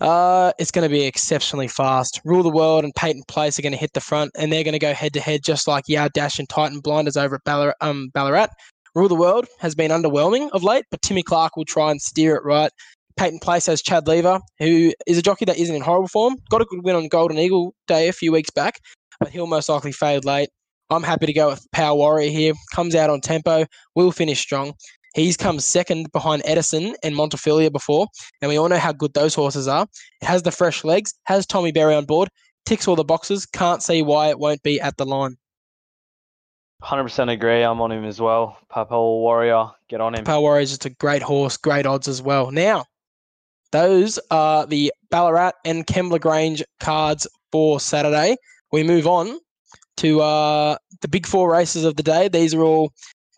Uh, 0.00 0.52
it's 0.58 0.70
going 0.70 0.88
to 0.88 0.92
be 0.92 1.04
exceptionally 1.04 1.68
fast. 1.68 2.20
Rule 2.24 2.42
the 2.42 2.50
World 2.50 2.84
and 2.84 2.94
Peyton 2.94 3.22
Place 3.28 3.58
are 3.58 3.62
going 3.62 3.72
to 3.72 3.78
hit 3.78 3.92
the 3.92 4.00
front, 4.00 4.32
and 4.36 4.52
they're 4.52 4.64
going 4.64 4.72
to 4.72 4.78
go 4.78 4.94
head 4.94 5.12
to 5.14 5.20
head 5.20 5.42
just 5.44 5.68
like 5.68 5.88
Yard 5.88 6.12
Dash 6.12 6.38
and 6.38 6.48
Titan 6.48 6.80
Blinders 6.80 7.16
over 7.16 7.36
at 7.36 7.44
Ballarat. 7.44 7.74
Um, 7.80 8.10
Ballarat. 8.12 8.48
Rule 8.94 9.08
the 9.08 9.14
World 9.14 9.46
has 9.58 9.74
been 9.74 9.90
underwhelming 9.90 10.50
of 10.52 10.64
late, 10.64 10.84
but 10.90 11.00
Timmy 11.00 11.22
Clark 11.22 11.56
will 11.56 11.64
try 11.64 11.90
and 11.90 12.00
steer 12.00 12.36
it 12.36 12.44
right. 12.44 12.70
Peyton 13.16 13.38
Place 13.38 13.66
has 13.66 13.80
Chad 13.80 14.06
Lever, 14.06 14.40
who 14.58 14.92
is 15.06 15.16
a 15.16 15.22
jockey 15.22 15.44
that 15.46 15.58
isn't 15.58 15.74
in 15.74 15.82
horrible 15.82 16.08
form. 16.08 16.36
Got 16.50 16.62
a 16.62 16.66
good 16.66 16.84
win 16.84 16.96
on 16.96 17.08
Golden 17.08 17.38
Eagle 17.38 17.74
Day 17.86 18.08
a 18.08 18.12
few 18.12 18.32
weeks 18.32 18.50
back, 18.50 18.80
but 19.18 19.30
he'll 19.30 19.46
most 19.46 19.68
likely 19.68 19.92
fade 19.92 20.24
late. 20.24 20.48
I'm 20.90 21.02
happy 21.02 21.26
to 21.26 21.32
go 21.32 21.48
with 21.48 21.66
Power 21.72 21.96
Warrior 21.96 22.30
here. 22.30 22.52
Comes 22.74 22.94
out 22.94 23.08
on 23.08 23.20
tempo, 23.20 23.64
will 23.94 24.12
finish 24.12 24.40
strong. 24.40 24.74
He's 25.14 25.36
come 25.36 25.60
second 25.60 26.10
behind 26.12 26.42
Edison 26.44 26.94
and 27.02 27.14
Montefilia 27.14 27.70
before, 27.70 28.06
and 28.40 28.48
we 28.48 28.56
all 28.56 28.68
know 28.68 28.78
how 28.78 28.92
good 28.92 29.14
those 29.14 29.34
horses 29.34 29.68
are. 29.68 29.86
It 30.20 30.26
has 30.26 30.42
the 30.42 30.50
fresh 30.50 30.84
legs, 30.84 31.14
has 31.24 31.46
Tommy 31.46 31.72
Berry 31.72 31.94
on 31.94 32.04
board, 32.04 32.28
ticks 32.64 32.88
all 32.88 32.96
the 32.96 33.04
boxes. 33.04 33.46
Can't 33.46 33.82
see 33.82 34.02
why 34.02 34.28
it 34.28 34.38
won't 34.38 34.62
be 34.62 34.80
at 34.80 34.96
the 34.96 35.04
line. 35.04 35.36
100% 36.82 37.30
agree. 37.30 37.62
I'm 37.62 37.80
on 37.80 37.92
him 37.92 38.04
as 38.04 38.20
well. 38.20 38.56
Power 38.68 38.86
Warrior, 38.88 39.70
get 39.88 40.00
on 40.00 40.14
him. 40.14 40.24
Power 40.24 40.40
Warrior 40.40 40.62
is 40.62 40.70
just 40.70 40.86
a 40.86 40.90
great 40.90 41.22
horse, 41.22 41.56
great 41.56 41.86
odds 41.86 42.08
as 42.08 42.20
well. 42.20 42.50
Now, 42.50 42.86
those 43.70 44.18
are 44.30 44.66
the 44.66 44.92
Ballarat 45.10 45.52
and 45.64 45.86
Kembla 45.86 46.20
Grange 46.20 46.62
cards 46.80 47.26
for 47.52 47.78
Saturday 47.78 48.36
we 48.72 48.82
move 48.82 49.06
on 49.06 49.38
to 49.98 50.20
uh, 50.22 50.76
the 51.02 51.08
big 51.08 51.26
four 51.26 51.52
races 51.52 51.84
of 51.84 51.96
the 51.96 52.02
day. 52.02 52.28
These 52.28 52.54
are 52.54 52.62
all 52.62 52.92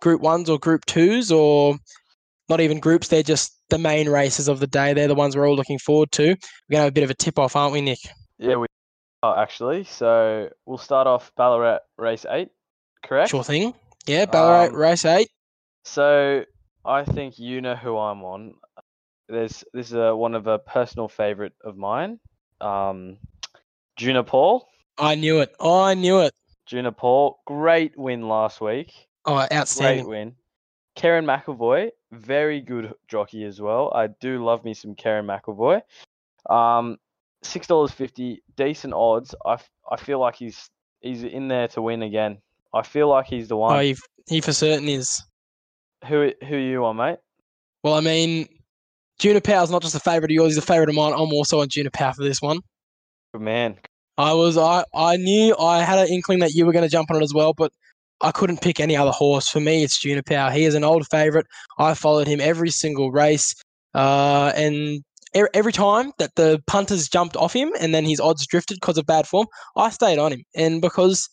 group 0.04 0.20
ones 0.20 0.50
or 0.50 0.58
group 0.58 0.84
twos 0.84 1.32
or 1.32 1.76
not 2.50 2.60
even 2.60 2.78
groups. 2.78 3.08
They're 3.08 3.22
just 3.22 3.58
the 3.70 3.78
main 3.78 4.08
races 4.08 4.48
of 4.48 4.60
the 4.60 4.66
day. 4.66 4.92
They're 4.92 5.08
the 5.08 5.14
ones 5.14 5.34
we're 5.34 5.48
all 5.48 5.56
looking 5.56 5.78
forward 5.78 6.12
to. 6.12 6.22
We're 6.22 6.28
going 6.28 6.38
to 6.70 6.76
have 6.82 6.88
a 6.88 6.92
bit 6.92 7.04
of 7.04 7.10
a 7.10 7.14
tip 7.14 7.38
off, 7.38 7.56
aren't 7.56 7.72
we, 7.72 7.80
Nick? 7.80 7.98
Yeah, 8.38 8.56
we 8.56 8.66
are 9.22 9.42
actually. 9.42 9.84
So 9.84 10.50
we'll 10.66 10.78
start 10.78 11.06
off 11.06 11.32
Ballarat 11.36 11.78
race 11.96 12.26
eight, 12.28 12.50
correct? 13.02 13.30
Sure 13.30 13.42
thing. 13.42 13.74
Yeah, 14.06 14.26
Ballarat 14.26 14.68
um, 14.68 14.76
race 14.76 15.06
eight. 15.06 15.30
So 15.84 16.44
I 16.84 17.04
think 17.04 17.38
you 17.38 17.62
know 17.62 17.74
who 17.74 17.96
I'm 17.96 18.22
on. 18.22 18.54
There's 19.30 19.64
this 19.72 19.86
is 19.86 19.94
a, 19.94 20.14
one 20.14 20.34
of 20.34 20.46
a 20.46 20.58
personal 20.58 21.08
favorite 21.08 21.54
of 21.64 21.78
mine. 21.78 22.20
Um, 22.60 23.16
Juna 23.96 24.22
Paul. 24.22 24.68
I 24.98 25.14
knew 25.14 25.40
it. 25.40 25.54
I 25.58 25.94
knew 25.94 26.20
it. 26.20 26.34
Juna 26.66 26.92
Paul, 26.92 27.38
great 27.46 27.96
win 27.96 28.28
last 28.28 28.60
week. 28.60 28.92
Oh, 29.26 29.46
outstanding. 29.52 30.04
Great 30.04 30.18
win. 30.18 30.34
Kerrin 30.96 31.24
McEvoy, 31.24 31.90
very 32.12 32.60
good 32.60 32.92
jockey 33.08 33.44
as 33.44 33.60
well. 33.60 33.92
I 33.94 34.06
do 34.06 34.44
love 34.44 34.64
me 34.64 34.74
some 34.74 34.94
Kerrin 34.94 35.26
McEvoy. 35.26 35.82
Um, 36.48 36.98
six 37.42 37.66
dollars 37.66 37.90
fifty, 37.90 38.42
decent 38.56 38.94
odds. 38.94 39.34
I, 39.44 39.58
I 39.90 39.96
feel 39.96 40.20
like 40.20 40.36
he's 40.36 40.70
he's 41.00 41.24
in 41.24 41.48
there 41.48 41.68
to 41.68 41.82
win 41.82 42.02
again. 42.02 42.38
I 42.72 42.82
feel 42.82 43.08
like 43.08 43.26
he's 43.26 43.48
the 43.48 43.56
one. 43.56 43.76
Oh, 43.76 43.80
he, 43.80 43.96
he 44.28 44.40
for 44.40 44.52
certain 44.52 44.88
is. 44.88 45.22
Who 46.06 46.30
who 46.46 46.56
you 46.56 46.84
on, 46.84 46.96
mate? 46.96 47.18
Well, 47.82 47.94
I 47.94 48.00
mean, 48.00 48.48
Juniper's 49.18 49.70
not 49.70 49.82
just 49.82 49.94
a 49.94 50.00
favourite 50.00 50.30
of 50.30 50.34
yours; 50.34 50.54
he's 50.54 50.58
a 50.58 50.62
favourite 50.62 50.88
of 50.88 50.94
mine. 50.94 51.12
I'm 51.12 51.32
also 51.32 51.60
on 51.60 51.68
Juniper 51.68 51.96
Power 51.96 52.12
for 52.12 52.22
this 52.22 52.40
one. 52.40 52.60
Good 53.32 53.42
man. 53.42 53.78
I 54.16 54.32
was 54.32 54.56
I 54.56 54.84
I 54.94 55.16
knew 55.16 55.56
I 55.58 55.82
had 55.82 55.98
an 55.98 56.08
inkling 56.08 56.38
that 56.40 56.52
you 56.52 56.66
were 56.66 56.72
going 56.72 56.84
to 56.84 56.90
jump 56.90 57.10
on 57.10 57.16
it 57.16 57.22
as 57.22 57.34
well, 57.34 57.52
but 57.52 57.72
I 58.24 58.32
couldn't 58.32 58.62
pick 58.62 58.80
any 58.80 58.96
other 58.96 59.10
horse. 59.10 59.48
For 59.48 59.60
me, 59.60 59.84
it's 59.84 60.00
Juniper. 60.00 60.50
He 60.50 60.64
is 60.64 60.74
an 60.74 60.82
old 60.82 61.06
favourite. 61.08 61.46
I 61.78 61.92
followed 61.92 62.26
him 62.26 62.40
every 62.40 62.70
single 62.70 63.12
race, 63.12 63.54
uh, 63.94 64.50
and 64.56 65.04
er- 65.36 65.50
every 65.52 65.72
time 65.72 66.12
that 66.18 66.34
the 66.36 66.62
punters 66.66 67.08
jumped 67.08 67.36
off 67.36 67.52
him 67.52 67.70
and 67.78 67.94
then 67.94 68.06
his 68.06 68.20
odds 68.20 68.46
drifted 68.46 68.78
because 68.80 68.96
of 68.96 69.04
bad 69.04 69.26
form, 69.26 69.46
I 69.76 69.90
stayed 69.90 70.18
on 70.18 70.32
him. 70.32 70.42
And 70.56 70.80
because 70.80 71.28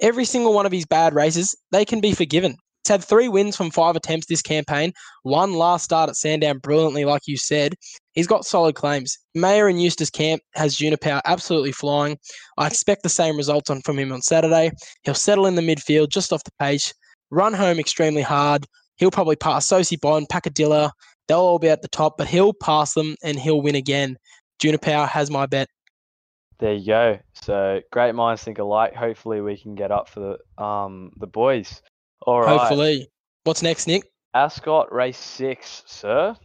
every 0.00 0.24
single 0.24 0.52
one 0.52 0.66
of 0.66 0.72
his 0.72 0.84
bad 0.84 1.14
races, 1.14 1.54
they 1.70 1.84
can 1.84 2.00
be 2.00 2.12
forgiven. 2.12 2.56
He's 2.84 2.90
had 2.90 3.04
three 3.04 3.28
wins 3.28 3.56
from 3.56 3.70
five 3.70 3.94
attempts 3.94 4.26
this 4.26 4.42
campaign. 4.42 4.92
One 5.22 5.54
last 5.54 5.84
start 5.84 6.10
at 6.10 6.16
Sandown 6.16 6.58
brilliantly, 6.58 7.04
like 7.04 7.22
you 7.26 7.36
said. 7.36 7.74
He's 8.14 8.26
got 8.26 8.44
solid 8.44 8.74
claims. 8.74 9.16
Maher 9.34 9.68
and 9.68 9.80
Eustace 9.80 10.10
Camp 10.10 10.42
has 10.54 10.76
Juniper 10.76 11.20
absolutely 11.24 11.72
flying. 11.72 12.18
I 12.58 12.66
expect 12.66 13.04
the 13.04 13.08
same 13.08 13.36
results 13.36 13.70
on 13.70 13.82
from 13.82 13.98
him 13.98 14.12
on 14.12 14.20
Saturday. 14.20 14.72
He'll 15.04 15.14
settle 15.14 15.46
in 15.46 15.54
the 15.54 15.62
midfield 15.62 16.08
just 16.08 16.32
off 16.32 16.42
the 16.44 16.50
pace, 16.58 16.92
run 17.30 17.54
home 17.54 17.78
extremely 17.78 18.22
hard. 18.22 18.66
He'll 18.96 19.10
probably 19.10 19.36
pass 19.36 19.66
Sosi 19.68 20.00
Bond, 20.00 20.28
Pacadilla. 20.28 20.90
They'll 21.28 21.38
all 21.38 21.58
be 21.58 21.68
at 21.68 21.82
the 21.82 21.88
top, 21.88 22.18
but 22.18 22.26
he'll 22.26 22.52
pass 22.52 22.94
them 22.94 23.14
and 23.22 23.38
he'll 23.38 23.62
win 23.62 23.76
again. 23.76 24.16
Juniper 24.58 25.06
has 25.06 25.30
my 25.30 25.46
bet. 25.46 25.68
There 26.58 26.74
you 26.74 26.86
go. 26.86 27.18
So 27.32 27.80
great 27.90 28.14
minds 28.14 28.44
think 28.44 28.58
alike. 28.58 28.94
Hopefully 28.94 29.40
we 29.40 29.56
can 29.56 29.74
get 29.74 29.90
up 29.90 30.08
for 30.08 30.20
the 30.58 30.62
um 30.62 31.12
the 31.16 31.26
boys. 31.26 31.82
All 32.26 32.40
right. 32.40 32.58
Hopefully. 32.58 33.08
What's 33.44 33.62
next, 33.62 33.86
Nick? 33.86 34.04
Ascot 34.34 34.92
race 34.92 35.18
six, 35.18 35.82
sir. 35.86 36.36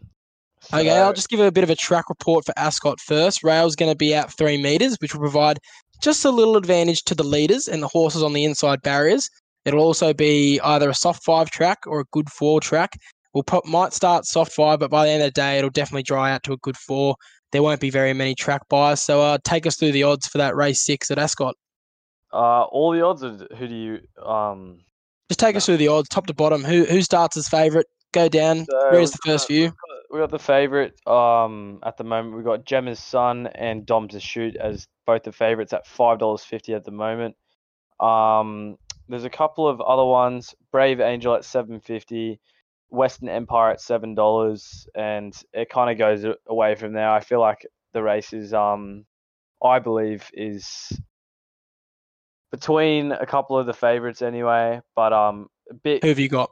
Okay, 0.74 0.90
I'll 0.90 1.14
just 1.14 1.30
give 1.30 1.40
a 1.40 1.52
bit 1.52 1.64
of 1.64 1.70
a 1.70 1.76
track 1.76 2.10
report 2.10 2.44
for 2.44 2.54
Ascot 2.58 3.00
first. 3.00 3.44
Rail's 3.44 3.76
going 3.76 3.92
to 3.92 3.96
be 3.96 4.14
out 4.14 4.36
three 4.36 4.62
metres, 4.62 4.98
which 5.00 5.14
will 5.14 5.22
provide 5.22 5.60
just 6.02 6.26
a 6.26 6.32
little 6.32 6.58
advantage 6.58 7.04
to 7.04 7.16
the 7.16 7.24
leaders 7.24 7.68
and 7.68 7.82
the 7.82 7.88
horses 7.88 8.24
on 8.24 8.34
the 8.34 8.44
inside 8.44 8.82
barriers. 8.82 9.30
It'll 9.66 9.84
also 9.84 10.14
be 10.14 10.60
either 10.62 10.90
a 10.90 10.96
soft 10.96 11.24
five 11.24 11.50
track 11.52 11.80
or 11.86 12.02
a 12.02 12.06
good 12.12 12.30
four 12.30 12.60
track. 12.60 12.98
We'll 13.34 13.44
pro- 13.44 13.62
might 13.66 13.94
start 13.94 14.26
soft 14.26 14.52
five, 14.52 14.80
but 14.80 14.90
by 14.90 15.06
the 15.06 15.12
end 15.12 15.22
of 15.22 15.28
the 15.28 15.40
day, 15.40 15.58
it'll 15.58 15.70
definitely 15.70 16.04
dry 16.04 16.32
out 16.32 16.44
to 16.44 16.54
a 16.54 16.58
good 16.58 16.78
four. 16.78 17.16
There 17.52 17.64
won't 17.64 17.80
be 17.80 17.90
very 17.90 18.14
many 18.14 18.34
track 18.36 18.62
buys. 18.70 19.02
So 19.02 19.22
uh, 19.22 19.38
take 19.44 19.66
us 19.66 19.78
through 19.78 19.92
the 19.92 20.04
odds 20.04 20.28
for 20.28 20.40
that 20.40 20.56
race 20.56 20.84
six 20.84 21.12
at 21.12 21.20
Ascot. 21.20 21.56
Uh, 22.34 22.64
all 22.64 22.92
the 22.92 23.06
odds. 23.06 23.22
Of 23.22 23.44
who 23.58 23.68
do 23.68 23.76
you 23.76 24.00
um? 24.26 24.80
Just 25.30 25.40
take 25.40 25.56
us 25.56 25.66
through 25.66 25.78
the 25.78 25.90
odds, 25.90 26.10
top 26.10 26.28
to 26.28 26.34
bottom. 26.34 26.64
Who 26.64 26.86
who 26.86 27.02
starts 27.02 27.36
as 27.38 27.48
favourite? 27.48 27.86
Go 28.14 28.30
down. 28.30 28.66
So 28.66 28.90
Where's 28.92 29.12
the 29.12 29.20
first 29.26 29.48
got- 29.48 29.54
view? 29.54 29.74
We 30.10 30.20
got 30.20 30.32
the 30.32 30.40
favorite 30.40 30.96
um 31.06 31.80
at 31.84 31.98
the 31.98 32.06
moment. 32.06 32.38
We 32.38 32.44
got 32.44 32.64
Gemma's 32.66 33.00
son 33.00 33.48
and 33.48 33.86
Dom 33.86 34.08
to 34.10 34.20
shoot 34.22 34.56
as 34.56 34.88
both 35.06 35.24
the 35.24 35.34
favorites 35.34 35.74
at 35.74 35.86
five 35.86 36.20
dollars 36.20 36.44
fifty 36.44 36.74
at 36.74 36.86
the 36.86 36.92
moment. 36.92 37.36
Um, 38.00 38.78
there's 39.10 39.26
a 39.26 39.30
couple 39.30 39.68
of 39.68 39.82
other 39.82 40.06
ones. 40.06 40.56
Brave 40.72 41.02
Angel 41.02 41.34
at 41.36 41.44
seven 41.44 41.82
fifty, 41.82 42.40
Western 42.90 43.28
Empire 43.28 43.72
at 43.72 43.82
seven 43.82 44.16
dollars, 44.16 44.88
and 44.96 45.36
it 45.52 45.70
kind 45.70 45.92
of 45.92 45.98
goes 45.98 46.26
away 46.48 46.76
from 46.76 46.94
there. 46.94 47.10
I 47.10 47.20
feel 47.20 47.42
like 47.42 47.66
the 47.94 48.02
race 48.04 48.32
is 48.32 48.54
um, 48.54 49.06
I 49.62 49.80
believe 49.80 50.30
is 50.34 50.66
between 52.52 53.12
a 53.12 53.26
couple 53.26 53.58
of 53.58 53.66
the 53.66 53.74
favorites 53.74 54.22
anyway, 54.22 54.82
but 54.96 55.14
um, 55.14 55.48
a 55.70 55.74
bit 55.74 56.04
Who 56.04 56.10
have 56.10 56.20
you 56.20 56.30
got? 56.30 56.50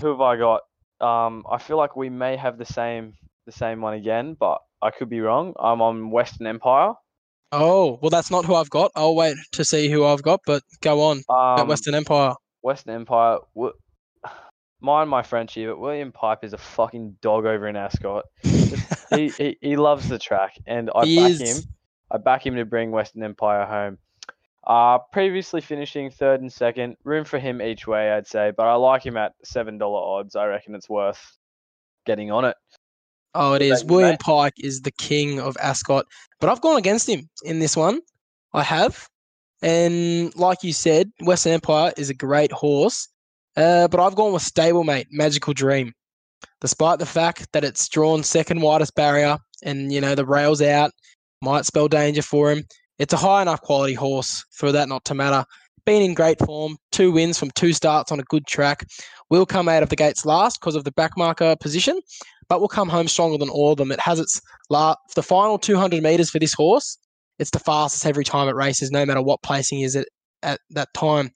who 0.00 0.08
have 0.08 0.20
I 0.20 0.36
got? 0.36 0.62
Um, 1.00 1.44
I 1.50 1.58
feel 1.58 1.76
like 1.76 1.96
we 1.96 2.08
may 2.08 2.36
have 2.36 2.58
the 2.58 2.64
same 2.64 3.14
the 3.46 3.52
same 3.52 3.80
one 3.80 3.94
again, 3.94 4.36
but 4.38 4.58
I 4.80 4.90
could 4.90 5.08
be 5.08 5.20
wrong. 5.20 5.54
I'm 5.58 5.80
on 5.82 6.10
Western 6.10 6.46
Empire. 6.46 6.92
Oh, 7.50 7.98
well, 8.00 8.10
that's 8.10 8.30
not 8.30 8.44
who 8.44 8.54
I've 8.54 8.70
got. 8.70 8.92
I'll 8.96 9.14
wait 9.14 9.36
to 9.52 9.64
see 9.64 9.90
who 9.90 10.04
I've 10.04 10.22
got, 10.22 10.40
but 10.46 10.62
go 10.80 11.02
on. 11.02 11.22
Um, 11.28 11.68
Western 11.68 11.94
Empire. 11.94 12.34
Western 12.62 12.94
Empire. 12.94 13.38
W- 13.54 13.74
mind 14.80 15.10
my 15.10 15.22
French 15.22 15.54
here, 15.54 15.70
but 15.70 15.78
William 15.80 16.12
Pike 16.12 16.38
is 16.42 16.52
a 16.54 16.58
fucking 16.58 17.16
dog 17.20 17.44
over 17.44 17.68
in 17.68 17.76
Ascot. 17.76 18.24
he, 19.10 19.28
he 19.36 19.56
he 19.60 19.76
loves 19.76 20.08
the 20.08 20.18
track, 20.18 20.54
and 20.66 20.90
I 20.94 21.04
He 21.04 21.16
back 21.16 21.30
is. 21.30 21.40
him. 21.40 21.64
I 22.10 22.18
back 22.18 22.46
him 22.46 22.54
to 22.56 22.64
bring 22.64 22.90
Western 22.90 23.22
Empire 23.22 23.66
home. 23.66 23.98
Uh, 24.64 24.98
previously 25.12 25.60
finishing 25.60 26.10
third 26.10 26.40
and 26.40 26.52
second, 26.52 26.96
room 27.04 27.24
for 27.24 27.38
him 27.38 27.60
each 27.60 27.86
way, 27.86 28.12
I'd 28.12 28.26
say, 28.26 28.52
but 28.56 28.66
I 28.66 28.74
like 28.74 29.04
him 29.04 29.16
at 29.16 29.32
seven 29.44 29.76
dollar 29.76 30.00
odds. 30.00 30.36
I 30.36 30.46
reckon 30.46 30.74
it's 30.74 30.88
worth 30.88 31.36
getting 32.06 32.30
on 32.30 32.44
it. 32.44 32.56
Oh, 33.34 33.54
it 33.54 33.62
is. 33.62 33.70
What 33.70 33.76
is. 33.76 33.82
you, 33.82 33.88
William 33.88 34.10
mate? 34.10 34.20
Pike 34.20 34.54
is 34.58 34.82
the 34.82 34.92
king 34.92 35.40
of 35.40 35.56
Ascot, 35.60 36.06
but 36.38 36.48
I've 36.48 36.60
gone 36.60 36.76
against 36.76 37.08
him 37.08 37.28
in 37.44 37.58
this 37.58 37.76
one. 37.76 38.00
I 38.52 38.62
have. 38.62 39.08
And 39.62 40.34
like 40.36 40.62
you 40.62 40.72
said, 40.72 41.10
Western 41.20 41.52
Empire 41.52 41.92
is 41.96 42.10
a 42.10 42.14
great 42.14 42.52
horse, 42.52 43.08
uh, 43.56 43.88
but 43.88 44.00
I've 44.00 44.16
gone 44.16 44.32
with 44.32 44.42
stablemate 44.42 45.06
Magical 45.10 45.54
Dream. 45.54 45.92
Despite 46.60 46.98
the 46.98 47.06
fact 47.06 47.48
that 47.52 47.64
it's 47.64 47.88
drawn 47.88 48.22
second 48.22 48.60
widest 48.60 48.94
barrier 48.94 49.38
and, 49.64 49.92
you 49.92 50.00
know, 50.00 50.14
the 50.14 50.26
rails 50.26 50.60
out 50.62 50.90
might 51.40 51.64
spell 51.64 51.88
danger 51.88 52.22
for 52.22 52.50
him, 52.50 52.64
it's 53.02 53.12
a 53.12 53.16
high 53.16 53.42
enough 53.42 53.60
quality 53.62 53.94
horse 53.94 54.44
for 54.52 54.70
that 54.70 54.88
not 54.88 55.04
to 55.06 55.14
matter. 55.14 55.44
Been 55.84 56.02
in 56.02 56.14
great 56.14 56.38
form, 56.38 56.76
two 56.92 57.10
wins 57.10 57.36
from 57.36 57.50
two 57.50 57.72
starts 57.72 58.12
on 58.12 58.20
a 58.20 58.22
good 58.22 58.46
track. 58.46 58.86
Will 59.28 59.44
come 59.44 59.68
out 59.68 59.82
of 59.82 59.88
the 59.88 59.96
gates 59.96 60.24
last 60.24 60.60
because 60.60 60.76
of 60.76 60.84
the 60.84 60.92
backmarker 60.92 61.58
position, 61.58 62.00
but 62.48 62.60
will 62.60 62.68
come 62.68 62.88
home 62.88 63.08
stronger 63.08 63.38
than 63.38 63.48
all 63.48 63.72
of 63.72 63.78
them. 63.78 63.90
It 63.90 63.98
has 63.98 64.20
its 64.20 64.40
the 64.70 65.22
final 65.22 65.58
200 65.58 66.00
meters 66.00 66.30
for 66.30 66.38
this 66.38 66.54
horse. 66.54 66.96
It's 67.40 67.50
the 67.50 67.58
fastest 67.58 68.06
every 68.06 68.22
time 68.22 68.48
it 68.48 68.54
races, 68.54 68.92
no 68.92 69.04
matter 69.04 69.20
what 69.20 69.42
placing 69.42 69.80
is 69.80 69.96
it 69.96 70.06
at 70.44 70.60
that 70.70 70.94
time. 70.94 71.30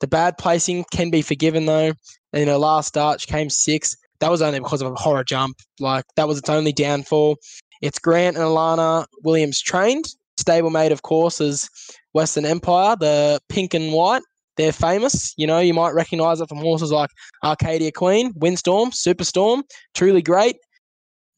The 0.00 0.06
bad 0.06 0.38
placing 0.38 0.84
can 0.92 1.10
be 1.10 1.22
forgiven 1.22 1.66
though. 1.66 1.94
And 2.32 2.42
In 2.42 2.46
her 2.46 2.58
last 2.58 2.86
start, 2.86 3.22
she 3.22 3.26
came 3.26 3.50
sixth. 3.50 3.96
That 4.20 4.30
was 4.30 4.40
only 4.40 4.60
because 4.60 4.82
of 4.82 4.92
a 4.92 4.94
horror 4.94 5.24
jump. 5.24 5.56
Like 5.80 6.04
that 6.14 6.28
was 6.28 6.38
its 6.38 6.48
only 6.48 6.72
downfall. 6.72 7.38
It's 7.82 7.98
Grant 7.98 8.36
and 8.36 8.46
Alana 8.46 9.06
Williams 9.24 9.60
trained. 9.60 10.04
Stablemate, 10.38 10.92
of 10.92 11.02
course, 11.02 11.40
is 11.40 11.68
Western 12.12 12.44
Empire, 12.44 12.96
the 12.98 13.40
pink 13.48 13.74
and 13.74 13.92
white. 13.92 14.22
They're 14.56 14.72
famous. 14.72 15.34
You 15.36 15.46
know, 15.46 15.60
you 15.60 15.74
might 15.74 15.94
recognize 15.94 16.40
it 16.40 16.48
from 16.48 16.58
horses 16.58 16.90
like 16.90 17.10
Arcadia 17.44 17.92
Queen, 17.92 18.32
Windstorm, 18.36 18.90
Superstorm, 18.90 19.62
Truly 19.94 20.22
Great. 20.22 20.56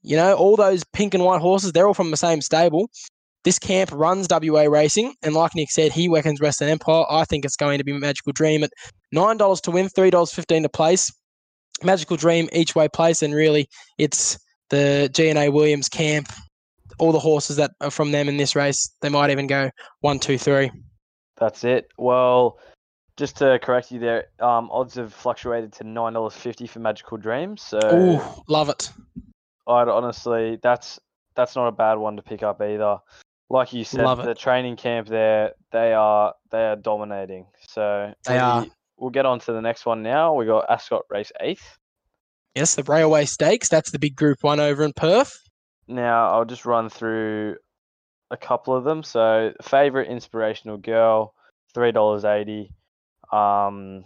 You 0.02 0.16
know, 0.16 0.34
all 0.34 0.56
those 0.56 0.82
pink 0.92 1.12
and 1.12 1.24
white 1.24 1.40
horses, 1.42 1.72
they're 1.72 1.86
all 1.86 1.94
from 1.94 2.10
the 2.10 2.16
same 2.16 2.40
stable. 2.40 2.88
This 3.44 3.58
camp 3.58 3.90
runs 3.92 4.28
WA 4.30 4.62
racing, 4.62 5.14
and 5.22 5.34
like 5.34 5.54
Nick 5.54 5.70
said, 5.70 5.92
he 5.92 6.08
reckons 6.08 6.40
Western 6.40 6.68
Empire. 6.68 7.04
I 7.10 7.24
think 7.24 7.44
it's 7.44 7.56
going 7.56 7.78
to 7.78 7.84
be 7.84 7.92
Magical 7.92 8.32
Dream 8.32 8.62
at 8.64 8.70
nine 9.12 9.38
dollars 9.38 9.62
to 9.62 9.70
win, 9.70 9.88
three 9.88 10.10
dollars 10.10 10.32
fifteen 10.32 10.62
to 10.62 10.68
place. 10.68 11.10
Magical 11.82 12.16
Dream 12.16 12.48
each 12.52 12.74
way 12.74 12.88
place, 12.88 13.22
and 13.22 13.34
really, 13.34 13.66
it's 13.96 14.38
the 14.68 15.10
G&A 15.12 15.48
Williams 15.50 15.88
camp. 15.88 16.28
All 17.00 17.12
the 17.12 17.18
horses 17.18 17.56
that 17.56 17.72
are 17.80 17.90
from 17.90 18.12
them 18.12 18.28
in 18.28 18.36
this 18.36 18.54
race, 18.54 18.94
they 19.00 19.08
might 19.08 19.30
even 19.30 19.46
go 19.46 19.70
one, 20.00 20.18
two, 20.18 20.38
three. 20.38 20.70
That's 21.38 21.64
it. 21.64 21.88
Well, 21.96 22.58
just 23.16 23.36
to 23.38 23.58
correct 23.62 23.90
you 23.90 23.98
there, 23.98 24.26
um, 24.40 24.70
odds 24.70 24.94
have 24.94 25.12
fluctuated 25.12 25.72
to 25.74 25.84
nine 25.84 26.12
dollars 26.12 26.34
fifty 26.34 26.66
for 26.66 26.78
Magical 26.78 27.16
Dreams. 27.16 27.62
So 27.62 27.78
Ooh, 27.92 28.20
love 28.48 28.68
it. 28.68 28.90
I'd 29.66 29.88
honestly, 29.88 30.58
that's 30.62 31.00
that's 31.34 31.56
not 31.56 31.68
a 31.68 31.72
bad 31.72 31.94
one 31.94 32.16
to 32.16 32.22
pick 32.22 32.42
up 32.42 32.60
either. 32.60 32.98
Like 33.48 33.72
you 33.72 33.84
said, 33.84 34.06
the 34.16 34.34
training 34.34 34.76
camp 34.76 35.08
there, 35.08 35.52
they 35.72 35.92
are 35.92 36.34
they 36.50 36.66
are 36.66 36.76
dominating. 36.76 37.46
So 37.68 38.12
They 38.26 38.38
are. 38.38 38.66
We'll 38.96 39.10
get 39.10 39.27
on 39.27 39.40
to 39.40 39.52
the 39.52 39.62
next 39.62 39.87
one 39.87 40.02
now. 40.02 40.35
We 40.35 40.44
got 40.44 40.70
Ascot 40.70 41.02
race 41.10 41.33
eighth. 41.40 41.79
Yes, 42.54 42.75
the 42.75 42.83
Railway 42.83 43.25
Stakes. 43.25 43.68
That's 43.68 43.90
the 43.90 43.98
big 43.98 44.14
Group 44.14 44.38
One 44.42 44.60
over 44.60 44.85
in 44.85 44.92
Perth. 44.92 45.37
Now 45.90 46.30
I'll 46.30 46.44
just 46.44 46.64
run 46.64 46.88
through 46.88 47.56
a 48.30 48.36
couple 48.36 48.74
of 48.74 48.84
them. 48.84 49.02
So 49.02 49.52
favorite 49.62 50.08
inspirational 50.08 50.76
girl, 50.78 51.34
three 51.74 51.92
dollars 51.92 52.24
eighty. 52.24 52.72
Um, 53.32 54.04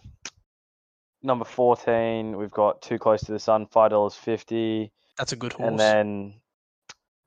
number 1.22 1.44
fourteen, 1.44 2.36
we've 2.36 2.50
got 2.50 2.82
too 2.82 2.98
close 2.98 3.22
to 3.24 3.32
the 3.32 3.38
sun, 3.38 3.66
five 3.66 3.90
dollars 3.90 4.14
fifty. 4.14 4.92
That's 5.18 5.32
a 5.32 5.36
good 5.36 5.52
horse. 5.52 5.68
and 5.68 5.78
then 5.78 6.34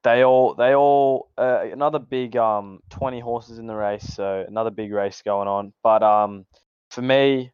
they 0.03 0.23
all 0.23 0.53
they 0.55 0.73
all 0.75 1.29
uh, 1.37 1.61
another 1.71 1.99
big 1.99 2.35
um 2.37 2.81
20 2.89 3.19
horses 3.19 3.59
in 3.59 3.67
the 3.67 3.75
race 3.75 4.03
so 4.15 4.45
another 4.47 4.69
big 4.69 4.91
race 4.91 5.21
going 5.25 5.47
on 5.47 5.73
but 5.83 6.03
um 6.03 6.45
for 6.91 7.01
me 7.01 7.51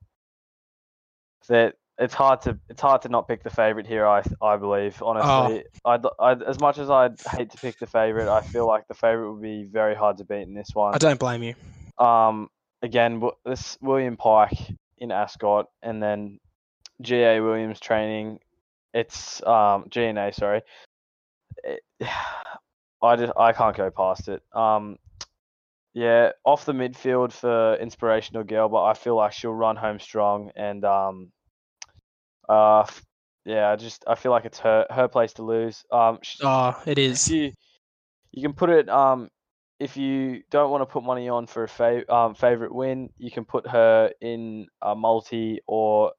that 1.47 1.75
it's 1.99 2.13
hard 2.13 2.41
to 2.41 2.57
it's 2.69 2.81
hard 2.81 3.01
to 3.01 3.09
not 3.09 3.27
pick 3.27 3.43
the 3.43 3.49
favorite 3.49 3.85
here 3.85 4.07
i 4.07 4.23
i 4.41 4.57
believe 4.57 5.01
honestly 5.03 5.63
I'd, 5.85 6.01
I'd 6.19 6.41
as 6.41 6.59
much 6.59 6.79
as 6.79 6.89
i'd 6.89 7.21
hate 7.21 7.51
to 7.51 7.57
pick 7.57 7.77
the 7.77 7.85
favorite 7.85 8.27
i 8.27 8.41
feel 8.41 8.65
like 8.65 8.87
the 8.87 8.95
favorite 8.95 9.31
would 9.31 9.43
be 9.43 9.63
very 9.63 9.93
hard 9.93 10.17
to 10.17 10.23
beat 10.23 10.41
in 10.41 10.55
this 10.55 10.69
one 10.73 10.95
I 10.95 10.97
don't 10.97 11.19
blame 11.19 11.43
you. 11.43 11.53
um 12.03 12.49
again, 12.83 13.23
this 13.45 13.77
William 13.81 14.17
Pike 14.17 14.59
in 14.99 15.11
Ascot, 15.11 15.67
and 15.81 16.03
then 16.03 16.39
GA 17.01 17.39
Williams 17.39 17.79
training. 17.79 18.39
It's 18.93 19.41
um 19.47 19.85
GNA, 19.89 20.33
sorry. 20.35 20.61
It, 21.63 21.81
I 23.01 23.15
just 23.17 23.33
I 23.35 23.51
can't 23.51 23.75
go 23.75 23.89
past 23.89 24.29
it. 24.29 24.43
Um, 24.53 24.97
yeah, 25.93 26.31
off 26.45 26.63
the 26.63 26.71
midfield 26.71 27.33
for 27.33 27.75
inspirational 27.75 28.43
girl, 28.43 28.69
but 28.69 28.83
I 28.83 28.93
feel 28.93 29.15
like 29.15 29.33
she'll 29.33 29.53
run 29.53 29.75
home 29.75 29.99
strong 29.99 30.51
and 30.55 30.85
um, 30.85 31.31
uh, 32.49 32.85
yeah, 33.45 33.69
I 33.69 33.75
just 33.75 34.03
I 34.07 34.15
feel 34.15 34.31
like 34.31 34.45
it's 34.45 34.59
her 34.59 34.85
her 34.89 35.07
place 35.07 35.33
to 35.33 35.43
lose. 35.43 35.83
Um, 35.91 36.19
sh- 36.21 36.41
Oh, 36.41 36.81
it 36.85 36.97
is. 36.97 37.29
you 37.29 37.51
you 38.31 38.41
can 38.41 38.53
put 38.53 38.69
it 38.69 38.89
um 38.89 39.29
if 39.79 39.97
you 39.97 40.43
don't 40.49 40.71
want 40.71 40.81
to 40.81 40.85
put 40.85 41.03
money 41.03 41.27
on 41.29 41.45
for 41.47 41.63
a 41.63 41.67
fa- 41.67 42.13
um, 42.13 42.35
favorite 42.35 42.73
win, 42.73 43.09
you 43.17 43.31
can 43.31 43.43
put 43.43 43.67
her 43.67 44.11
in 44.21 44.67
a 44.81 44.95
multi 44.95 45.59
or 45.67 46.13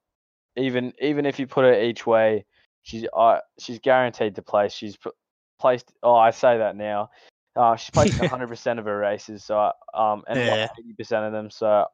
even 0.55 0.93
even 1.01 1.25
if 1.25 1.39
you 1.39 1.47
put 1.47 1.65
her 1.65 1.81
each 1.81 2.05
way, 2.05 2.45
she's 2.83 3.05
uh, 3.15 3.39
she's 3.59 3.79
guaranteed 3.79 4.35
to 4.35 4.41
place. 4.41 4.73
She's 4.73 4.97
put, 4.97 5.13
placed. 5.59 5.91
Oh, 6.03 6.15
I 6.15 6.31
say 6.31 6.57
that 6.59 6.75
now. 6.75 7.09
Uh, 7.55 7.75
she's 7.75 7.89
placed 7.91 8.19
100 8.19 8.47
percent 8.47 8.79
of 8.79 8.85
her 8.85 8.97
races, 8.97 9.43
so 9.43 9.71
um 9.93 10.23
and 10.27 10.39
Yeah. 10.39 10.67
80 10.79 10.93
percent 10.97 11.25
of 11.25 11.31
them. 11.31 11.49
So 11.49 11.85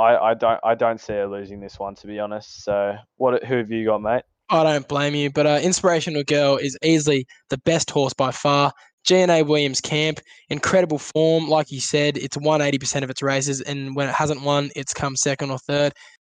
I, 0.00 0.30
I 0.30 0.34
don't 0.34 0.60
I 0.64 0.74
don't 0.74 1.00
see 1.00 1.12
her 1.12 1.26
losing 1.26 1.60
this 1.60 1.78
one 1.78 1.94
to 1.96 2.06
be 2.06 2.18
honest. 2.18 2.64
So 2.64 2.96
what 3.16 3.44
who 3.44 3.56
have 3.58 3.70
you 3.70 3.84
got, 3.84 4.00
mate? 4.02 4.22
I 4.48 4.64
don't 4.64 4.88
blame 4.88 5.14
you, 5.14 5.30
but 5.30 5.46
uh, 5.46 5.60
Inspirational 5.62 6.24
Girl 6.24 6.56
is 6.56 6.76
easily 6.82 7.26
the 7.50 7.58
best 7.58 7.90
horse 7.90 8.12
by 8.14 8.32
far. 8.32 8.72
GNA 9.08 9.44
Williams 9.44 9.80
Camp, 9.80 10.18
incredible 10.48 10.98
form. 10.98 11.48
Like 11.48 11.70
you 11.70 11.80
said, 11.80 12.18
it's 12.18 12.36
won 12.36 12.60
80% 12.60 13.02
of 13.02 13.10
its 13.10 13.22
races, 13.22 13.60
and 13.60 13.94
when 13.94 14.08
it 14.08 14.14
hasn't 14.14 14.42
won, 14.42 14.70
it's 14.74 14.92
come 14.92 15.14
second 15.16 15.50
or 15.50 15.58
third. 15.58 15.92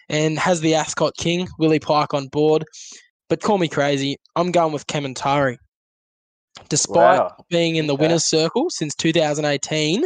And 0.09 0.39
has 0.39 0.61
the 0.61 0.75
Ascot 0.75 1.13
King, 1.19 1.47
Willie 1.59 1.79
Pike, 1.79 2.15
on 2.15 2.29
board. 2.29 2.65
But 3.29 3.43
call 3.43 3.59
me 3.59 3.69
crazy, 3.69 4.17
I'm 4.35 4.51
going 4.51 4.73
with 4.73 4.87
Kementari. 4.87 5.57
Despite 6.69 7.19
Wow. 7.21 7.37
being 7.51 7.77
in 7.77 7.87
the 7.87 7.95
Okay. 7.95 8.05
winner's 8.05 8.25
circle 8.25 8.71
since 8.71 8.95
2018, 8.95 10.05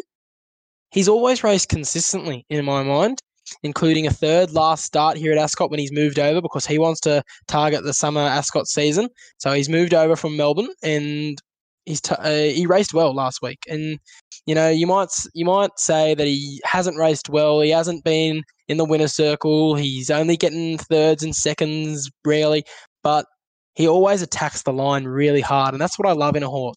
he's 0.90 1.08
always 1.08 1.44
raced 1.44 1.68
consistently 1.68 2.44
in 2.50 2.64
my 2.64 2.82
mind, 2.82 3.20
including 3.62 4.06
a 4.06 4.10
third 4.10 4.52
last 4.52 4.84
start 4.84 5.16
here 5.16 5.32
at 5.32 5.38
Ascot 5.38 5.70
when 5.70 5.80
he's 5.80 5.92
moved 5.92 6.18
over 6.18 6.40
because 6.40 6.66
he 6.66 6.78
wants 6.78 7.00
to 7.00 7.22
target 7.48 7.84
the 7.84 7.94
summer 7.94 8.20
Ascot 8.20 8.66
season. 8.66 9.08
So 9.38 9.52
he's 9.52 9.68
moved 9.68 9.94
over 9.94 10.16
from 10.16 10.36
Melbourne 10.36 10.70
and 10.82 11.40
he's 11.86 12.00
t- 12.00 12.14
uh, 12.18 12.52
he 12.52 12.66
raced 12.66 12.94
well 12.94 13.14
last 13.14 13.40
week. 13.42 13.58
And 13.68 13.98
you 14.46 14.54
know 14.54 14.68
you 14.68 14.86
might 14.86 15.08
you 15.34 15.44
might 15.44 15.78
say 15.78 16.14
that 16.14 16.26
he 16.26 16.60
hasn't 16.64 16.98
raced 16.98 17.28
well. 17.28 17.60
He 17.60 17.70
hasn't 17.70 18.04
been 18.04 18.42
in 18.68 18.76
the 18.76 18.84
winner's 18.84 19.14
circle. 19.14 19.74
He's 19.74 20.10
only 20.10 20.36
getting 20.36 20.78
thirds 20.78 21.22
and 21.22 21.34
seconds 21.34 22.10
rarely, 22.24 22.64
but 23.02 23.26
he 23.74 23.88
always 23.88 24.22
attacks 24.22 24.62
the 24.62 24.72
line 24.72 25.04
really 25.04 25.40
hard, 25.40 25.74
and 25.74 25.80
that's 25.80 25.98
what 25.98 26.08
I 26.08 26.12
love 26.12 26.36
in 26.36 26.42
a 26.42 26.48
horse. 26.48 26.76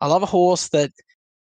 I 0.00 0.08
love 0.08 0.22
a 0.22 0.26
horse 0.26 0.68
that 0.70 0.90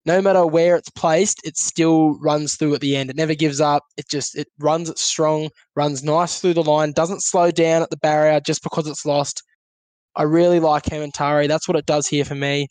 no 0.06 0.22
matter 0.22 0.46
where 0.46 0.76
it's 0.76 0.90
placed, 0.90 1.40
it 1.44 1.58
still 1.58 2.18
runs 2.20 2.56
through 2.56 2.74
at 2.74 2.82
the 2.82 2.96
end. 2.96 3.10
It 3.10 3.16
never 3.16 3.36
gives 3.36 3.62
up. 3.62 3.84
It 3.98 4.10
just 4.10 4.36
it 4.36 4.48
runs 4.60 4.90
it 4.90 4.98
strong, 4.98 5.50
runs 5.76 6.04
nice 6.04 6.40
through 6.40 6.56
the 6.56 6.64
line, 6.64 6.92
doesn't 6.92 7.24
slow 7.24 7.52
down 7.52 7.84
at 7.84 7.90
the 7.90 7.98
barrier 7.98 8.40
just 8.40 8.64
because 8.64 8.88
it's 8.88 9.06
lost. 9.06 9.44
I 10.16 10.24
really 10.24 10.60
like 10.60 10.84
Kementari. 10.84 11.48
That's 11.48 11.68
what 11.68 11.78
it 11.78 11.86
does 11.86 12.08
here 12.08 12.26
for 12.26 12.36
me. 12.36 12.68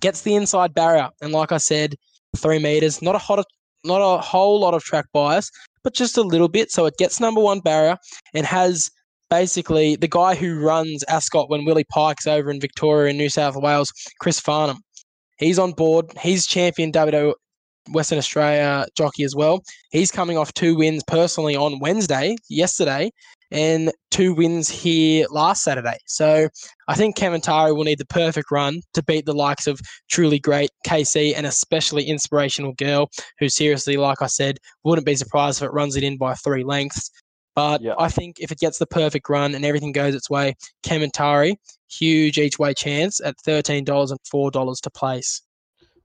Gets 0.00 0.22
the 0.22 0.34
inside 0.34 0.74
barrier, 0.74 1.08
and 1.20 1.32
like 1.32 1.52
I 1.52 1.58
said, 1.58 1.96
three 2.36 2.58
meters. 2.58 3.02
Not 3.02 3.14
a 3.14 3.18
hot, 3.18 3.44
not 3.84 3.98
a 3.98 4.20
whole 4.20 4.60
lot 4.60 4.74
of 4.74 4.82
track 4.82 5.06
bias, 5.12 5.50
but 5.82 5.94
just 5.94 6.16
a 6.16 6.22
little 6.22 6.48
bit. 6.48 6.70
So 6.70 6.86
it 6.86 6.96
gets 6.98 7.20
number 7.20 7.40
one 7.40 7.60
barrier 7.60 7.96
and 8.34 8.46
has 8.46 8.90
basically 9.30 9.96
the 9.96 10.08
guy 10.08 10.34
who 10.34 10.60
runs 10.60 11.02
Ascot 11.04 11.48
when 11.48 11.64
Willie 11.64 11.84
Pike's 11.84 12.26
over 12.26 12.50
in 12.50 12.60
Victoria 12.60 13.10
in 13.10 13.16
New 13.16 13.30
South 13.30 13.56
Wales, 13.56 13.90
Chris 14.20 14.40
Parnham. 14.40 14.78
He's 15.42 15.58
on 15.58 15.72
board. 15.72 16.06
He's 16.20 16.46
champion 16.46 16.92
WO 16.92 17.34
Western 17.90 18.18
Australia 18.18 18.86
jockey 18.96 19.24
as 19.24 19.34
well. 19.34 19.62
He's 19.90 20.10
coming 20.10 20.38
off 20.38 20.54
two 20.54 20.76
wins 20.76 21.02
personally 21.06 21.56
on 21.56 21.80
Wednesday, 21.80 22.36
yesterday, 22.48 23.10
and 23.50 23.90
two 24.10 24.34
wins 24.34 24.68
here 24.68 25.26
last 25.30 25.64
Saturday. 25.64 25.96
So 26.06 26.48
I 26.86 26.94
think 26.94 27.16
Kementari 27.16 27.74
will 27.76 27.84
need 27.84 27.98
the 27.98 28.06
perfect 28.06 28.50
run 28.52 28.80
to 28.94 29.02
beat 29.02 29.26
the 29.26 29.34
likes 29.34 29.66
of 29.66 29.80
truly 30.08 30.38
great 30.38 30.70
KC 30.86 31.34
and 31.36 31.44
especially 31.44 32.04
inspirational 32.04 32.72
girl, 32.74 33.10
who 33.40 33.48
seriously, 33.48 33.96
like 33.96 34.22
I 34.22 34.28
said, 34.28 34.58
wouldn't 34.84 35.06
be 35.06 35.16
surprised 35.16 35.60
if 35.60 35.66
it 35.66 35.72
runs 35.72 35.96
it 35.96 36.04
in 36.04 36.18
by 36.18 36.34
three 36.34 36.62
lengths. 36.62 37.10
But 37.54 37.82
Yeah. 37.82 37.94
I 37.98 38.08
think 38.08 38.40
if 38.40 38.50
it 38.50 38.58
gets 38.58 38.78
the 38.78 38.86
perfect 38.86 39.28
run 39.28 39.54
and 39.54 39.64
everything 39.64 39.92
goes 39.92 40.14
its 40.14 40.30
way, 40.30 40.54
Kementari, 40.82 41.56
huge 41.88 42.38
each 42.38 42.58
way 42.58 42.72
chance 42.72 43.20
at 43.20 43.36
$13 43.44 44.10
and 44.10 44.20
$4 44.24 44.80
to 44.80 44.90
place. 44.90 45.42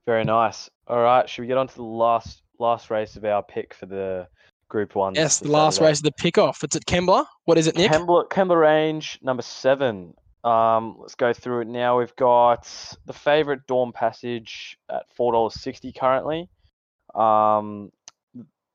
Very 0.06 0.24
nice. 0.24 0.68
All 0.86 1.00
right, 1.00 1.28
should 1.28 1.42
we 1.42 1.48
get 1.48 1.58
on 1.58 1.68
to 1.68 1.74
the 1.74 1.82
last 1.82 2.42
last 2.58 2.90
race 2.90 3.14
of 3.16 3.24
our 3.24 3.42
pick 3.42 3.72
for 3.74 3.86
the 3.86 4.26
Group 4.68 4.94
One? 4.94 5.14
Yes, 5.14 5.38
the 5.38 5.50
last 5.50 5.76
Saturday? 5.76 5.90
race 5.90 5.98
of 5.98 6.04
the 6.04 6.12
pick-off. 6.12 6.64
It's 6.64 6.76
at 6.76 6.84
Kembla. 6.86 7.26
What 7.44 7.56
is 7.58 7.66
it, 7.66 7.76
Nick? 7.76 7.92
Kembla, 7.92 8.28
Kembla 8.28 8.54
Grange 8.54 9.18
number 9.22 9.42
seven. 9.42 10.14
Um, 10.44 10.96
let's 10.98 11.14
go 11.14 11.32
through 11.32 11.60
it 11.62 11.68
now. 11.68 11.98
We've 11.98 12.14
got 12.16 12.68
the 13.06 13.12
favorite 13.12 13.66
Dawn 13.66 13.92
Passage 13.92 14.78
at 14.90 15.04
four 15.14 15.32
dollars 15.32 15.54
sixty 15.60 15.92
currently. 15.92 16.48
Um, 17.14 17.92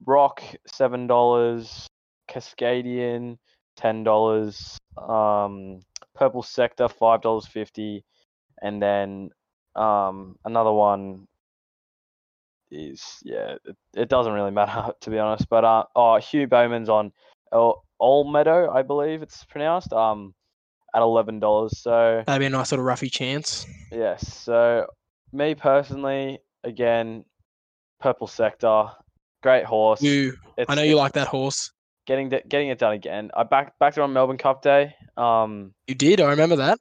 Rock 0.05 0.43
seven 0.67 1.07
dollars. 1.07 1.87
Cascadian 2.29 3.37
ten 3.75 4.03
dollars. 4.03 4.77
Um, 4.97 5.81
Purple 6.15 6.43
Sector 6.43 6.89
five 6.89 7.21
dollars 7.21 7.47
fifty, 7.47 8.03
and 8.61 8.81
then 8.81 9.29
um 9.75 10.35
another 10.45 10.71
one 10.71 11.27
is 12.69 13.17
yeah 13.23 13.55
it, 13.65 13.75
it 13.95 14.09
doesn't 14.09 14.33
really 14.33 14.51
matter 14.51 14.91
to 15.01 15.09
be 15.09 15.17
honest 15.17 15.47
but 15.49 15.63
uh 15.63 15.83
oh 15.95 16.17
Hugh 16.17 16.47
Bowman's 16.47 16.89
on 16.89 17.11
El, 17.51 17.83
Meadow 18.25 18.69
I 18.71 18.81
believe 18.81 19.21
it's 19.21 19.43
pronounced 19.45 19.93
um 19.93 20.33
at 20.95 21.01
eleven 21.01 21.39
dollars 21.39 21.79
so 21.79 22.23
That'd 22.25 22.39
be 22.39 22.45
a 22.45 22.49
nice 22.49 22.71
little 22.71 22.85
roughy 22.85 23.11
chance. 23.11 23.65
yes 23.91 24.31
so 24.43 24.87
me 25.31 25.55
personally 25.55 26.39
again 26.63 27.25
Purple 27.99 28.27
Sector 28.27 28.91
great 29.41 29.65
horse 29.65 30.01
You, 30.01 30.33
it's, 30.57 30.69
I 30.69 30.75
know 30.75 30.83
you 30.83 30.95
like 30.95 31.13
that 31.13 31.27
horse. 31.27 31.71
Getting 32.05 32.29
getting 32.29 32.69
it 32.69 32.79
done 32.79 32.93
again 32.93 33.31
I 33.35 33.43
back 33.43 33.77
backed 33.79 33.95
her 33.97 34.01
on 34.01 34.13
Melbourne 34.13 34.37
Cup 34.37 34.61
Day 34.61 34.95
um 35.17 35.73
You 35.87 35.95
did. 35.95 36.19
I 36.21 36.29
remember 36.31 36.57
that. 36.57 36.79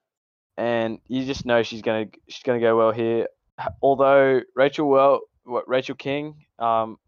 and 0.57 0.99
you 1.09 1.25
just 1.25 1.47
know 1.47 1.63
she's 1.63 1.83
gonna 1.83 2.07
she's 2.29 2.43
gonna 2.43 2.61
go 2.61 2.77
well 2.77 2.93
here. 2.93 3.29
Although 3.83 4.41
Rachel 4.57 4.89
well, 4.89 5.21
what 5.45 5.69
Rachel 5.69 5.95
King, 5.95 6.35
um, 6.59 6.99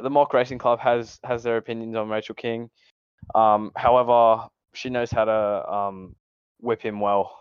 the 0.00 0.10
Mock 0.10 0.32
Racing 0.34 0.58
Club 0.58 0.78
has 0.80 1.18
has 1.24 1.42
their 1.42 1.56
opinions 1.56 1.96
on 1.96 2.08
Rachel 2.08 2.34
King. 2.34 2.70
Um, 3.34 3.72
however, 3.76 4.46
she 4.74 4.90
knows 4.90 5.10
how 5.10 5.24
to 5.24 5.72
um 5.72 6.14
whip 6.60 6.82
him 6.82 7.00
well. 7.00 7.38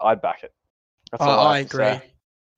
I'd 0.00 0.20
back 0.20 0.42
it. 0.42 0.52
That's 1.10 1.22
I, 1.22 1.26
I 1.26 1.58
agree. 1.60 1.84
say. 1.84 2.02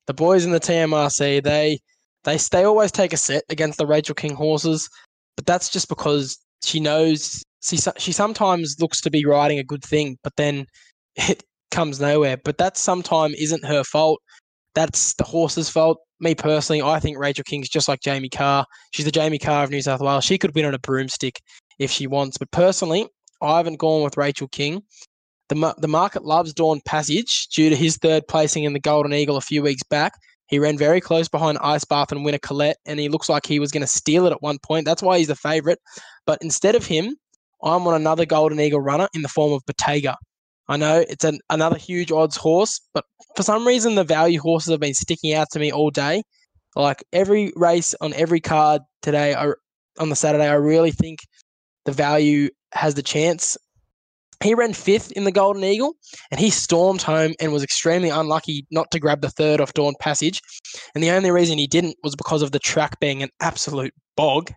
The 0.07 0.13
boys 0.13 0.43
in 0.45 0.51
the 0.51 0.59
TMRC, 0.59 1.41
they 1.43 1.79
they 2.23 2.37
they 2.51 2.63
always 2.65 2.91
take 2.91 3.13
a 3.13 3.17
set 3.17 3.43
against 3.49 3.77
the 3.77 3.85
Rachel 3.87 4.15
King 4.15 4.35
horses, 4.35 4.89
but 5.35 5.45
that's 5.45 5.69
just 5.69 5.87
because 5.87 6.37
she 6.63 6.79
knows 6.79 7.43
she 7.61 7.77
she 7.97 8.11
sometimes 8.11 8.77
looks 8.79 9.01
to 9.01 9.11
be 9.11 9.25
riding 9.25 9.59
a 9.59 9.63
good 9.63 9.83
thing, 9.83 10.17
but 10.23 10.35
then 10.37 10.65
it 11.15 11.43
comes 11.71 11.99
nowhere. 11.99 12.37
But 12.37 12.57
that 12.57 12.77
sometimes 12.77 13.35
isn't 13.35 13.65
her 13.65 13.83
fault. 13.83 14.21
That's 14.75 15.13
the 15.15 15.23
horse's 15.23 15.69
fault. 15.69 15.97
Me 16.21 16.35
personally, 16.35 16.81
I 16.81 16.99
think 16.99 17.17
Rachel 17.17 17.43
King's 17.45 17.69
just 17.69 17.87
like 17.87 18.01
Jamie 18.01 18.29
Kah. 18.29 18.65
She's 18.91 19.05
the 19.05 19.11
Jamie 19.11 19.39
Kah 19.39 19.63
of 19.63 19.69
New 19.69 19.81
South 19.81 20.01
Wales. 20.01 20.25
She 20.25 20.37
could 20.37 20.53
win 20.53 20.65
on 20.65 20.73
a 20.73 20.79
broomstick 20.79 21.39
if 21.79 21.91
she 21.91 22.07
wants. 22.07 22.37
But 22.37 22.51
personally, 22.51 23.07
I 23.41 23.57
haven't 23.57 23.77
gone 23.77 24.03
with 24.03 24.17
Rachel 24.17 24.49
King. 24.49 24.81
The, 25.47 25.73
the 25.79 25.87
market 25.87 26.25
loves 26.25 26.53
Dawn 26.53 26.81
Passage 26.85 27.47
due 27.47 27.69
to 27.69 27.75
his 27.75 27.97
third 27.97 28.27
placing 28.27 28.65
in 28.65 28.73
the 28.73 28.79
Golden 28.79 29.13
Eagle 29.13 29.37
a 29.37 29.41
few 29.41 29.63
weeks 29.63 29.81
back. 29.89 30.13
He 30.49 30.59
ran 30.59 30.77
very 30.77 30.99
close 30.99 31.27
behind 31.27 31.59
Ice 31.61 31.85
Bath 31.85 32.11
and 32.11 32.25
winner 32.25 32.39
Colette, 32.39 32.77
and 32.85 32.99
he 32.99 33.07
looks 33.07 33.29
like 33.29 33.45
he 33.45 33.59
was 33.59 33.71
going 33.71 33.81
to 33.81 33.87
steal 33.87 34.25
it 34.25 34.31
at 34.31 34.41
one 34.41 34.57
point. 34.57 34.85
That's 34.85 35.03
why 35.03 35.19
he's 35.19 35.27
the 35.27 35.35
favourite. 35.35 35.77
But 36.25 36.39
instead 36.41 36.75
of 36.75 36.85
him, 36.85 37.15
I'm 37.63 37.85
on 37.87 37.93
another 37.93 38.25
Golden 38.25 38.59
Eagle 38.59 38.81
runner 38.81 39.07
in 39.13 39.21
the 39.21 39.27
form 39.27 39.53
of 39.53 39.61
Bottega. 39.67 40.17
I 40.67 40.77
know 40.77 41.03
it's 41.07 41.23
an, 41.23 41.39
another 41.49 41.77
huge 41.77 42.11
odds 42.11 42.35
horse, 42.35 42.79
but 42.93 43.05
for 43.35 43.43
some 43.43 43.65
reason, 43.65 43.95
the 43.95 44.03
value 44.03 44.39
horses 44.39 44.71
have 44.71 44.79
been 44.79 44.93
sticking 44.93 45.33
out 45.33 45.47
to 45.51 45.59
me 45.59 45.71
all 45.71 45.91
day. 45.91 46.23
Like 46.75 47.03
every 47.13 47.51
race 47.55 47.93
on 48.01 48.13
every 48.13 48.39
card 48.39 48.81
today, 49.01 49.35
I, 49.35 49.51
on 49.99 50.09
the 50.09 50.15
Saturday, 50.15 50.47
I 50.47 50.53
really 50.53 50.91
think 50.91 51.19
the 51.85 51.91
value 51.91 52.49
has 52.73 52.95
the 52.95 53.03
chance. 53.03 53.57
He 54.43 54.53
ran 54.53 54.73
fifth 54.73 55.11
in 55.11 55.25
the 55.25 55.31
Golden 55.31 55.63
Eagle, 55.63 55.93
and 56.31 56.39
he 56.39 56.49
stormed 56.49 57.01
home 57.01 57.33
and 57.41 57.51
was 57.51 57.63
extremely 57.63 58.09
unlucky 58.09 58.65
not 58.71 58.89
to 58.91 58.99
grab 58.99 59.21
the 59.21 59.29
third 59.29 59.59
off 59.59 59.73
Dawn 59.73 59.95
Passage. 59.99 60.41
And 60.95 61.03
the 61.03 61.11
only 61.11 61.29
reason 61.29 61.57
he 61.57 61.67
didn't 61.67 61.97
was 62.03 62.15
because 62.15 62.41
of 62.41 62.51
the 62.51 62.59
track 62.59 62.99
being 62.99 63.21
an 63.21 63.29
absolute 63.41 63.93
bog. 64.15 64.51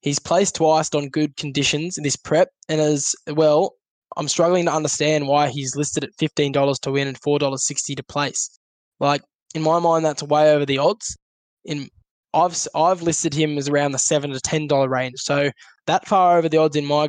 He's 0.00 0.18
placed 0.18 0.56
twice 0.56 0.92
on 0.94 1.10
good 1.10 1.36
conditions 1.36 1.96
in 1.96 2.04
this 2.04 2.16
prep, 2.16 2.48
and 2.68 2.80
as 2.80 3.14
well, 3.28 3.74
I'm 4.16 4.28
struggling 4.28 4.64
to 4.66 4.72
understand 4.72 5.28
why 5.28 5.48
he's 5.48 5.76
listed 5.76 6.04
at 6.04 6.14
fifteen 6.18 6.52
dollars 6.52 6.78
to 6.80 6.92
win 6.92 7.08
and 7.08 7.18
four 7.20 7.38
dollars 7.38 7.66
sixty 7.66 7.94
to 7.94 8.02
place. 8.02 8.58
Like 9.00 9.22
in 9.54 9.62
my 9.62 9.78
mind, 9.78 10.04
that's 10.04 10.22
way 10.22 10.52
over 10.52 10.66
the 10.66 10.78
odds. 10.78 11.16
In 11.64 11.88
I've 12.32 12.56
I've 12.74 13.02
listed 13.02 13.34
him 13.34 13.58
as 13.58 13.68
around 13.68 13.92
the 13.92 13.98
seven 13.98 14.30
to 14.32 14.40
ten 14.40 14.66
dollar 14.66 14.88
range, 14.88 15.20
so 15.20 15.50
that 15.86 16.06
far 16.06 16.38
over 16.38 16.48
the 16.48 16.58
odds 16.58 16.76
in 16.76 16.84
my 16.84 17.06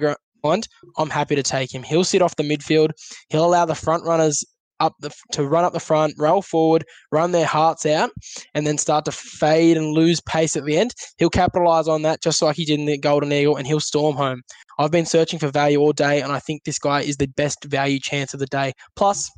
I'm 0.97 1.09
happy 1.09 1.35
to 1.35 1.43
take 1.43 1.73
him. 1.73 1.83
He'll 1.83 2.03
sit 2.03 2.21
off 2.21 2.35
the 2.35 2.43
midfield. 2.43 2.91
He'll 3.29 3.45
allow 3.45 3.65
the 3.65 3.75
front 3.75 4.05
runners 4.05 4.43
up 4.79 4.93
the 4.99 5.11
to 5.31 5.45
run 5.45 5.63
up 5.63 5.73
the 5.73 5.79
front, 5.79 6.13
roll 6.17 6.41
forward, 6.41 6.85
run 7.11 7.31
their 7.31 7.45
hearts 7.45 7.85
out, 7.85 8.11
and 8.53 8.65
then 8.67 8.77
start 8.77 9.05
to 9.05 9.11
fade 9.11 9.77
and 9.77 9.93
lose 9.93 10.21
pace 10.21 10.55
at 10.55 10.65
the 10.65 10.77
end. 10.77 10.93
He'll 11.17 11.29
capitalize 11.29 11.87
on 11.87 12.01
that 12.03 12.21
just 12.21 12.41
like 12.41 12.55
he 12.55 12.65
did 12.65 12.79
in 12.79 12.85
the 12.85 12.97
Golden 12.97 13.31
Eagle, 13.31 13.55
and 13.55 13.65
he'll 13.65 13.79
storm 13.79 14.15
home. 14.15 14.41
I've 14.77 14.91
been 14.91 15.05
searching 15.05 15.39
for 15.39 15.49
value 15.49 15.79
all 15.79 15.93
day, 15.93 16.21
and 16.21 16.31
I 16.31 16.39
think 16.39 16.63
this 16.63 16.79
guy 16.79 17.01
is 17.01 17.17
the 17.17 17.27
best 17.27 17.63
value 17.65 17.99
chance 17.99 18.33
of 18.33 18.39
the 18.39 18.47
day. 18.47 18.73
Plus, 18.95 19.31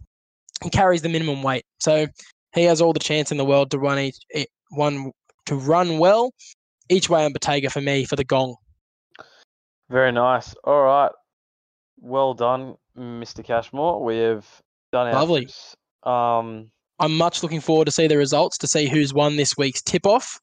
he 0.64 0.70
carries 0.70 1.03
the 1.03 1.10
minimum 1.10 1.43
weight, 1.43 1.64
so 1.80 2.08
he 2.55 2.64
has 2.64 2.82
all 2.82 2.93
the 2.93 2.99
chance 2.99 3.32
in 3.32 3.38
the 3.38 3.45
world 3.45 3.72
to 3.72 3.80
run 3.80 3.99
each 3.99 4.18
eh, 4.34 4.45
one 4.72 5.12
to 5.45 5.55
run 5.55 5.99
well. 5.99 6.32
Each 6.89 7.10
way 7.10 7.26
on 7.26 7.34
Bottega 7.34 7.70
for 7.70 7.82
me 7.82 8.05
for 8.05 8.16
the 8.16 8.24
gong. 8.24 8.55
Very 9.89 10.11
nice. 10.11 10.53
All 10.63 10.83
right. 10.83 11.11
Well 11.99 12.33
done, 12.33 12.75
Mr. 12.97 13.43
Cashmore. 13.43 14.03
We 14.03 14.17
have 14.17 14.45
done 14.91 15.07
our 15.07 15.13
Lovely. 15.13 15.41
tips. 15.41 15.75
Um, 16.03 16.71
I'm 16.99 17.15
much 17.15 17.43
looking 17.43 17.61
forward 17.61 17.85
to 17.85 17.91
see 17.91 18.07
the 18.07 18.17
results 18.17 18.57
to 18.59 18.67
see 18.67 18.88
who's 18.88 19.13
won 19.13 19.35
this 19.35 19.55
week's 19.57 19.81
tip 19.81 20.05
off. 20.05 20.39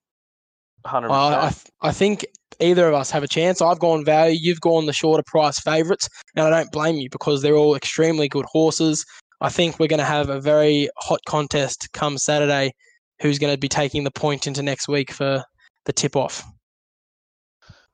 hundred 0.84 1.10
I, 1.10 1.46
I, 1.46 1.50
th- 1.50 1.72
I 1.82 1.92
think 1.92 2.26
either 2.60 2.88
of 2.88 2.94
us 2.94 3.10
have 3.10 3.22
a 3.22 3.28
chance. 3.28 3.60
I've 3.60 3.80
gone 3.80 4.04
value, 4.04 4.38
you've 4.40 4.60
gone 4.60 4.86
the 4.86 4.92
shorter 4.92 5.24
price 5.26 5.58
favourites, 5.58 6.08
and 6.36 6.46
I 6.46 6.50
don't 6.50 6.70
blame 6.72 6.96
you 6.96 7.08
because 7.10 7.42
they're 7.42 7.56
all 7.56 7.74
extremely 7.74 8.28
good 8.28 8.46
horses. 8.46 9.04
I 9.40 9.48
think 9.48 9.78
we're 9.78 9.88
going 9.88 9.98
to 9.98 10.04
have 10.04 10.28
a 10.28 10.40
very 10.40 10.88
hot 10.98 11.20
contest 11.26 11.88
come 11.92 12.18
Saturday. 12.18 12.72
Who's 13.20 13.38
going 13.38 13.52
to 13.52 13.58
be 13.58 13.68
taking 13.68 14.04
the 14.04 14.10
point 14.10 14.46
into 14.46 14.62
next 14.62 14.88
week 14.88 15.10
for 15.10 15.42
the 15.84 15.92
tip 15.92 16.16
off? 16.16 16.44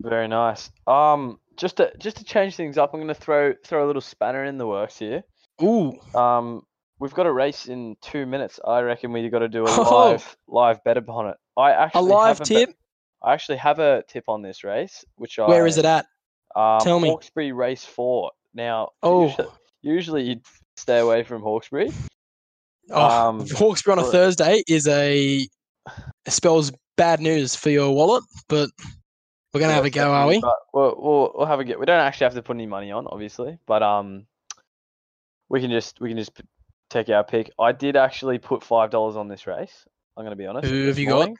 Very 0.00 0.28
nice. 0.28 0.70
Um, 0.86 1.38
just 1.56 1.76
to 1.76 1.92
just 1.98 2.16
to 2.18 2.24
change 2.24 2.56
things 2.56 2.78
up, 2.78 2.90
I'm 2.94 3.00
going 3.00 3.08
to 3.08 3.14
throw 3.14 3.52
throw 3.64 3.84
a 3.84 3.86
little 3.86 4.02
spanner 4.02 4.44
in 4.44 4.58
the 4.58 4.66
works 4.66 4.98
here. 4.98 5.22
Ooh, 5.62 5.92
Um, 6.14 6.62
we've 6.98 7.12
got 7.12 7.26
a 7.26 7.32
race 7.32 7.66
in 7.66 7.96
two 8.00 8.24
minutes. 8.24 8.58
I 8.66 8.80
reckon 8.80 9.12
we've 9.12 9.30
got 9.30 9.40
to 9.40 9.48
do 9.48 9.66
a 9.66 9.70
Oh. 9.70 10.10
live 10.10 10.36
live 10.48 10.84
bet 10.84 10.96
upon 10.96 11.28
it. 11.28 11.36
I 11.56 11.70
a 11.72 11.74
actually 11.74 12.02
live 12.10 12.38
have 12.38 12.48
a 12.48 12.54
bet- 12.54 12.68
tip. 12.68 12.76
I 13.22 13.34
actually 13.34 13.58
have 13.58 13.78
a 13.78 14.02
tip 14.08 14.24
on 14.28 14.40
this 14.40 14.64
race, 14.64 15.04
which 15.16 15.38
I 15.38 15.46
Where 15.46 15.66
is 15.66 15.76
it 15.76 15.84
at? 15.84 16.06
Um, 16.56 16.80
Tell 16.80 16.98
me. 16.98 17.10
Hawkesbury 17.10 17.52
Race 17.52 17.84
Four. 17.84 18.30
Now, 18.54 18.88
Oh. 19.02 19.26
usually, 19.28 19.48
usually 19.82 20.22
you'd 20.22 20.46
stay 20.76 20.98
away 20.98 21.22
from 21.24 21.42
Hawkesbury. 21.42 21.92
Oh, 22.90 23.28
Um, 23.28 23.46
Hawkesbury 23.48 23.98
on 23.98 24.04
a 24.04 24.10
Thursday 24.10 24.62
is 24.66 24.88
a 24.88 25.46
spells 26.26 26.72
bad 26.96 27.20
news 27.20 27.54
for 27.54 27.68
your 27.70 27.94
wallet, 27.94 28.24
but 28.48 28.70
we're 29.52 29.60
going 29.60 29.70
to 29.70 29.74
have 29.74 29.84
a 29.84 29.90
go, 29.90 30.12
are 30.12 30.26
we? 30.26 30.40
We'll, 30.72 30.94
we'll 30.98 31.32
we'll 31.34 31.46
have 31.46 31.60
a 31.60 31.64
go. 31.64 31.78
We 31.78 31.86
don't 31.86 32.00
actually 32.00 32.26
have 32.26 32.34
to 32.34 32.42
put 32.42 32.56
any 32.56 32.66
money 32.66 32.90
on, 32.90 33.06
obviously, 33.06 33.58
but 33.66 33.82
um, 33.82 34.26
we 35.48 35.60
can 35.60 35.70
just 35.70 36.00
we 36.00 36.08
can 36.10 36.18
just 36.18 36.34
p- 36.34 36.44
take 36.88 37.08
our 37.08 37.24
pick. 37.24 37.50
I 37.58 37.72
did 37.72 37.96
actually 37.96 38.38
put 38.38 38.62
five 38.62 38.90
dollars 38.90 39.16
on 39.16 39.28
this 39.28 39.46
race. 39.46 39.84
I'm 40.16 40.24
going 40.24 40.36
to 40.36 40.36
be 40.36 40.46
honest. 40.46 40.68
Who 40.68 40.86
have 40.86 40.98
you 40.98 41.08
got? 41.08 41.30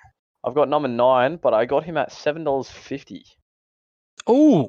I've 0.43 0.55
got 0.55 0.69
number 0.69 0.89
nine, 0.89 1.37
but 1.37 1.53
I 1.55 1.67
got 1.67 1.85
him 1.85 1.97
at 1.97 2.13
seven 2.13 2.45
dollars 2.45 2.71
fifty. 2.71 3.25
Ooh, 4.29 4.69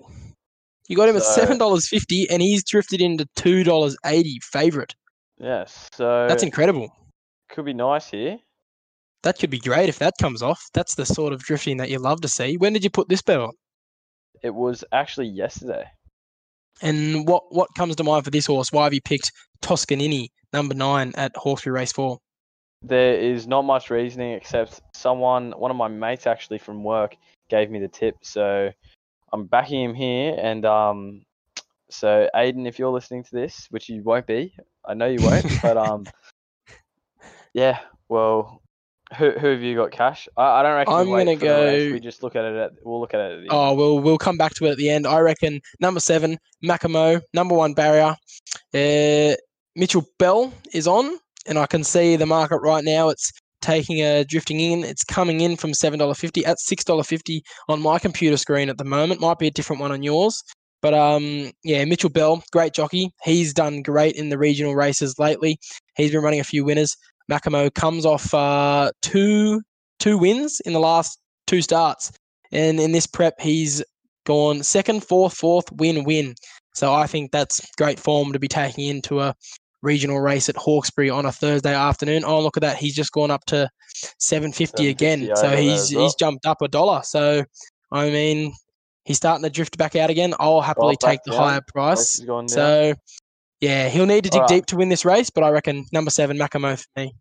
you 0.88 0.96
got 0.96 1.10
him 1.10 1.16
at 1.16 1.24
seven 1.24 1.58
dollars 1.58 1.88
fifty, 1.88 2.30
and 2.30 2.42
he's 2.42 2.64
drifted 2.64 3.02
into 3.02 3.28
two 3.36 3.64
dollars 3.64 3.98
eighty 4.06 4.40
favorite. 4.44 4.96
Yes, 5.40 5.90
so 5.94 6.28
That's 6.28 6.44
incredible. 6.44 6.92
could 7.50 7.66
be 7.66 7.74
nice 7.74 8.10
here. 8.12 8.38
That 9.24 9.38
could 9.38 9.50
be 9.50 9.60
great 9.60 9.90
if 9.90 10.00
that 10.00 10.14
comes 10.20 10.42
off. 10.42 10.64
That's 10.74 10.96
the 10.96 11.06
sort 11.06 11.34
of 11.34 11.44
drifting 11.44 11.78
that 11.78 11.90
you 11.90 12.00
love 12.00 12.22
to 12.22 12.28
see. 12.28 12.58
When 12.58 12.74
did 12.74 12.84
you 12.84 12.90
put 12.90 13.08
this 13.08 13.22
bet 13.22 13.40
on? 13.40 13.52
It 14.42 14.56
was 14.56 14.84
actually 14.92 15.28
yesterday. 15.28 15.86
And 16.82 17.28
what 17.28 17.44
what 17.50 17.70
comes 17.78 17.96
to 17.98 18.04
mind 18.04 18.26
for 18.26 18.32
this 18.32 18.48
horse? 18.48 18.72
Why 18.72 18.86
have 18.86 18.94
you 18.94 19.02
picked 19.02 19.32
Toscanini, 19.62 20.32
number 20.52 20.74
nine 20.74 21.14
at 21.16 21.32
Hawkesbury 21.36 21.76
Race 21.76 21.92
Four? 21.92 22.18
There 22.82 23.14
is 23.14 23.46
not 23.46 23.62
much 23.62 23.92
reasoning 23.92 24.34
except 24.34 24.82
someone, 24.96 25.52
one 25.52 25.70
of 25.70 25.78
my 25.78 25.88
mates 25.88 26.26
actually 26.26 26.58
from 26.58 26.84
work, 26.84 27.16
gave 27.50 27.70
me 27.70 27.80
the 27.80 27.88
tip. 27.88 28.16
So 28.24 28.72
I'm 29.32 29.46
backing 29.46 29.84
him 29.84 29.94
here. 29.94 30.36
And 30.42 30.66
um, 30.66 31.22
so 31.92 32.28
Aiden, 32.36 32.68
if 32.68 32.80
you're 32.80 32.90
listening 32.92 33.24
to 33.26 33.32
this, 33.32 33.68
which 33.70 33.88
you 33.88 34.02
won't 34.02 34.26
be, 34.26 34.56
I 34.84 34.96
know 34.96 35.06
you 35.06 35.24
won't, 35.24 35.46
but 35.62 35.78
um, 35.78 36.06
yeah. 37.54 37.80
Well, 38.10 38.61
who 39.18 39.32
who 39.32 39.48
have 39.48 39.62
you 39.62 39.76
got, 39.76 39.92
Cash? 39.92 40.28
I, 40.38 40.60
I 40.60 40.64
don't 40.64 40.76
reckon. 40.76 40.94
I'm 40.94 41.08
we 41.08 41.14
wait 41.14 41.26
gonna 41.26 41.38
for 41.40 41.46
the 41.46 41.52
race, 41.52 41.88
go- 41.88 41.94
We 41.94 42.00
just 42.00 42.24
look 42.24 42.36
at 42.36 42.46
it. 42.46 42.56
At, 42.56 42.72
we'll 42.84 43.00
look 43.00 43.14
at 43.14 43.20
it. 43.20 43.32
At 43.34 43.36
the 43.38 43.42
end. 43.44 43.50
Oh, 43.52 43.74
we'll 43.74 44.00
we'll 44.00 44.18
come 44.18 44.38
back 44.38 44.54
to 44.56 44.66
it 44.66 44.72
at 44.72 44.78
the 44.78 44.90
end. 44.90 45.06
I 45.08 45.20
reckon 45.20 45.60
number 45.80 46.00
seven, 46.00 46.38
Makamo, 46.64 47.22
number 47.34 47.56
one 47.56 47.74
barrier. 47.74 48.16
Uh, 48.74 49.36
Mitchell 49.76 50.06
Bell 50.20 50.54
is 50.74 50.88
on, 50.88 51.18
and 51.46 51.58
I 51.58 51.66
can 51.66 51.84
see 51.84 52.16
the 52.16 52.26
market 52.26 52.60
right 52.62 52.84
now. 52.84 53.10
It's 53.10 53.32
taking 53.62 54.02
a 54.02 54.24
drifting 54.26 54.60
in. 54.60 54.84
It's 54.84 55.04
coming 55.04 55.42
in 55.42 55.56
from 55.58 55.74
seven 55.74 56.00
dollar 56.00 56.14
fifty 56.16 56.46
at 56.46 56.60
six 56.60 56.84
dollar 56.84 57.04
fifty 57.04 57.44
on 57.70 57.82
my 57.82 58.00
computer 58.00 58.38
screen 58.38 58.70
at 58.70 58.78
the 58.78 58.84
moment. 58.86 59.22
Might 59.22 59.40
be 59.40 59.48
a 59.48 59.52
different 59.52 59.82
one 59.82 59.92
on 59.92 60.04
yours. 60.04 60.42
But 60.82 60.96
um, 60.96 61.52
yeah, 61.64 61.86
Mitchell 61.86 62.10
Bell, 62.10 62.44
great 62.52 62.74
jockey. 62.74 63.12
He's 63.24 63.54
done 63.54 63.84
great 63.84 64.16
in 64.16 64.30
the 64.30 64.38
regional 64.38 64.74
races 64.74 65.20
lately. 65.20 65.60
He's 65.96 66.12
been 66.12 66.24
running 66.24 66.40
a 66.40 66.44
few 66.44 66.66
winners. 66.66 66.98
Makamo 67.32 67.74
comes 67.74 68.06
off 68.06 68.34
uh, 68.34 68.92
two 69.02 69.62
two 70.00 70.18
wins 70.18 70.60
in 70.62 70.74
the 70.74 70.80
last 70.80 71.20
two 71.48 71.62
starts. 71.62 72.12
And 72.52 72.80
in 72.80 72.92
this 72.92 73.08
prep, 73.08 73.40
he's 73.40 73.84
gone 74.26 74.64
second, 74.64 75.04
fourth, 75.04 75.34
fourth, 75.34 75.72
win, 75.72 76.04
win. 76.04 76.36
So 76.74 76.94
I 76.94 77.08
think 77.08 77.32
that's 77.32 77.66
great 77.78 78.00
form 78.00 78.34
to 78.34 78.40
be 78.40 78.48
taking 78.48 78.88
into 78.88 79.22
a 79.22 79.36
regional 79.82 80.20
race 80.20 80.50
at 80.50 80.58
Hawkesbury 80.58 81.10
on 81.10 81.26
a 81.26 81.32
Thursday 81.32 81.74
afternoon. 81.74 82.24
Oh, 82.26 82.42
look 82.42 82.58
at 82.58 82.62
that. 82.62 82.78
He's 82.78 82.96
just 82.96 83.12
gone 83.12 83.32
up 83.32 83.46
to 83.46 83.70
750 84.20 84.90
again. 84.90 85.30
So 85.36 85.56
he's 85.56 85.94
well. 85.94 86.04
he's 86.04 86.16
jumped 86.16 86.46
up 86.46 86.62
a 86.62 86.68
dollar. 86.68 87.02
So, 87.04 87.44
I 87.92 88.10
mean, 88.10 88.54
he's 89.06 89.18
starting 89.18 89.44
to 89.44 89.50
drift 89.50 89.78
back 89.78 89.96
out 89.96 90.10
again. 90.10 90.34
I'll 90.40 90.62
happily 90.62 90.98
back 91.02 91.10
take 91.10 91.20
the 91.26 91.32
down. 91.32 91.40
higher 91.40 91.62
price. 91.68 92.20
is 92.20 92.26
going 92.26 92.48
down. 92.48 92.56
So, 92.56 92.94
yeah, 93.62 93.90
he'll 93.90 94.06
need 94.06 94.24
to 94.24 94.30
dig 94.30 94.42
Alright. 94.42 94.50
deep 94.50 94.66
to 94.68 94.76
win 94.76 94.90
this 94.90 95.06
race, 95.06 95.30
but 95.30 95.44
I 95.44 95.50
reckon 95.50 95.86
number 95.92 96.10
seven, 96.10 96.38
Makamo 96.38 96.78
for 96.80 97.00
me. 97.00 97.14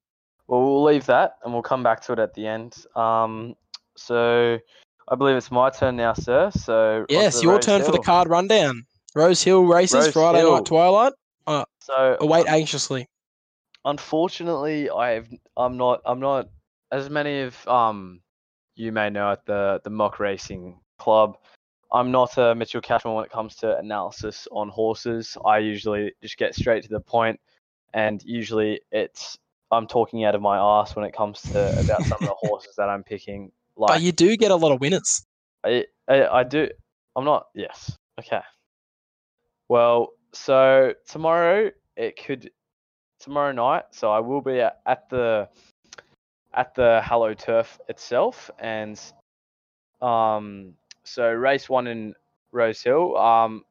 Well, 0.50 0.62
we'll 0.62 0.82
leave 0.82 1.06
that 1.06 1.36
and 1.44 1.52
we'll 1.52 1.62
come 1.62 1.84
back 1.84 2.00
to 2.02 2.12
it 2.12 2.18
at 2.18 2.34
the 2.34 2.44
end. 2.44 2.74
Um, 2.96 3.54
so 3.96 4.58
I 5.08 5.14
believe 5.14 5.36
it's 5.36 5.52
my 5.52 5.70
turn 5.70 5.94
now, 5.94 6.12
sir. 6.12 6.50
So 6.50 7.06
Yes, 7.08 7.40
your 7.40 7.54
Rose 7.54 7.66
turn 7.66 7.82
for 7.82 7.92
the 7.92 7.98
Hill. 7.98 8.02
card 8.02 8.28
rundown. 8.28 8.84
Rosehill 9.14 9.62
races, 9.62 9.94
Rose 9.94 10.12
Friday 10.12 10.38
Hill. 10.38 10.54
night 10.56 10.64
twilight. 10.64 11.12
So 11.80 12.16
Await 12.20 12.48
anxiously. 12.48 13.06
unfortunately, 13.84 14.90
I've 14.90 15.28
I'm 15.56 15.76
not 15.76 16.02
I'm 16.04 16.18
not 16.18 16.48
as 16.90 17.08
many 17.08 17.42
of 17.42 17.68
um 17.68 18.20
you 18.74 18.90
may 18.90 19.08
know 19.08 19.30
at 19.30 19.46
the 19.46 19.80
the 19.84 19.90
mock 19.90 20.18
racing 20.18 20.80
club. 20.98 21.36
I'm 21.92 22.10
not 22.10 22.36
a 22.38 22.56
Mitchell 22.56 22.80
Cashman 22.80 23.14
when 23.14 23.24
it 23.24 23.30
comes 23.30 23.54
to 23.56 23.78
analysis 23.78 24.48
on 24.50 24.68
horses. 24.68 25.36
I 25.44 25.58
usually 25.58 26.12
just 26.22 26.36
get 26.38 26.54
straight 26.56 26.82
to 26.84 26.88
the 26.88 27.00
point, 27.00 27.38
and 27.94 28.20
usually 28.24 28.80
it's 28.92 29.38
I'm 29.70 29.86
talking 29.86 30.24
out 30.24 30.34
of 30.34 30.42
my 30.42 30.58
ass 30.58 30.96
when 30.96 31.04
it 31.04 31.12
comes 31.12 31.48
to 31.52 31.78
about 31.78 32.06
some 32.06 32.18
of 32.22 32.28
the 32.28 32.34
horses 32.38 32.74
that 32.76 32.88
I'm 32.88 33.04
picking. 33.04 33.52
Like 33.76 33.88
But 33.96 34.02
you 34.02 34.12
do 34.12 34.36
get 34.36 34.50
a 34.50 34.56
lot 34.56 34.72
of 34.72 34.80
winners. 34.80 35.24
I, 35.64 35.84
I 36.08 36.26
I 36.26 36.44
do. 36.44 36.68
I'm 37.16 37.24
not. 37.24 37.46
Yes. 37.54 37.96
Okay. 38.18 38.40
Well, 39.68 40.08
so 40.32 40.94
tomorrow 41.08 41.70
it 41.96 42.22
could 42.22 42.50
tomorrow 43.20 43.52
night. 43.52 43.84
So 43.92 44.10
I 44.10 44.20
will 44.20 44.40
be 44.40 44.60
at, 44.60 44.80
at 44.86 45.08
the 45.08 45.48
at 46.52 46.74
the 46.74 47.00
Hello 47.04 47.34
Turf 47.34 47.78
itself, 47.88 48.50
and 48.58 49.00
um, 50.02 50.74
so 51.04 51.30
race 51.30 51.68
one 51.68 51.86
in 51.86 52.14
Rosehill. 52.52 53.16
Um, 53.16 53.64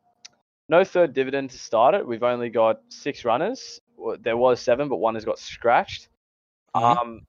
no 0.70 0.84
third 0.84 1.14
dividend 1.14 1.50
to 1.50 1.58
start 1.58 1.96
it. 1.96 2.08
We've 2.08 2.24
only 2.24 2.50
got 2.50 2.82
six 2.90 3.26
runners. 3.26 3.82
There 4.22 4.38
was 4.38 4.60
seven, 4.62 4.90
but 4.90 4.98
one 4.98 5.16
has 5.16 5.26
got 5.26 5.40
scratched. 5.40 6.10
Mhm. 6.76 6.98
Um, 6.98 7.22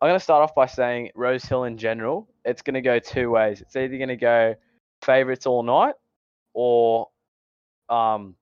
I'm 0.00 0.08
going 0.08 0.18
to 0.18 0.22
start 0.22 0.42
off 0.42 0.54
by 0.54 0.66
saying 0.66 1.10
Rosehill 1.14 1.64
in 1.64 1.76
general, 1.76 2.28
it's 2.44 2.62
going 2.62 2.74
to 2.74 2.80
go 2.80 2.98
two 2.98 3.30
ways. 3.30 3.60
It's 3.60 3.74
either 3.74 3.96
going 3.96 4.08
to 4.08 4.16
go 4.16 4.54
favourites 5.02 5.46
all 5.46 5.62
night 5.62 5.94
or 6.54 7.08
um, 7.88 8.36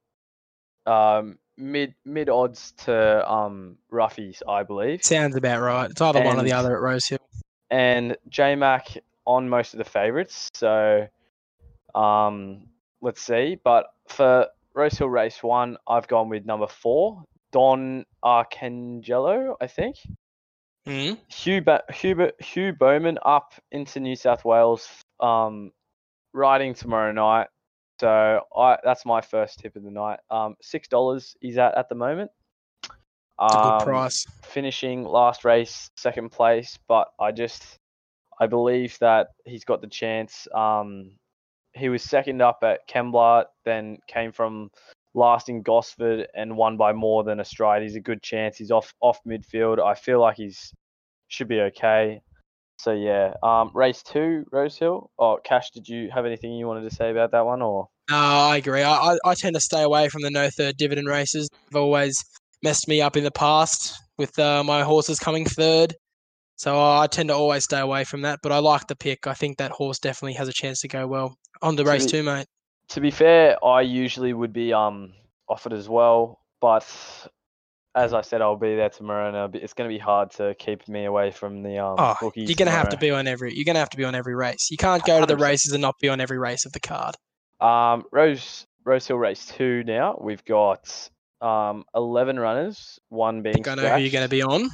um, 0.86 1.38
mid 1.56 1.94
mid 2.04 2.28
odds 2.28 2.72
to 2.84 3.30
um, 3.30 3.76
roughies, 3.90 4.42
I 4.46 4.62
believe. 4.62 5.02
Sounds 5.02 5.36
about 5.36 5.60
right. 5.62 5.90
It's 5.90 6.00
either 6.00 6.22
one 6.22 6.38
or 6.38 6.42
the 6.42 6.52
other 6.52 6.76
at 6.76 6.82
Rosehill. 6.82 7.26
And 7.70 8.16
J 8.28 8.54
Mac 8.54 8.88
on 9.26 9.48
most 9.48 9.72
of 9.74 9.78
the 9.78 9.84
favourites. 9.84 10.50
So 10.54 11.08
Um, 11.94 12.66
let's 13.00 13.22
see. 13.22 13.58
But 13.64 13.86
for 14.08 14.46
Rosehill 14.74 15.08
Race 15.08 15.42
One, 15.42 15.78
I've 15.88 16.06
gone 16.06 16.28
with 16.28 16.44
number 16.44 16.66
four, 16.66 17.24
Don 17.52 18.04
Arcangelo, 18.24 19.54
I 19.60 19.66
think. 19.66 19.96
Mm. 20.86 21.18
Hugh, 21.28 21.62
ba- 21.62 21.82
Hubert, 21.92 22.40
Hugh 22.40 22.72
Bowman 22.72 23.18
up 23.24 23.54
into 23.72 23.98
New 24.00 24.14
South 24.16 24.44
Wales, 24.44 24.88
um, 25.20 25.72
riding 26.32 26.74
tomorrow 26.74 27.12
night. 27.12 27.48
So 28.00 28.40
I 28.56 28.76
that's 28.84 29.04
my 29.06 29.20
first 29.20 29.58
tip 29.58 29.74
of 29.74 29.82
the 29.82 29.90
night. 29.90 30.20
Um, 30.30 30.54
six 30.60 30.86
dollars 30.86 31.34
is 31.40 31.56
at 31.58 31.74
at 31.76 31.88
the 31.88 31.94
moment. 31.94 32.30
It's 32.84 32.90
a 33.54 33.56
good 33.56 33.72
Um, 33.72 33.80
price. 33.82 34.26
finishing 34.44 35.04
last 35.04 35.44
race 35.44 35.90
second 35.96 36.30
place, 36.30 36.78
but 36.88 37.08
I 37.18 37.32
just 37.32 37.78
I 38.38 38.46
believe 38.46 38.98
that 39.00 39.28
he's 39.44 39.64
got 39.64 39.80
the 39.80 39.86
chance. 39.88 40.46
Um, 40.54 41.12
he 41.72 41.88
was 41.88 42.02
second 42.02 42.40
up 42.42 42.58
at 42.62 42.86
Kembla, 42.88 43.46
then 43.64 43.98
came 44.06 44.30
from 44.30 44.70
last 45.16 45.48
in 45.48 45.62
Gosford 45.62 46.28
and 46.34 46.56
won 46.56 46.76
by 46.76 46.92
more 46.92 47.24
than 47.24 47.40
a 47.40 47.44
stride. 47.44 47.82
He's 47.82 47.96
a 47.96 48.00
good 48.00 48.22
chance. 48.22 48.56
He's 48.56 48.70
off 48.70 48.94
off 49.00 49.18
midfield. 49.26 49.84
I 49.84 49.94
feel 49.94 50.20
like 50.20 50.36
he's 50.36 50.72
should 51.28 51.48
be 51.48 51.60
okay. 51.60 52.20
So 52.78 52.92
yeah, 52.92 53.32
um, 53.42 53.70
race 53.74 54.02
two, 54.02 54.44
Rosehill. 54.52 55.10
Oh, 55.18 55.38
Cash, 55.42 55.70
did 55.70 55.88
you 55.88 56.10
have 56.14 56.26
anything 56.26 56.52
you 56.52 56.66
wanted 56.66 56.88
to 56.88 56.94
say 56.94 57.10
about 57.10 57.32
that 57.32 57.44
one, 57.44 57.62
or 57.62 57.88
No, 58.10 58.16
I 58.16 58.58
agree. 58.58 58.82
I, 58.82 58.92
I, 58.92 59.18
I 59.24 59.34
tend 59.34 59.54
to 59.54 59.60
stay 59.60 59.82
away 59.82 60.08
from 60.10 60.22
the 60.22 60.30
no 60.30 60.50
third 60.50 60.76
dividend 60.76 61.08
races. 61.08 61.48
They've 61.70 61.80
always 61.82 62.14
messed 62.62 62.86
me 62.86 63.00
up 63.00 63.16
in 63.16 63.24
the 63.24 63.30
past 63.30 63.94
with 64.18 64.38
uh, 64.38 64.62
my 64.62 64.82
horses 64.82 65.18
coming 65.18 65.46
third. 65.46 65.94
So 66.56 66.78
I 66.78 67.06
tend 67.06 67.30
to 67.30 67.34
always 67.34 67.64
stay 67.64 67.80
away 67.80 68.04
from 68.04 68.22
that. 68.22 68.40
But 68.42 68.52
I 68.52 68.58
like 68.58 68.86
the 68.86 68.96
pick. 68.96 69.26
I 69.26 69.34
think 69.34 69.56
that 69.58 69.72
horse 69.72 69.98
definitely 69.98 70.34
has 70.34 70.48
a 70.48 70.52
chance 70.52 70.80
to 70.80 70.88
go 70.88 71.06
well 71.06 71.34
on 71.62 71.76
the 71.76 71.84
race 71.84 72.06
too, 72.06 72.22
mate. 72.22 72.46
To 72.90 73.00
be 73.00 73.10
fair, 73.10 73.62
I 73.64 73.82
usually 73.82 74.32
would 74.32 74.52
be 74.52 74.72
um 74.72 75.12
offered 75.48 75.72
as 75.72 75.88
well, 75.88 76.40
but 76.60 76.86
as 77.94 78.12
I 78.12 78.20
said, 78.20 78.42
I'll 78.42 78.56
be 78.56 78.76
there 78.76 78.90
tomorrow, 78.90 79.46
and 79.46 79.54
it's 79.56 79.72
going 79.72 79.88
to 79.88 79.94
be 79.94 79.98
hard 79.98 80.30
to 80.32 80.54
keep 80.58 80.86
me 80.86 81.06
away 81.06 81.30
from 81.30 81.62
the 81.62 81.78
um 81.78 81.96
Oh, 81.98 82.32
you're 82.36 82.54
gonna 82.54 82.70
have 82.70 82.90
to 82.90 82.96
be 82.98 83.10
on 83.10 83.26
every. 83.26 83.54
You're 83.54 83.64
gonna 83.64 83.78
have 83.78 83.90
to 83.90 83.96
be 83.96 84.04
on 84.04 84.14
every 84.14 84.34
race. 84.34 84.70
You 84.70 84.76
can't 84.76 85.04
go 85.04 85.20
to 85.20 85.26
the 85.26 85.36
races 85.36 85.72
and 85.72 85.82
not 85.82 85.98
be 85.98 86.08
on 86.08 86.20
every 86.20 86.38
race 86.38 86.66
of 86.66 86.72
the 86.72 86.80
card. 86.80 87.16
Um, 87.60 88.04
Rose 88.12 88.66
Rosehill 88.84 89.18
Race 89.18 89.46
Two. 89.46 89.82
Now 89.84 90.18
we've 90.20 90.44
got 90.44 91.10
um 91.40 91.84
eleven 91.94 92.38
runners, 92.38 93.00
one 93.08 93.38
I 93.38 93.40
being. 93.40 93.54
think 93.54 93.68
I 93.68 93.74
know 93.74 93.88
who 93.88 94.00
you're 94.00 94.12
gonna 94.12 94.28
be 94.28 94.42
on. 94.42 94.68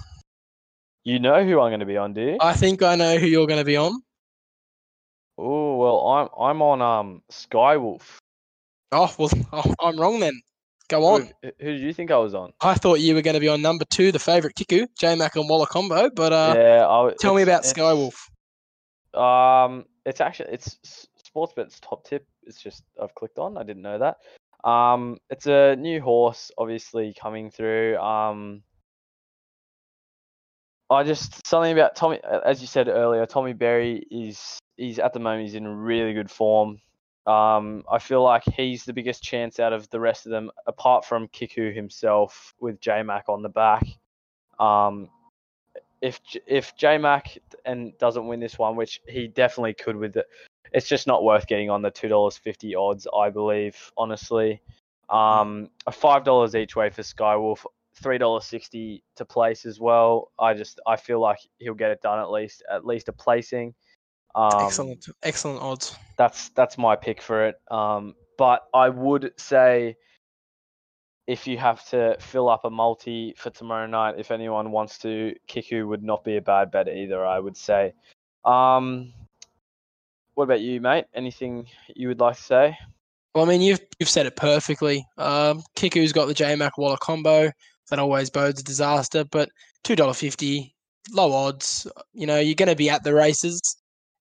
You 1.05 1.19
know 1.19 1.45
who 1.45 1.61
I'm 1.61 1.71
going 1.71 1.81
to 1.81 1.87
be 1.87 1.97
on, 1.97 2.13
do 2.15 2.21
you? 2.21 2.37
I 2.41 2.55
think 2.55 2.81
I 2.81 2.95
know 2.95 3.17
who 3.17 3.27
you're 3.27 3.49
gonna 3.49 3.65
be 3.65 3.77
on. 3.77 4.01
Oh 5.39 5.77
well, 5.77 6.09
I'm 6.09 6.29
I'm 6.39 6.63
on 6.63 6.83
um 6.83 7.23
Skywolf. 7.31 8.03
Oh 8.93 9.15
well, 9.19 9.31
oh, 9.53 9.75
I'm 9.81 9.99
wrong 9.99 10.21
then. 10.21 10.41
Go 10.89 11.07
on. 11.07 11.31
who 11.43 11.51
who 11.59 11.73
did 11.73 11.81
you 11.81 11.95
think 11.95 12.11
I 12.11 12.19
was 12.19 12.35
on? 12.35 12.53
I 12.61 12.75
thought 12.75 13.01
you 13.01 13.15
were 13.15 13.23
going 13.23 13.35
to 13.35 13.41
be 13.41 13.49
on 13.49 13.63
number 13.63 13.85
two, 13.87 14.13
the 14.13 14.19
favourite 14.19 14.55
Kiku, 14.55 14.87
J 14.99 15.15
Mac 15.15 15.37
and 15.37 15.49
Waller 15.49 15.67
combo. 15.67 16.11
But 16.11 16.33
uh, 16.33 16.55
yeah, 16.57 16.87
I, 16.87 17.15
tell 17.19 17.35
me 17.35 17.43
about 17.43 17.63
Skywolf. 17.63 18.29
Um, 19.15 19.87
it's 20.05 20.21
actually 20.21 20.53
it's 20.53 21.09
Sportsbet's 21.35 21.81
top 21.81 22.05
tip. 22.05 22.27
It's 22.45 22.61
just 22.61 22.85
I've 23.03 23.15
clicked 23.15 23.39
on. 23.39 23.57
I 23.57 23.63
didn't 23.63 23.83
know 23.83 23.99
that. 23.99 24.19
Um, 24.69 25.19
it's 25.31 25.47
a 25.47 25.77
new 25.77 26.01
horse, 26.01 26.51
obviously 26.57 27.15
coming 27.19 27.51
through. 27.51 27.97
Um, 27.97 28.63
I 30.93 31.05
just 31.05 31.47
something 31.47 31.73
about 31.73 31.97
Tommy, 31.97 32.21
as 32.45 32.61
you 32.61 32.67
said 32.67 32.89
earlier. 32.89 33.27
Tommy 33.27 33.53
Berry 33.53 34.07
is 34.11 34.59
he's 34.77 34.99
at 34.99 35.13
the 35.13 35.21
moment 35.21 35.45
he's 35.45 35.55
in 35.55 35.67
really 35.67 36.13
good 36.13 36.31
form. 36.31 36.81
Um, 37.27 37.85
I 37.91 37.99
feel 37.99 38.23
like 38.23 38.43
he's 38.45 38.85
the 38.85 38.93
biggest 38.93 39.23
chance 39.23 39.61
out 39.61 39.73
of 39.73 39.89
the 39.91 40.01
rest 40.01 40.27
of 40.27 40.31
them, 40.31 40.51
apart 40.67 41.05
from 41.05 41.29
Kiku 41.29 41.73
himself 41.73 42.55
with 42.61 42.81
J 42.81 43.03
Mac 43.03 43.29
on 43.29 43.43
the 43.43 43.49
back. 43.49 43.87
Um, 44.59 45.09
if 46.01 46.21
if 46.47 46.77
J 46.77 46.99
Mac 46.99 47.39
and 47.65 47.97
doesn't 47.99 48.27
win 48.27 48.41
this 48.41 48.59
one, 48.59 48.77
which 48.77 49.01
he 49.07 49.29
definitely 49.29 49.75
could 49.75 49.97
with 49.97 50.17
it, 50.17 50.27
it's 50.73 50.89
just 50.89 51.07
not 51.07 51.23
worth 51.23 51.47
getting 51.47 51.71
on 51.71 51.83
the 51.83 51.91
two 51.91 52.09
dollars 52.09 52.37
fifty 52.37 52.75
odds. 52.75 53.07
I 53.17 53.31
believe 53.31 53.93
honestly, 53.97 54.61
um, 55.09 55.71
five 55.93 56.25
dollars 56.25 56.57
each 56.57 56.75
way 56.75 56.91
for 56.91 57.03
Skywolf, 57.03 57.65
three 57.95 58.19
dollars 58.19 58.45
sixty 58.45 59.03
to 59.17 59.25
place 59.25 59.67
as 59.67 59.81
well. 59.81 60.31
I 60.39 60.55
just 60.55 60.81
I 60.87 60.97
feel 60.97 61.21
like 61.21 61.39
he'll 61.59 61.75
get 61.75 61.91
it 61.91 62.01
done 62.03 62.19
at 62.19 62.31
least 62.31 62.63
at 62.71 62.87
least 62.87 63.09
a 63.09 63.13
placing. 63.13 63.75
Um, 64.35 64.51
excellent, 64.61 65.07
excellent 65.23 65.61
odds. 65.61 65.95
that's 66.17 66.49
that's 66.51 66.79
my 66.79 66.97
pick 66.97 67.21
for 67.21 67.47
it. 67.49 67.57
Um, 67.71 68.15
but 68.39 68.63
I 68.73 68.89
would 68.89 69.33
say 69.37 69.97
if 71.27 71.47
you 71.47 71.59
have 71.59 71.87
to 71.91 72.17
fill 72.19 72.49
up 72.49 72.65
a 72.65 72.71
multi 72.71 73.35
for 73.37 73.51
tomorrow 73.51 73.87
night, 73.87 74.15
if 74.19 74.31
anyone 74.31 74.73
wants 74.73 74.99
to, 74.99 75.35
Kiku 75.47 75.87
would 75.87 76.03
not 76.03 76.25
be 76.25 76.37
a 76.37 76.43
bad 76.43 76.71
bet 76.71 76.89
either. 76.89 77.25
I 77.25 77.39
would 77.39 77.57
say. 77.57 77.93
Um, 78.45 79.13
what 80.35 80.45
about 80.45 80.61
you, 80.61 80.81
mate? 80.81 81.05
Anything 81.15 81.67
you 81.95 82.09
would 82.09 82.21
like 82.21 82.37
to 82.37 82.43
say? 82.43 82.79
Well, 83.35 83.45
I 83.45 83.49
mean, 83.49 83.61
you've 83.61 83.81
you've 83.99 84.09
said 84.09 84.27
it 84.27 84.37
perfectly. 84.37 85.07
Um, 85.19 85.63
Kiku's 85.77 86.13
got 86.13 86.27
the 86.27 86.35
J 86.35 86.57
Mac 86.57 86.79
Waller 86.79 86.97
combo. 87.01 87.51
That 87.93 87.99
always 87.99 88.31
bodes 88.31 88.59
a 88.59 88.65
disaster. 88.65 89.23
But 89.23 89.51
two 89.85 89.95
dollar 89.95 90.15
fifty, 90.15 90.75
low 91.13 91.31
odds. 91.31 91.87
You 92.15 92.27
know, 92.27 92.39
you're 92.39 92.55
going 92.55 92.71
to 92.71 92.75
be 92.75 92.89
at 92.89 93.05
the 93.05 93.13
races, 93.13 93.61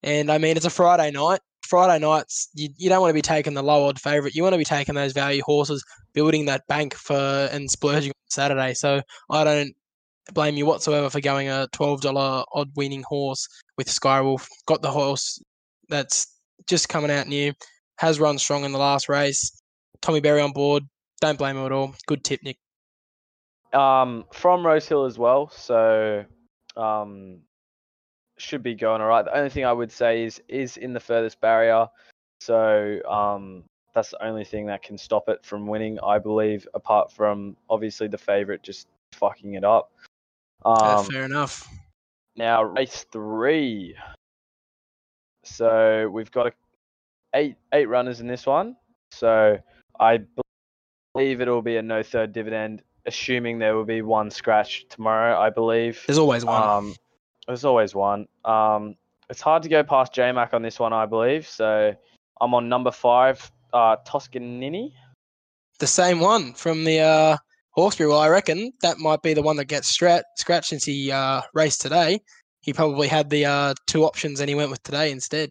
and 0.02 0.30
I 0.30 0.36
mean, 0.36 0.58
it's 0.58 0.66
a 0.66 0.70
Friday 0.70 1.10
night. 1.10 1.40
Friday 1.66 1.98
nights, 2.04 2.50
you, 2.52 2.68
you 2.76 2.90
don't 2.90 3.00
want 3.00 3.08
to 3.08 3.14
be 3.14 3.22
taking 3.22 3.54
the 3.54 3.62
low 3.62 3.88
odd 3.88 3.98
favourite. 3.98 4.34
You 4.34 4.42
want 4.42 4.52
to 4.52 4.58
be 4.58 4.64
taking 4.64 4.94
those 4.94 5.14
value 5.14 5.40
horses, 5.42 5.82
building 6.12 6.44
that 6.44 6.66
bank 6.68 6.92
for 6.92 7.48
and 7.50 7.70
splurging 7.70 8.10
on 8.10 8.30
Saturday. 8.30 8.74
So 8.74 9.00
I 9.30 9.42
don't 9.42 9.72
blame 10.34 10.56
you 10.58 10.66
whatsoever 10.66 11.08
for 11.08 11.22
going 11.22 11.48
a 11.48 11.66
twelve 11.72 12.02
dollar 12.02 12.44
odd 12.52 12.68
winning 12.76 13.04
horse 13.08 13.48
with 13.78 13.86
Skywolf. 13.86 14.46
Got 14.66 14.82
the 14.82 14.90
horse 14.90 15.42
that's 15.88 16.26
just 16.66 16.90
coming 16.90 17.10
out 17.10 17.26
new 17.26 17.54
has 17.96 18.20
run 18.20 18.36
strong 18.36 18.64
in 18.64 18.72
the 18.72 18.78
last 18.78 19.08
race. 19.08 19.50
Tommy 20.02 20.20
Berry 20.20 20.42
on 20.42 20.52
board. 20.52 20.82
Don't 21.22 21.38
blame 21.38 21.56
him 21.56 21.64
at 21.64 21.72
all. 21.72 21.94
Good 22.06 22.22
tip, 22.22 22.40
Nick. 22.42 22.58
Um, 23.72 24.24
from 24.32 24.66
Rosehill 24.66 25.06
as 25.06 25.18
well, 25.18 25.48
so 25.48 26.24
um, 26.76 27.38
should 28.38 28.62
be 28.62 28.74
going 28.74 29.00
all 29.00 29.08
right. 29.08 29.24
The 29.24 29.36
only 29.36 29.50
thing 29.50 29.64
I 29.64 29.72
would 29.72 29.90
say 29.90 30.24
is 30.24 30.42
is 30.48 30.76
in 30.76 30.92
the 30.92 31.00
furthest 31.00 31.40
barrier, 31.40 31.88
so 32.40 33.00
um, 33.08 33.64
that's 33.94 34.10
the 34.10 34.24
only 34.24 34.44
thing 34.44 34.66
that 34.66 34.82
can 34.82 34.98
stop 34.98 35.28
it 35.28 35.44
from 35.44 35.66
winning, 35.66 35.98
I 36.04 36.18
believe. 36.18 36.66
Apart 36.74 37.12
from 37.12 37.56
obviously 37.70 38.08
the 38.08 38.18
favorite 38.18 38.62
just 38.62 38.88
fucking 39.12 39.54
it 39.54 39.64
up. 39.64 39.90
Um, 40.64 41.04
fair 41.06 41.24
enough. 41.24 41.68
now 42.36 42.62
race 42.62 43.06
three. 43.10 43.96
So 45.44 46.08
we've 46.12 46.30
got 46.30 46.48
a, 46.48 46.52
eight 47.34 47.56
eight 47.72 47.88
runners 47.88 48.20
in 48.20 48.26
this 48.26 48.46
one. 48.46 48.76
So 49.10 49.58
I 49.98 50.20
believe 51.14 51.40
it'll 51.40 51.62
be 51.62 51.76
a 51.76 51.82
no 51.82 52.02
third 52.02 52.32
dividend, 52.32 52.82
assuming 53.06 53.58
there 53.58 53.74
will 53.74 53.84
be 53.84 54.02
one 54.02 54.30
scratch 54.30 54.86
tomorrow. 54.88 55.38
I 55.38 55.50
believe. 55.50 56.02
There's 56.06 56.18
always 56.18 56.44
one. 56.44 56.62
Um, 56.62 56.94
there's 57.46 57.64
always 57.64 57.94
one. 57.94 58.26
Um, 58.44 58.96
it's 59.28 59.40
hard 59.40 59.62
to 59.64 59.68
go 59.68 59.82
past 59.82 60.14
JMac 60.14 60.52
on 60.54 60.62
this 60.62 60.78
one, 60.78 60.92
I 60.92 61.06
believe. 61.06 61.46
So 61.46 61.94
I'm 62.40 62.54
on 62.54 62.68
number 62.68 62.90
five, 62.90 63.50
uh, 63.72 63.96
Toscanini. 64.04 64.94
the 65.78 65.86
same 65.86 66.20
one 66.20 66.52
from 66.54 66.84
the 66.84 67.00
uh, 67.00 67.36
Hawkesbury. 67.70 68.10
Well, 68.10 68.20
I 68.20 68.28
reckon 68.28 68.72
that 68.82 68.98
might 68.98 69.22
be 69.22 69.34
the 69.34 69.42
one 69.42 69.56
that 69.56 69.64
gets 69.64 69.96
strat- 69.96 70.22
scratched 70.36 70.68
since 70.68 70.84
he 70.84 71.10
uh, 71.10 71.40
raced 71.54 71.80
today. 71.80 72.20
He 72.60 72.72
probably 72.72 73.08
had 73.08 73.30
the 73.30 73.46
uh, 73.46 73.74
two 73.86 74.04
options 74.04 74.38
and 74.40 74.48
he 74.48 74.54
went 74.54 74.70
with 74.70 74.82
today 74.82 75.10
instead. 75.10 75.50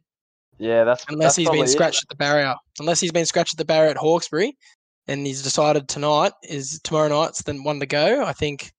Yeah, 0.60 0.84
that's 0.84 1.04
Unless 1.10 1.24
that's 1.24 1.36
he's 1.38 1.50
been 1.50 1.64
it. 1.64 1.70
scratched 1.70 2.04
at 2.04 2.10
the 2.10 2.16
barrier. 2.16 2.54
Unless 2.80 3.00
he's 3.00 3.12
been 3.12 3.26
scratched 3.26 3.56
at 3.56 3.58
the 3.58 3.66
barrier 3.66 3.90
at 3.90 3.98
Hawkesbury 3.98 4.56
and 5.08 5.26
he's 5.26 5.42
decided 5.42 5.88
tonight 5.88 6.34
is 6.44 6.80
tomorrow 6.84 7.10
night's 7.10 7.44
the 7.44 7.54
one 7.62 7.80
to 7.80 7.86
go. 7.86 8.24
I 8.24 8.34
think, 8.34 8.72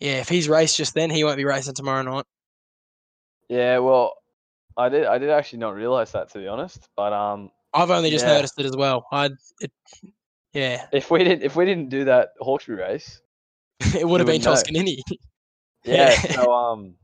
yeah, 0.00 0.20
if 0.20 0.28
he's 0.28 0.48
raced 0.48 0.76
just 0.76 0.94
then, 0.94 1.10
he 1.10 1.24
won't 1.24 1.36
be 1.36 1.44
racing 1.44 1.74
tomorrow 1.74 2.02
night. 2.02 2.24
Yeah, 3.48 3.78
well, 3.78 4.14
I 4.76 4.88
did 4.88 5.06
I 5.06 5.18
did 5.18 5.30
actually 5.30 5.60
not 5.60 5.74
realize 5.74 6.12
that 6.12 6.30
to 6.30 6.38
be 6.38 6.46
honest. 6.48 6.88
But 6.96 7.12
um, 7.12 7.50
I've 7.74 7.90
only 7.90 8.10
just 8.10 8.26
Yeah. 8.26 8.34
noticed 8.34 8.58
it 8.58 8.66
as 8.66 8.76
well. 8.76 9.06
I, 9.10 9.30
it, 9.60 9.72
yeah, 10.52 10.86
if 10.92 11.10
we 11.10 11.20
didn't 11.24 11.42
if 11.42 11.56
we 11.56 11.64
didn't 11.64 11.88
do 11.88 12.04
that 12.04 12.30
Hawkesbury 12.40 12.78
race, 12.78 13.20
it 13.80 14.06
would 14.06 14.20
have 14.20 14.26
been. 14.26 14.40
Toscanini. 14.40 15.02
yeah. 15.10 15.16
Yeah. 15.84 16.10
so 16.10 16.52
um, 16.52 16.96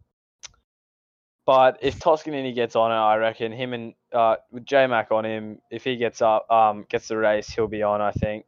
but 1.47 1.79
if 1.81 1.99
Toscanini 1.99 2.53
gets 2.53 2.75
on 2.77 2.91
it, 2.91 2.95
I 2.95 3.17
reckon 3.17 3.53
him 3.53 3.73
and 3.73 3.95
uh 4.13 4.37
with 4.51 4.65
J 4.67 4.87
Mac 4.87 5.11
on 5.11 5.25
him, 5.25 5.61
if 5.71 5.85
he 5.85 5.97
gets 5.97 6.21
up 6.21 6.51
um 6.51 6.85
gets 6.89 7.09
the 7.09 7.17
race, 7.17 7.49
he'll 7.49 7.69
be 7.69 7.83
on. 7.83 8.01
I 8.01 8.11
think. 8.13 8.45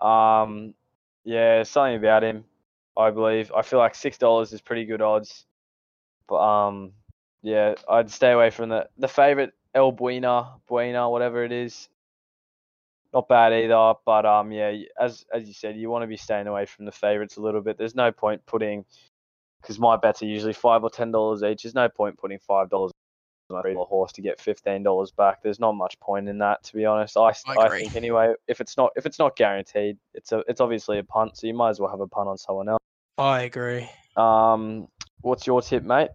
Um, 0.00 0.74
yeah, 1.24 1.62
something 1.64 1.96
about 1.96 2.24
him. 2.24 2.44
I 2.96 3.10
believe. 3.10 3.52
I 3.56 3.62
feel 3.62 3.78
like 3.78 3.94
six 3.94 4.18
dollars 4.18 4.52
is 4.52 4.60
pretty 4.60 4.84
good 4.84 5.02
odds. 5.02 5.46
But 6.28 6.36
um, 6.36 6.92
yeah, 7.42 7.74
I'd 7.88 8.10
stay 8.10 8.32
away 8.32 8.50
from 8.50 8.70
the 8.70 8.88
the 8.98 9.08
favorite 9.08 9.54
El 9.74 9.92
Buena, 9.92 10.54
Buena, 10.68 11.10
whatever 11.10 11.44
it 11.44 11.52
is. 11.52 11.88
not 13.12 13.28
bad 13.28 13.52
either. 13.52 13.94
But 14.04 14.26
um, 14.26 14.52
yeah, 14.52 14.72
as 14.98 15.24
as 15.34 15.46
you 15.46 15.54
said, 15.54 15.76
you 15.76 15.90
want 15.90 16.02
to 16.02 16.06
be 16.08 16.16
staying 16.16 16.46
away 16.46 16.66
from 16.66 16.84
the 16.84 16.92
favourites 16.92 17.36
a 17.36 17.40
little 17.42 17.60
bit. 17.60 17.78
There's 17.78 17.94
no 17.94 18.12
point 18.12 18.44
putting 18.46 18.84
because 19.62 19.78
my 19.78 19.96
bets 19.96 20.22
are 20.22 20.26
usually 20.26 20.52
five 20.52 20.82
or 20.84 20.90
ten 20.90 21.10
dollars 21.12 21.42
each. 21.42 21.62
There's 21.64 21.74
no 21.74 21.88
point 21.88 22.18
putting 22.18 22.38
five 22.40 22.70
dollars 22.70 22.92
on 23.50 23.66
a 23.66 23.84
horse 23.84 24.12
to 24.12 24.22
get 24.22 24.40
fifteen 24.40 24.82
dollars 24.82 25.10
back. 25.10 25.42
There's 25.42 25.60
not 25.60 25.72
much 25.72 25.98
point 26.00 26.28
in 26.28 26.38
that, 26.38 26.62
to 26.64 26.74
be 26.74 26.84
honest. 26.84 27.16
I, 27.16 27.32
I 27.46 27.56
I, 27.58 27.68
think 27.68 27.96
anyway, 27.96 28.34
if 28.48 28.60
it's 28.60 28.76
not 28.76 28.92
if 28.96 29.06
it's 29.06 29.18
not 29.18 29.36
guaranteed, 29.36 29.96
it's 30.14 30.32
a 30.32 30.42
it's 30.48 30.60
obviously 30.60 30.98
a 30.98 31.04
punt, 31.04 31.36
so 31.36 31.46
you 31.46 31.54
might 31.54 31.70
as 31.70 31.80
well 31.80 31.90
have 31.90 32.00
a 32.00 32.06
punt 32.06 32.28
on 32.28 32.38
someone 32.38 32.68
else. 32.68 32.82
I 33.18 33.42
agree. 33.42 33.88
Um, 34.16 34.88
what's 35.20 35.46
your 35.46 35.62
tip, 35.62 35.82
mate? 35.82 36.10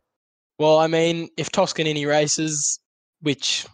Well, 0.57 0.79
I 0.79 0.87
mean, 0.87 1.29
if 1.37 1.51
Toscanini 1.51 2.05
races, 2.05 2.79
which 3.21 3.65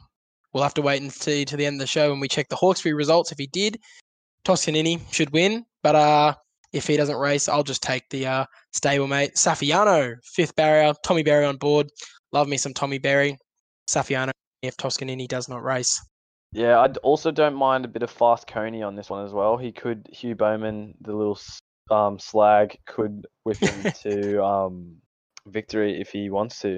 we'll 0.53 0.63
have 0.63 0.73
to 0.75 0.81
wait 0.81 1.01
and 1.01 1.11
see 1.11 1.45
to 1.45 1.57
the 1.57 1.65
end 1.65 1.75
of 1.75 1.79
the 1.79 1.87
show 1.87 2.09
when 2.09 2.19
we 2.19 2.27
check 2.27 2.49
the 2.49 2.55
Hawkesbury 2.55 2.93
results. 2.93 3.31
If 3.31 3.37
he 3.37 3.47
did, 3.47 3.79
Toscanini 4.43 4.99
should 5.11 5.31
win. 5.31 5.65
But 5.83 5.95
uh, 5.95 6.35
if 6.73 6.87
he 6.87 6.97
doesn't 6.97 7.17
race, 7.17 7.49
I'll 7.49 7.63
just 7.63 7.83
take 7.83 8.09
the 8.09 8.27
uh, 8.27 8.45
stablemate 8.75 9.33
Safiano, 9.33 10.15
fifth 10.23 10.55
barrier, 10.55 10.93
Tommy 11.03 11.23
Berry 11.23 11.45
on 11.45 11.57
board. 11.57 11.89
Love 12.31 12.47
me 12.47 12.57
some 12.57 12.73
Tommy 12.73 12.97
Berry. 12.97 13.37
Safiano, 13.91 14.31
if 14.61 14.77
Toscanini 14.77 15.27
does 15.27 15.49
not 15.49 15.63
race. 15.63 16.01
Yeah, 16.53 16.79
I 16.79 16.87
also 17.03 17.31
don't 17.31 17.55
mind 17.55 17.85
a 17.85 17.87
bit 17.87 18.03
of 18.03 18.11
fast 18.11 18.45
Coney 18.47 18.83
on 18.83 18.95
this 18.95 19.09
one 19.09 19.25
as 19.25 19.31
well. 19.31 19.57
He 19.57 19.71
could 19.71 20.07
Hugh 20.11 20.35
Bowman, 20.35 20.95
the 21.01 21.13
little 21.13 21.39
um, 21.89 22.19
slag, 22.19 22.77
could 22.85 23.25
whip 23.43 23.57
him 23.61 23.91
to 24.03 24.43
um, 24.43 24.97
victory 25.47 25.99
if 26.01 26.09
he 26.09 26.29
wants 26.29 26.59
to. 26.59 26.77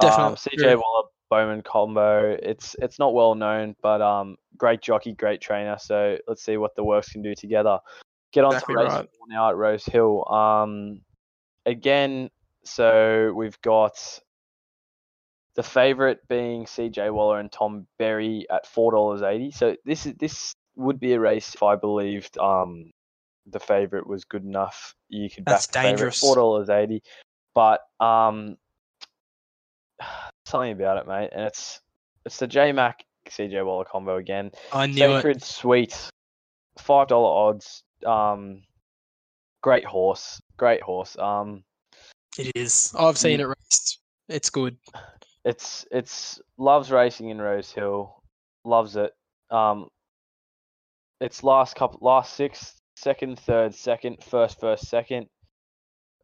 Um, 0.00 0.34
Definitely. 0.34 0.64
CJ 0.64 0.76
Waller 0.76 1.08
Bowman 1.28 1.62
combo. 1.62 2.36
It's 2.42 2.74
it's 2.80 2.98
not 2.98 3.14
well 3.14 3.34
known, 3.34 3.76
but 3.82 4.00
um, 4.00 4.36
great 4.56 4.80
jockey, 4.80 5.12
great 5.12 5.40
trainer. 5.40 5.76
So 5.78 6.16
let's 6.26 6.42
see 6.42 6.56
what 6.56 6.74
the 6.74 6.84
works 6.84 7.10
can 7.10 7.22
do 7.22 7.34
together. 7.34 7.78
Get 8.32 8.44
on 8.44 8.54
Exactly 8.54 8.74
to 8.74 8.80
race 8.82 8.92
right. 8.92 9.08
now 9.28 9.50
at 9.50 9.56
Rosehill. 9.56 10.28
Um, 10.30 11.00
again, 11.64 12.30
so 12.64 13.32
we've 13.34 13.60
got 13.62 13.98
the 15.56 15.62
favorite 15.62 16.20
being 16.28 16.66
CJ 16.66 17.12
Waller 17.12 17.40
and 17.40 17.50
Tom 17.50 17.86
Berry 17.98 18.46
at 18.50 18.66
four 18.66 18.92
dollars 18.92 19.22
eighty. 19.22 19.50
So 19.50 19.74
this 19.84 20.06
is 20.06 20.14
this 20.14 20.54
would 20.76 21.00
be 21.00 21.14
a 21.14 21.20
race 21.20 21.54
if 21.54 21.62
I 21.62 21.74
believed 21.74 22.38
um 22.38 22.92
the 23.46 23.60
favorite 23.60 24.06
was 24.06 24.24
good 24.24 24.44
enough. 24.44 24.94
You 25.08 25.30
could 25.30 25.46
That's 25.46 25.66
back 25.66 25.84
dangerous. 25.84 26.20
four 26.20 26.36
dollars 26.36 26.68
eighty. 26.68 27.02
But 27.54 27.80
um 28.00 28.58
something 30.44 30.72
about 30.72 30.98
it, 30.98 31.08
mate, 31.08 31.30
and 31.32 31.46
it's 31.46 31.80
it's 32.26 32.38
the 32.38 32.46
J 32.46 32.72
Mac 32.72 33.04
CJ 33.30 33.64
Waller 33.64 33.84
combo 33.84 34.16
again. 34.16 34.50
I 34.72 34.86
knew 34.86 35.12
it. 35.12 35.16
Sacred 35.16 35.42
Sweet, 35.42 36.10
five 36.78 37.08
dollar 37.08 37.48
odds. 37.48 37.82
Um, 38.04 38.62
great 39.62 39.84
horse, 39.84 40.40
great 40.58 40.82
horse. 40.82 41.16
Um, 41.18 41.64
It 42.38 42.52
is. 42.54 42.92
I've 42.98 43.16
seen 43.16 43.40
it 43.40 43.44
raced. 43.44 44.00
It's 44.28 44.50
good. 44.50 44.76
it's 45.46 45.86
it's 45.92 46.40
loves 46.58 46.90
racing 46.90 47.30
in 47.30 47.40
Rosehill, 47.40 48.20
loves 48.64 48.96
it. 48.96 49.12
Um, 49.48 49.88
its 51.20 51.44
last 51.44 51.76
couple, 51.76 52.00
last 52.02 52.34
six, 52.34 52.74
second, 52.96 53.38
third, 53.38 53.72
second, 53.74 54.22
first, 54.24 54.60
first, 54.60 54.88
second. 54.88 55.28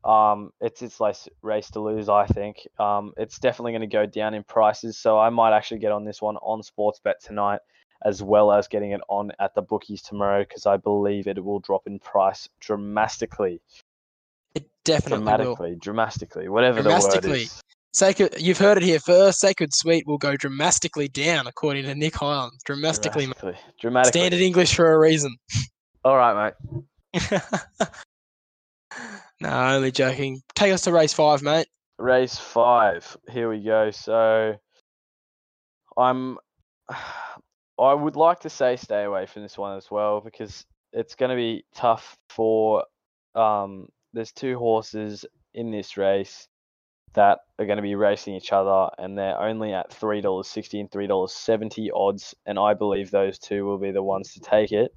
Um, 0.04 0.50
it's 0.60 0.82
its 0.82 0.98
race, 0.98 1.28
race 1.40 1.70
to 1.70 1.80
lose, 1.80 2.08
I 2.08 2.26
think. 2.26 2.66
Um, 2.80 3.12
it's 3.16 3.38
definitely 3.38 3.70
going 3.72 3.82
to 3.82 3.86
go 3.86 4.06
down 4.06 4.34
in 4.34 4.42
prices, 4.42 4.98
so 4.98 5.16
I 5.16 5.30
might 5.30 5.56
actually 5.56 5.78
get 5.78 5.92
on 5.92 6.04
this 6.04 6.20
one 6.20 6.36
on 6.38 6.60
Sportsbet 6.60 7.20
tonight, 7.24 7.60
as 8.04 8.20
well 8.20 8.50
as 8.50 8.66
getting 8.66 8.90
it 8.90 9.00
on 9.08 9.30
at 9.38 9.54
the 9.54 9.62
bookies 9.62 10.02
tomorrow, 10.02 10.42
because 10.42 10.66
I 10.66 10.78
believe 10.78 11.28
it 11.28 11.42
will 11.42 11.60
drop 11.60 11.86
in 11.86 12.00
price 12.00 12.48
dramatically, 12.58 13.60
It 14.56 14.68
definitely 14.82 15.18
will. 15.18 15.24
dramatically, 15.24 15.76
dramatically, 15.76 16.48
whatever 16.48 16.82
the 16.82 16.90
word 16.90 17.24
is. 17.26 17.62
Sacred, 17.94 18.40
you've 18.40 18.58
heard 18.58 18.78
it 18.78 18.84
here 18.84 18.98
first. 18.98 19.40
Sacred 19.40 19.74
Sweet 19.74 20.06
will 20.06 20.16
go 20.16 20.34
dramatically 20.34 21.08
down, 21.08 21.46
according 21.46 21.84
to 21.84 21.94
Nick 21.94 22.14
Highland. 22.14 22.52
Dramatically, 22.64 23.26
dramatically, 23.26 23.58
dramatically. 23.78 24.20
standard 24.20 24.40
English 24.40 24.74
for 24.74 24.94
a 24.94 24.98
reason. 24.98 25.36
All 26.04 26.16
right, 26.16 26.54
mate. 27.12 27.22
no, 29.40 29.50
only 29.50 29.92
joking. 29.92 30.40
Take 30.54 30.72
us 30.72 30.82
to 30.82 30.92
race 30.92 31.12
five, 31.12 31.42
mate. 31.42 31.66
Race 31.98 32.38
five. 32.38 33.14
Here 33.30 33.50
we 33.50 33.62
go. 33.62 33.90
So 33.90 34.54
I'm 35.98 36.38
I 37.78 37.94
would 37.94 38.16
like 38.16 38.40
to 38.40 38.50
say 38.50 38.76
stay 38.76 39.04
away 39.04 39.26
from 39.26 39.42
this 39.42 39.58
one 39.58 39.76
as 39.76 39.90
well 39.90 40.20
because 40.20 40.64
it's 40.92 41.14
going 41.14 41.30
to 41.30 41.36
be 41.36 41.64
tough 41.74 42.16
for 42.28 42.84
um 43.34 43.88
there's 44.12 44.32
two 44.32 44.58
horses 44.58 45.24
in 45.54 45.70
this 45.70 45.96
race 45.96 46.48
that 47.14 47.40
are 47.58 47.66
going 47.66 47.76
to 47.76 47.82
be 47.82 47.94
racing 47.94 48.34
each 48.34 48.52
other 48.52 48.88
and 48.98 49.16
they're 49.16 49.38
only 49.38 49.72
at 49.72 49.90
$3.60 49.90 50.80
and 50.80 50.90
$3.70 50.90 51.88
odds 51.94 52.34
and 52.46 52.58
I 52.58 52.74
believe 52.74 53.10
those 53.10 53.38
two 53.38 53.64
will 53.64 53.78
be 53.78 53.90
the 53.90 54.02
ones 54.02 54.32
to 54.34 54.40
take 54.40 54.72
it. 54.72 54.94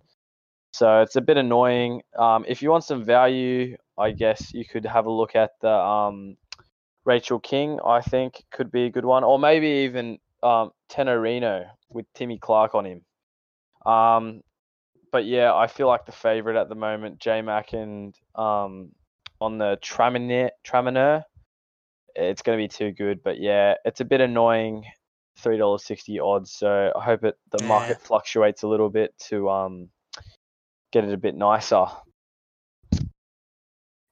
So 0.71 1.01
it's 1.01 1.15
a 1.15 1.21
bit 1.21 1.37
annoying. 1.37 2.01
Um, 2.17 2.45
if 2.47 2.61
you 2.61 2.69
want 2.69 2.83
some 2.83 3.03
value, 3.03 3.77
I 3.97 4.11
guess 4.11 4.53
you 4.53 4.65
could 4.65 4.85
have 4.85 5.05
a 5.05 5.11
look 5.11 5.35
at 5.35 5.51
the 5.61 5.71
um, 5.71 6.35
Rachel 7.05 7.39
King, 7.39 7.79
I 7.85 8.01
think 8.01 8.43
could 8.51 8.71
be 8.71 8.85
a 8.85 8.89
good 8.89 9.05
one, 9.05 9.23
or 9.23 9.39
maybe 9.39 9.67
even 9.67 10.19
um, 10.43 10.71
Tenorino 10.89 11.65
with 11.89 12.05
Timmy 12.13 12.37
Clark 12.37 12.75
on 12.75 12.85
him. 12.85 13.01
Um, 13.85 14.41
but 15.11 15.25
yeah, 15.25 15.53
I 15.53 15.67
feel 15.67 15.87
like 15.87 16.05
the 16.05 16.11
favorite 16.11 16.59
at 16.59 16.67
the 16.67 16.75
moment, 16.75 17.19
J 17.19 17.41
Mac 17.41 17.71
and 17.73 18.13
um, 18.35 18.89
on 19.39 19.57
the 19.57 19.77
Traminer, 19.81 20.49
Traminer, 20.67 21.23
it's 22.15 22.41
going 22.41 22.57
to 22.57 22.63
be 22.63 22.67
too 22.67 22.91
good. 22.91 23.21
But 23.23 23.39
yeah, 23.39 23.75
it's 23.85 24.01
a 24.01 24.05
bit 24.05 24.21
annoying, 24.21 24.85
three 25.37 25.57
dollars 25.57 25.85
sixty 25.85 26.19
odds. 26.19 26.51
So 26.51 26.91
I 26.95 27.03
hope 27.03 27.23
it 27.23 27.37
the 27.51 27.59
Yeah. 27.61 27.67
market 27.67 28.01
fluctuates 28.01 28.63
a 28.63 28.67
little 28.67 28.89
bit 28.89 29.13
to 29.29 29.49
um 29.49 29.89
get 30.91 31.03
it 31.03 31.13
a 31.13 31.17
bit 31.17 31.35
nicer. 31.35 31.85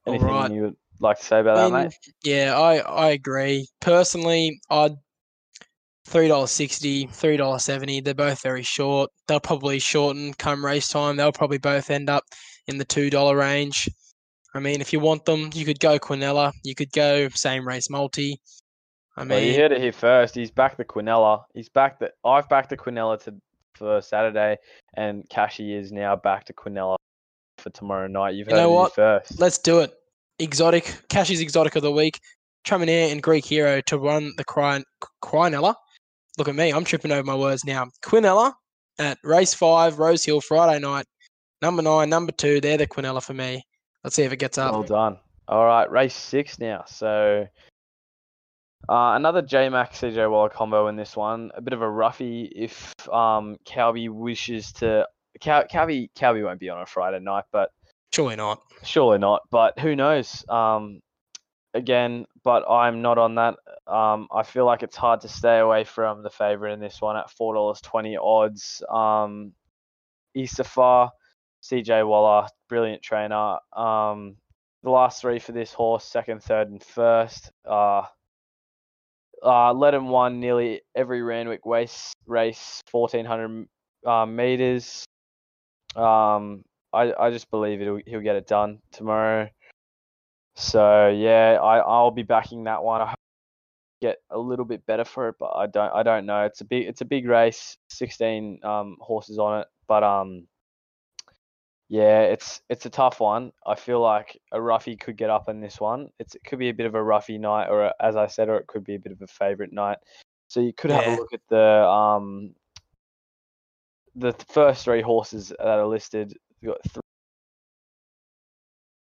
Anything 0.06 0.28
Alright. 0.28 0.52
you 0.52 0.62
would 0.62 0.76
like 1.00 1.18
to 1.18 1.24
say 1.24 1.40
about 1.40 1.56
that, 1.56 1.74
I 1.74 1.78
mean, 1.78 1.88
mate? 1.88 1.94
Yeah, 2.22 2.58
I, 2.58 2.76
I 2.78 3.10
agree. 3.10 3.66
Personally, 3.80 4.60
I'd 4.68 4.92
three 6.06 6.28
dollars 6.28 6.50
sixty, 6.50 7.06
three 7.06 7.38
dollars 7.38 7.64
seventy. 7.64 8.00
They're 8.00 8.14
both 8.14 8.42
very 8.42 8.62
short. 8.62 9.10
They'll 9.26 9.40
probably 9.40 9.78
shorten 9.78 10.34
come 10.34 10.64
race 10.64 10.88
time. 10.88 11.16
They'll 11.16 11.32
probably 11.32 11.58
both 11.58 11.90
end 11.90 12.10
up 12.10 12.24
in 12.66 12.76
the 12.76 12.84
two 12.84 13.08
dollar 13.08 13.36
range. 13.36 13.88
I 14.54 14.60
mean, 14.60 14.80
if 14.80 14.92
you 14.92 15.00
want 15.00 15.24
them, 15.24 15.50
you 15.52 15.64
could 15.64 15.80
go 15.80 15.98
Quinella. 15.98 16.52
You 16.62 16.74
could 16.74 16.92
go 16.92 17.28
same 17.30 17.66
race 17.66 17.90
multi. 17.90 18.40
I 19.16 19.24
Well, 19.24 19.40
you 19.40 19.54
heard 19.54 19.72
it 19.72 19.80
here 19.80 19.92
first. 19.92 20.34
He's 20.34 20.50
back 20.50 20.76
the 20.76 20.84
Quinella. 20.84 21.42
He's 21.54 21.68
back 21.68 21.98
the. 21.98 22.12
I've 22.24 22.48
backed 22.48 22.70
the 22.70 22.76
Quinella 22.76 23.20
to 23.24 23.34
for 23.74 24.00
Saturday, 24.00 24.56
and 24.96 25.28
Cashy 25.28 25.74
is 25.74 25.90
now 25.90 26.14
back 26.14 26.44
to 26.44 26.52
Quinella 26.52 26.96
for 27.58 27.70
tomorrow 27.70 28.06
night. 28.06 28.34
You've 28.34 28.48
You 28.48 28.54
heard 28.54 28.62
know 28.62 28.70
it 28.70 28.74
what? 28.74 28.94
first. 28.94 29.40
let's 29.40 29.58
do 29.58 29.80
it. 29.80 29.92
Exotic, 30.40 30.96
Cash's 31.08 31.40
exotic 31.40 31.76
of 31.76 31.82
the 31.82 31.92
week. 31.92 32.18
Traminer 32.66 33.12
and 33.12 33.22
Greek 33.22 33.44
Hero 33.44 33.80
to 33.82 33.98
run 33.98 34.32
the 34.36 34.44
Quin- 34.44 34.84
Quinella. 35.22 35.74
Look 36.38 36.48
at 36.48 36.56
me, 36.56 36.72
I'm 36.72 36.82
tripping 36.84 37.12
over 37.12 37.22
my 37.22 37.36
words 37.36 37.64
now. 37.64 37.86
Quinella 38.02 38.52
at 38.98 39.18
race 39.22 39.54
five, 39.54 39.98
Rosehill, 39.98 40.40
Friday 40.40 40.80
night. 40.80 41.06
Number 41.62 41.82
nine, 41.82 42.10
number 42.10 42.32
two, 42.32 42.60
they're 42.60 42.78
the 42.78 42.86
Quinella 42.86 43.22
for 43.22 43.34
me. 43.34 43.62
Let's 44.04 44.16
see 44.16 44.22
if 44.22 44.32
it 44.32 44.36
gets 44.36 44.58
up. 44.58 44.72
Well 44.72 44.82
done. 44.82 45.18
All 45.48 45.64
right, 45.64 45.90
race 45.90 46.14
six 46.14 46.58
now. 46.58 46.84
So 46.86 47.48
uh, 48.88 49.12
another 49.16 49.42
J 49.42 49.68
Mac 49.70 49.94
CJ 49.94 50.30
Waller 50.30 50.50
combo 50.50 50.88
in 50.88 50.96
this 50.96 51.16
one. 51.16 51.50
A 51.54 51.60
bit 51.60 51.72
of 51.72 51.82
a 51.82 51.90
roughie 51.90 52.52
if 52.54 52.94
um 53.10 53.56
Calby 53.66 54.08
wishes 54.08 54.72
to. 54.74 55.08
Cal- 55.40 55.66
Calby 55.66 56.10
Calby 56.16 56.44
won't 56.44 56.60
be 56.60 56.68
on 56.70 56.80
a 56.80 56.86
Friday 56.86 57.18
night, 57.18 57.44
but 57.50 57.70
Surely 58.14 58.36
not. 58.36 58.62
Surely 58.84 59.18
not, 59.18 59.42
but 59.50 59.76
who 59.80 59.96
knows? 59.96 60.44
Um, 60.48 61.00
again, 61.74 62.26
but 62.44 62.62
I'm 62.70 63.02
not 63.02 63.18
on 63.18 63.34
that. 63.34 63.56
Um, 63.88 64.28
I 64.32 64.44
feel 64.44 64.64
like 64.66 64.84
it's 64.84 64.96
hard 64.96 65.22
to 65.22 65.28
stay 65.28 65.58
away 65.58 65.82
from 65.82 66.22
the 66.22 66.30
favorite 66.30 66.74
in 66.74 66.80
this 66.80 67.00
one 67.00 67.16
at 67.16 67.28
four 67.30 67.54
dollars 67.54 67.80
twenty 67.80 68.16
odds. 68.16 68.84
Um, 68.88 69.52
Isafar, 70.36 71.10
CJ 71.64 72.06
Waller, 72.06 72.46
brilliant 72.68 73.02
trainer. 73.02 73.58
Um, 73.72 74.36
the 74.82 74.90
last 74.90 75.22
three 75.22 75.38
for 75.38 75.52
this 75.52 75.72
horse, 75.72 76.04
second, 76.04 76.42
third, 76.42 76.68
and 76.68 76.82
first. 76.82 77.50
Uh, 77.64 78.02
uh, 79.42 79.72
led 79.72 79.94
him 79.94 80.08
won 80.08 80.40
nearly 80.40 80.82
every 80.94 81.22
Randwick 81.22 81.60
race, 81.64 82.12
race 82.26 82.82
1400 82.90 83.66
uh, 84.06 84.26
meters. 84.26 85.06
Um, 85.96 86.64
I, 86.92 87.12
I 87.18 87.30
just 87.30 87.50
believe 87.50 87.80
it'll, 87.80 88.00
he'll 88.06 88.20
get 88.20 88.36
it 88.36 88.46
done 88.46 88.80
tomorrow. 88.92 89.48
So 90.56 91.08
yeah, 91.08 91.58
I 91.60 91.78
I'll 91.78 92.10
be 92.10 92.22
backing 92.22 92.64
that 92.64 92.82
one. 92.84 93.00
I 93.00 93.06
hope 93.06 93.18
get 94.00 94.18
a 94.30 94.38
little 94.38 94.64
bit 94.64 94.84
better 94.86 95.04
for 95.04 95.28
it, 95.30 95.36
but 95.40 95.50
I 95.56 95.66
don't 95.66 95.92
I 95.92 96.02
don't 96.02 96.26
know. 96.26 96.44
It's 96.44 96.60
a 96.60 96.64
big 96.64 96.86
it's 96.86 97.00
a 97.00 97.06
big 97.06 97.26
race, 97.26 97.76
16 97.90 98.60
um, 98.62 98.96
horses 99.00 99.38
on 99.38 99.62
it, 99.62 99.66
but 99.88 100.04
um 100.04 100.46
yeah, 101.88 102.22
it's 102.22 102.60
it's 102.68 102.86
a 102.86 102.90
tough 102.90 103.20
one. 103.20 103.52
I 103.66 103.74
feel 103.74 104.00
like 104.00 104.40
a 104.52 104.60
roughie 104.60 104.96
could 104.96 105.16
get 105.16 105.30
up 105.30 105.48
in 105.48 105.60
this 105.60 105.80
one. 105.80 106.08
It's 106.18 106.34
it 106.34 106.42
could 106.44 106.58
be 106.58 106.70
a 106.70 106.74
bit 106.74 106.86
of 106.86 106.94
a 106.94 107.02
roughie 107.02 107.38
night, 107.38 107.68
or 107.68 107.84
a, 107.84 107.94
as 108.00 108.16
I 108.16 108.26
said, 108.26 108.48
or 108.48 108.56
it 108.56 108.66
could 108.66 108.84
be 108.84 108.94
a 108.94 108.98
bit 108.98 109.12
of 109.12 109.20
a 109.22 109.26
favourite 109.26 109.72
night. 109.72 109.98
So 110.48 110.60
you 110.60 110.72
could 110.72 110.90
have 110.90 111.06
Yeah. 111.06 111.14
a 111.14 111.16
look 111.16 111.32
at 111.32 111.40
the 111.48 111.86
um 111.86 112.54
the 114.16 114.32
first 114.48 114.84
three 114.84 115.02
horses 115.02 115.48
that 115.48 115.60
are 115.60 115.86
listed. 115.86 116.36
We've 116.62 116.70
got 116.72 116.84
three 116.90 117.00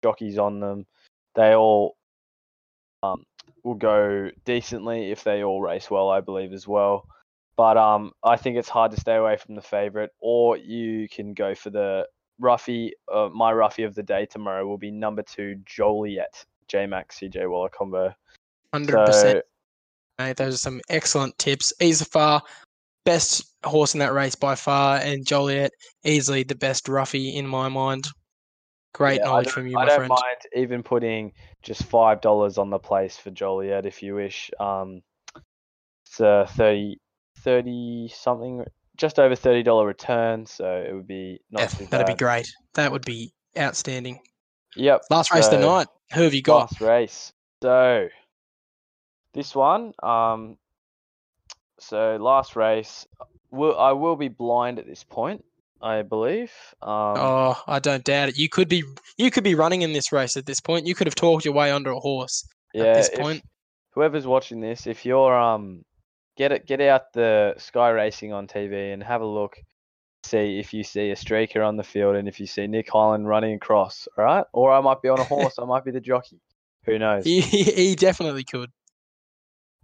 jockeys 0.04 0.38
on 0.38 0.60
them. 0.60 0.86
They 1.36 1.56
all 1.56 1.96
um, 3.04 3.24
will 3.64 3.76
go 3.76 4.30
decently 4.46 5.12
if 5.12 5.24
they 5.24 5.44
all 5.44 5.62
race 5.62 5.90
well, 5.90 6.10
I 6.10 6.22
believe 6.22 6.54
as 6.54 6.68
well. 6.68 7.06
But 7.56 7.78
um, 7.78 8.12
I 8.24 8.36
think 8.36 8.58
it's 8.58 8.70
hard 8.70 8.92
to 8.92 9.00
stay 9.00 9.16
away 9.16 9.38
from 9.38 9.56
the 9.56 9.62
favourite, 9.62 10.10
or 10.20 10.58
you 10.58 11.08
can 11.08 11.34
go 11.34 11.54
for 11.54 11.70
the 11.70 12.08
roughie. 12.40 12.94
Uh, 13.12 13.30
my 13.34 13.52
roughie 13.52 13.84
of 13.84 13.96
the 13.96 14.04
day 14.04 14.26
tomorrow 14.26 14.66
will 14.68 14.78
be 14.78 14.92
number 14.92 15.22
two, 15.24 15.56
Joliet, 15.66 16.46
J 16.68 16.86
Max 16.88 17.20
CJ 17.20 17.50
Waller 17.50 17.70
combo. 17.70 18.14
Hundred 18.74 19.06
percent. 19.06 19.46
Mate, 20.20 20.38
those 20.38 20.56
are 20.56 20.58
some 20.58 20.82
excellent 20.90 21.38
tips. 21.38 21.74
Isafar, 21.82 22.42
best 23.06 23.44
horse 23.66 23.94
in 23.96 24.00
that 24.00 24.14
race 24.14 24.36
by 24.36 24.56
far, 24.56 24.98
and 24.98 25.26
Joliet, 25.26 25.72
easily 26.04 26.44
the 26.44 26.56
best 26.56 26.88
roughie 26.88 27.36
in 27.36 27.48
my 27.48 27.68
mind. 27.70 28.08
Great 28.94 29.18
yeah, 29.22 29.24
I 29.24 29.26
knowledge 29.26 29.46
don't- 29.46 29.54
from 29.54 29.68
you, 29.68 29.78
I 29.78 29.82
my 29.82 29.88
don't 29.88 29.96
friend. 29.98 30.10
mind 30.10 30.38
even 30.56 30.84
putting 30.84 31.32
just 31.64 31.84
five 31.86 32.22
dollars 32.22 32.58
on 32.60 32.70
the 32.70 32.78
place 32.80 33.18
for 33.18 33.32
Joliet 33.32 33.86
if 33.88 34.04
you 34.04 34.16
wish. 34.16 34.52
Um, 34.60 35.02
it's 36.06 36.20
a 36.20 36.46
30, 36.50 36.98
30 37.40 38.08
something, 38.14 38.64
just 38.98 39.20
over 39.20 39.36
thirty 39.36 39.64
dollar 39.64 39.86
return, 39.86 40.46
so 40.46 40.66
it 40.88 40.94
would 40.94 41.08
be 41.08 41.40
not 41.52 41.62
Yeah, 41.62 41.68
too 41.68 41.86
that'd 41.88 42.08
be 42.08 42.14
great. 42.16 42.52
That 42.76 42.92
would 42.92 43.06
be 43.06 43.34
outstanding. 43.58 44.20
Yep. 44.76 45.04
Last 45.10 45.34
race 45.34 45.50
So- 45.50 45.60
night. 45.60 45.88
Who 46.14 46.22
have 46.24 46.34
you 46.34 46.42
got? 46.44 46.72
Last 46.72 46.82
race. 46.82 47.34
So 47.64 48.08
this 49.34 49.56
one, 49.56 49.94
um, 50.04 50.58
so 51.80 52.18
last 52.20 52.56
race, 52.56 53.06
will 53.52 53.78
I 53.78 53.92
will 53.94 54.16
be 54.16 54.28
blind 54.28 54.80
at 54.80 54.86
this 54.86 55.04
point, 55.04 55.44
I 55.82 56.02
believe. 56.04 56.52
Um, 56.82 57.16
Oh, 57.18 57.64
I 57.68 57.80
don't 57.80 58.04
doubt 58.04 58.30
it. 58.30 58.38
You 58.38 58.50
could 58.50 58.68
be 58.70 58.84
you 59.18 59.32
could 59.32 59.44
be 59.44 59.56
running 59.56 59.82
in 59.82 59.94
this 59.94 60.12
race 60.12 60.38
at 60.38 60.46
this 60.46 60.60
point. 60.60 60.86
You 60.88 60.96
could 60.96 61.08
have 61.08 61.16
talked 61.16 61.46
your 61.46 61.54
way 61.54 61.72
under 61.72 61.92
a 61.92 62.00
horse 62.00 62.48
yeah, 62.74 62.84
at 62.86 62.96
this 62.96 63.10
if- 63.10 63.20
point. 63.20 63.44
whoever's 63.92 64.26
watching 64.28 64.60
this, 64.60 64.88
if 64.88 65.06
you're 65.06 65.38
um, 65.38 65.84
get 66.38 66.52
it, 66.52 66.66
get 66.66 66.82
out 66.82 67.14
the 67.14 67.56
Sky 67.58 67.90
Racing 67.90 68.34
on 68.34 68.48
TV 68.48 68.94
and 68.94 69.04
have 69.04 69.22
a 69.22 69.26
look. 69.26 69.58
See 70.24 70.58
if 70.58 70.74
you 70.74 70.84
see 70.84 71.12
a 71.12 71.16
streaker 71.16 71.68
on 71.68 71.76
the 71.76 71.84
field 71.84 72.16
and 72.16 72.30
if 72.30 72.40
you 72.40 72.48
see 72.48 72.66
Nick 72.66 72.90
Holland 72.90 73.28
running 73.28 73.56
across, 73.56 74.08
all 74.18 74.24
right? 74.24 74.46
Or 74.54 74.72
I 74.72 74.80
might 74.80 75.02
be 75.02 75.10
on 75.10 75.20
a 75.20 75.24
horse, 75.24 75.56
I 75.60 75.66
might 75.66 75.84
be 75.84 75.92
the 75.92 76.00
jockey. 76.00 76.40
Who 76.86 76.98
knows? 76.98 77.26
He, 77.26 77.42
he, 77.42 77.64
he 77.64 77.96
definitely 77.96 78.46
could. 78.46 78.72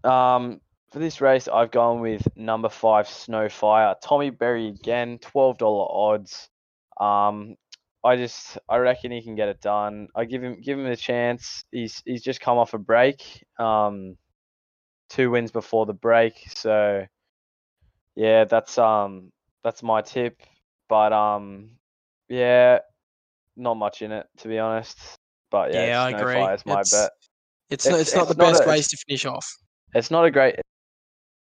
Um, 0.04 0.62
for 0.92 1.00
this 1.00 1.22
race, 1.22 1.48
I've 1.48 1.72
gone 1.72 2.00
with 2.00 2.28
number 2.36 2.70
five, 2.70 3.08
Snowfire. 3.08 3.96
Tommy 4.02 4.30
Berry 4.30 4.68
again, 4.68 5.20
twelve 5.20 5.58
dollar 5.58 5.88
odds. 5.90 6.50
Um, 7.00 7.56
I 8.04 8.16
just 8.16 8.58
I 8.68 8.78
reckon 8.78 9.12
he 9.12 9.22
can 9.22 9.36
get 9.36 9.50
it 9.50 9.62
done. 9.62 10.08
I 10.16 10.26
give 10.26 10.44
him 10.44 10.62
give 10.62 10.80
him 10.80 10.86
a 10.86 10.96
chance. 10.96 11.64
He's 11.72 12.02
he's 12.06 12.24
just 12.24 12.42
come 12.42 12.58
off 12.58 12.74
a 12.74 12.78
break. 12.78 13.46
Um, 13.60 14.18
two 15.10 15.32
wins 15.32 15.52
before 15.52 15.86
the 15.86 15.94
break. 15.94 16.46
So 16.56 17.06
yeah, 18.16 18.46
that's 18.46 18.78
um 18.78 19.32
that's 19.64 19.84
my 19.84 20.02
tip. 20.02 20.42
But 20.88 21.14
um, 21.14 21.72
yeah, 22.30 22.80
not 23.56 23.76
much 23.76 24.02
in 24.02 24.12
it 24.12 24.28
to 24.38 24.48
be 24.48 24.60
honest. 24.60 24.98
But 25.52 25.74
yeah, 25.74 25.88
Yeah, 25.88 26.04
I 26.04 26.10
agree. 26.12 26.36
My 26.36 26.54
It's- 26.54 26.92
bet. 26.92 27.12
It's 27.70 27.86
not, 27.86 28.00
It's- 28.00 28.08
it's 28.08 28.16
not 28.16 28.28
the 28.28 28.34
not 28.36 28.54
best 28.54 28.64
a- 28.64 28.68
race 28.68 28.88
to 28.88 28.98
finish 29.08 29.26
off. 29.26 29.48
It's 29.94 30.10
not 30.10 30.26
a 30.26 30.32
great 30.32 30.56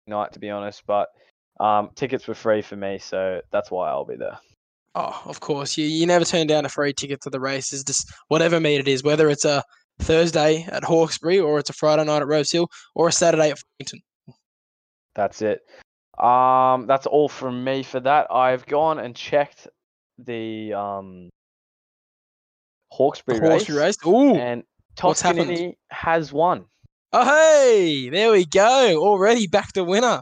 night 0.07 0.31
to 0.33 0.39
be 0.39 0.49
honest, 0.51 0.83
but 0.85 1.09
um, 1.59 1.89
tickets 1.95 2.27
were 2.27 2.33
free 2.35 2.61
for 2.61 2.75
me, 2.75 2.97
so 2.99 3.41
that's 3.51 3.71
why 3.71 3.89
I'll 3.89 4.05
be 4.05 4.15
there. 4.15 4.37
Oh, 4.95 5.21
of 5.25 5.39
course. 5.39 5.75
You 5.77 5.85
you 5.85 6.05
never 6.05 6.25
turn 6.25 6.45
down 6.45 6.65
a 6.65 6.69
free 6.69 6.93
ticket 6.93 7.21
to 7.21 7.29
the 7.31 7.39
races, 7.39 7.83
just 7.83 8.11
whatever 8.27 8.59
meet 8.59 8.79
it 8.79 8.87
is, 8.87 9.03
whether 9.03 9.29
it's 9.29 9.45
a 9.45 9.63
Thursday 9.99 10.65
at 10.69 10.83
Hawkesbury 10.83 11.39
or 11.39 11.59
it's 11.59 11.69
a 11.69 11.73
Friday 11.73 12.03
night 12.03 12.21
at 12.21 12.27
Rosehill 12.27 12.69
or 12.95 13.07
a 13.07 13.11
Saturday 13.11 13.51
at 13.51 13.59
Flemington. 13.59 14.01
That's 15.15 15.41
it. 15.41 15.61
Um, 16.17 16.87
that's 16.87 17.05
all 17.05 17.29
from 17.29 17.63
me 17.63 17.83
for 17.83 17.99
that. 17.99 18.27
I've 18.31 18.65
gone 18.65 18.99
and 18.99 19.15
checked 19.15 19.67
the 20.17 20.73
um 20.73 21.29
Hawkesbury, 22.91 23.39
The 23.39 23.49
Hawkesbury 23.49 23.79
race. 23.79 23.97
race, 24.03 24.07
Ooh. 24.07 24.35
and 24.35 24.63
Toscanini 24.95 25.77
has 25.89 26.31
won. 26.31 26.65
Oh 27.11 27.25
hey, 27.25 28.09
there 28.09 28.31
we 28.31 28.45
go. 28.45 28.97
Already 29.03 29.47
back 29.47 29.73
to 29.73 29.83
winner. 29.83 30.21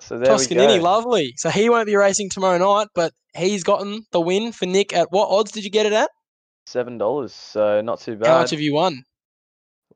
So 0.00 0.18
there 0.18 0.32
we 0.32 0.38
Toscanini, 0.38 0.80
lovely. 0.80 1.34
So 1.36 1.50
he 1.50 1.68
won't 1.68 1.86
be 1.86 1.96
racing 1.96 2.30
tomorrow 2.30 2.58
night, 2.58 2.88
but 2.94 3.12
he's 3.36 3.62
gotten 3.62 4.04
the 4.12 4.20
win 4.20 4.52
for 4.52 4.66
Nick 4.66 4.94
at 4.94 5.12
what 5.12 5.28
odds 5.28 5.52
did 5.52 5.64
you 5.64 5.70
get 5.70 5.86
it 5.86 5.92
at? 5.92 6.10
Seven 6.66 6.98
dollars, 6.98 7.32
so 7.34 7.80
not 7.80 8.00
too 8.00 8.16
bad. 8.16 8.28
How 8.28 8.38
much 8.40 8.50
have 8.50 8.60
you 8.60 8.74
won? 8.74 9.02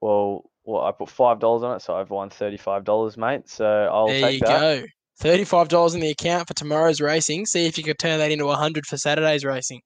well, 0.00 0.44
well, 0.64 0.82
I 0.82 0.92
put 0.92 1.08
five 1.10 1.38
dollars 1.40 1.62
on 1.62 1.76
it, 1.76 1.82
so 1.82 1.94
I've 1.94 2.10
won 2.10 2.30
thirty-five 2.30 2.84
dollars, 2.84 3.16
mate. 3.16 3.48
So 3.48 3.64
I'll 3.64 4.06
there 4.08 4.20
take 4.20 4.34
you 4.34 4.40
that. 4.40 4.60
go. 4.80 4.86
Thirty-five 5.20 5.68
dollars 5.68 5.94
in 5.94 6.00
the 6.00 6.10
account 6.10 6.48
for 6.48 6.54
tomorrow's 6.54 7.00
racing. 7.00 7.46
See 7.46 7.66
if 7.66 7.78
you 7.78 7.84
could 7.84 7.98
turn 7.98 8.18
that 8.18 8.32
into 8.32 8.46
a 8.46 8.56
hundred 8.56 8.86
for 8.86 8.96
Saturday's 8.96 9.44
racing. 9.44 9.80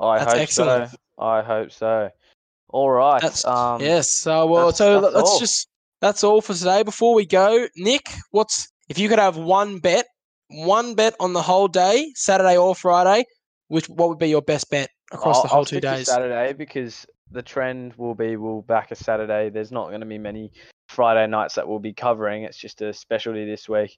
I 0.00 0.18
That's 0.18 0.32
hope 0.32 0.40
excellent. 0.42 0.90
so. 0.90 0.96
I 1.18 1.42
hope 1.42 1.70
so. 1.72 2.10
All 2.70 2.90
right. 2.90 3.20
That's 3.20 3.44
um, 3.44 3.80
yes. 3.80 4.10
So 4.10 4.46
well, 4.46 4.66
that's- 4.72 4.78
so 4.78 5.00
that's 5.00 5.14
let's 5.14 5.30
all. 5.30 5.38
just 5.38 5.68
that's 6.00 6.24
all 6.24 6.40
for 6.40 6.54
today. 6.54 6.82
Before 6.82 7.14
we 7.14 7.26
go, 7.26 7.66
Nick, 7.76 8.08
what's 8.30 8.68
if 8.88 8.98
you 8.98 9.08
could 9.08 9.18
have 9.18 9.36
one 9.36 9.78
bet, 9.78 10.06
one 10.48 10.94
bet 10.94 11.14
on 11.20 11.32
the 11.34 11.42
whole 11.42 11.68
day, 11.68 12.10
Saturday 12.14 12.56
or 12.56 12.74
Friday, 12.74 13.24
which 13.68 13.86
what 13.88 14.08
would 14.08 14.18
be 14.18 14.28
your 14.28 14.42
best 14.42 14.70
bet 14.70 14.88
across 15.12 15.36
I'll, 15.36 15.42
the 15.42 15.48
whole 15.48 15.58
I'll 15.58 15.64
two 15.64 15.76
stick 15.76 15.82
to 15.82 15.96
days? 15.96 16.06
Saturday 16.06 16.52
because 16.52 17.06
the 17.30 17.42
trend 17.42 17.94
will 17.96 18.14
be 18.14 18.36
we'll 18.36 18.62
back 18.62 18.90
a 18.90 18.94
Saturday. 18.94 19.50
There's 19.50 19.72
not 19.72 19.88
going 19.88 20.00
to 20.00 20.06
be 20.06 20.18
many 20.18 20.52
Friday 20.88 21.26
nights 21.26 21.54
that 21.54 21.66
we'll 21.66 21.78
be 21.78 21.92
covering. 21.92 22.44
It's 22.44 22.58
just 22.58 22.80
a 22.82 22.92
specialty 22.92 23.44
this 23.44 23.68
week. 23.68 23.96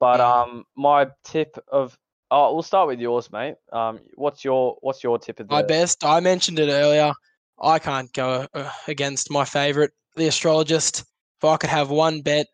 But 0.00 0.20
um, 0.20 0.64
my 0.76 1.08
tip 1.24 1.56
of 1.68 1.96
oh, 2.30 2.54
we'll 2.54 2.62
start 2.62 2.88
with 2.88 2.98
yours, 2.98 3.30
mate. 3.30 3.54
Um, 3.72 4.00
what's 4.14 4.44
your 4.44 4.76
what's 4.80 5.04
your 5.04 5.18
tip 5.18 5.38
of 5.38 5.48
the 5.48 5.54
My 5.54 5.62
best. 5.62 6.04
I 6.04 6.20
mentioned 6.20 6.58
it 6.58 6.68
earlier. 6.70 7.12
I 7.60 7.78
can't 7.78 8.12
go 8.12 8.46
uh, 8.54 8.70
against 8.88 9.30
my 9.30 9.44
favourite, 9.44 9.90
the 10.16 10.26
astrologist. 10.26 11.00
If 11.38 11.44
I 11.44 11.56
could 11.56 11.70
have 11.70 11.90
one 11.90 12.22
bet 12.22 12.46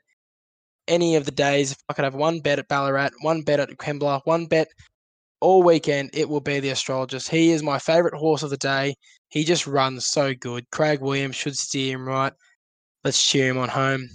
any 0.86 1.16
of 1.16 1.24
the 1.24 1.30
days, 1.30 1.72
if 1.72 1.78
I 1.88 1.94
could 1.94 2.04
have 2.04 2.14
one 2.14 2.40
bet 2.40 2.58
at 2.58 2.68
Ballarat, 2.68 3.10
one 3.22 3.42
bet 3.42 3.60
at 3.60 3.70
Kembla, 3.70 4.20
one 4.24 4.46
bet 4.46 4.68
all 5.40 5.62
weekend, 5.62 6.10
it 6.12 6.28
will 6.28 6.40
be 6.40 6.60
the 6.60 6.70
astrologist. 6.70 7.28
He 7.28 7.50
is 7.50 7.62
my 7.62 7.78
favourite 7.78 8.16
horse 8.16 8.42
of 8.42 8.50
the 8.50 8.56
day. 8.56 8.94
He 9.28 9.44
just 9.44 9.66
runs 9.66 10.06
so 10.06 10.34
good. 10.34 10.70
Craig 10.70 11.00
Williams 11.00 11.36
should 11.36 11.56
steer 11.56 11.96
him 11.96 12.06
right. 12.06 12.32
Let's 13.04 13.24
cheer 13.24 13.50
him 13.50 13.58
on 13.58 13.68
home. 13.68 14.08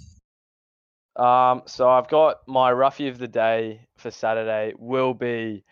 Um, 1.16 1.62
so 1.66 1.88
I've 1.88 2.08
got 2.08 2.38
my 2.46 2.72
roughie 2.72 3.08
of 3.08 3.18
the 3.18 3.28
day 3.28 3.86
for 3.96 4.10
Saturday 4.10 4.74
will 4.76 5.14
be 5.14 5.64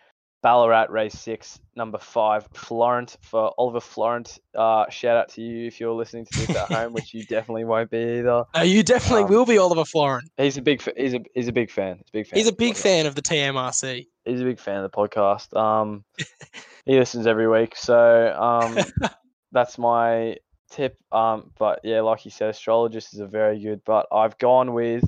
Ballarat 0.42 0.86
race 0.90 1.14
six, 1.14 1.60
number 1.76 1.98
five, 1.98 2.48
Florent 2.52 3.16
for 3.22 3.52
Oliver 3.56 3.80
Florent. 3.80 4.38
Uh, 4.54 4.90
shout 4.90 5.16
out 5.16 5.28
to 5.30 5.40
you 5.42 5.66
if 5.68 5.78
you're 5.78 5.94
listening 5.94 6.26
to 6.26 6.38
this 6.46 6.56
at 6.56 6.68
home, 6.72 6.92
which 6.92 7.14
you 7.14 7.24
definitely 7.24 7.64
won't 7.64 7.90
be 7.90 8.18
either. 8.18 8.44
Uh, 8.56 8.62
you 8.62 8.82
definitely 8.82 9.22
Um, 9.24 9.30
will 9.30 9.46
be 9.46 9.56
Oliver 9.58 9.84
Florent. 9.84 10.28
He's 10.36 10.56
a 10.56 10.62
big, 10.62 10.82
he's 10.96 11.14
a, 11.14 11.20
he's 11.34 11.48
a 11.48 11.52
big 11.52 11.70
fan. 11.70 11.96
He's 11.98 12.08
a 12.08 12.12
big 12.12 12.26
fan. 12.26 12.38
He's 12.38 12.46
a 12.46 12.50
of 12.50 12.56
the 12.56 12.64
big 12.64 12.74
podcast. 12.74 12.82
fan 12.82 13.06
of 13.06 13.14
the 13.14 13.22
TMRC. 13.22 14.06
He's 14.24 14.40
a 14.40 14.44
big 14.44 14.58
fan 14.58 14.82
of 14.82 14.90
the 14.90 14.96
podcast. 14.96 15.56
Um, 15.56 16.04
he 16.84 16.98
listens 16.98 17.26
every 17.28 17.48
week, 17.48 17.76
so 17.76 18.34
um, 18.36 18.76
that's 19.52 19.78
my 19.78 20.36
tip. 20.70 20.96
Um, 21.12 21.52
but 21.56 21.80
yeah, 21.84 22.00
like 22.00 22.24
you 22.24 22.30
said, 22.32 22.50
astrologist 22.50 23.14
is 23.14 23.20
a 23.20 23.26
very 23.26 23.60
good. 23.60 23.82
But 23.84 24.06
I've 24.12 24.36
gone 24.38 24.72
with 24.74 25.04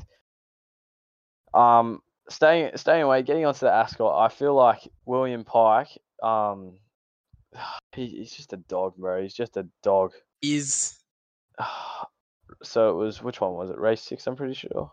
um 1.52 2.00
staying 2.28 2.76
staying 2.76 3.02
away, 3.02 3.22
getting 3.22 3.44
onto 3.46 3.60
the 3.60 3.72
Ascot. 3.72 4.14
I 4.18 4.34
feel 4.34 4.54
like 4.54 4.80
William 5.06 5.44
Pike. 5.44 5.88
Um, 6.22 6.78
he, 7.92 8.06
he's 8.06 8.32
just 8.32 8.52
a 8.52 8.56
dog, 8.58 8.96
bro. 8.96 9.22
He's 9.22 9.34
just 9.34 9.56
a 9.56 9.66
dog. 9.82 10.12
Is 10.42 10.98
So 12.62 12.90
it 12.90 12.94
was 12.94 13.22
which 13.22 13.40
one 13.40 13.54
was 13.54 13.70
it? 13.70 13.78
Race 13.78 14.02
six, 14.02 14.26
I'm 14.26 14.36
pretty 14.36 14.54
sure. 14.54 14.90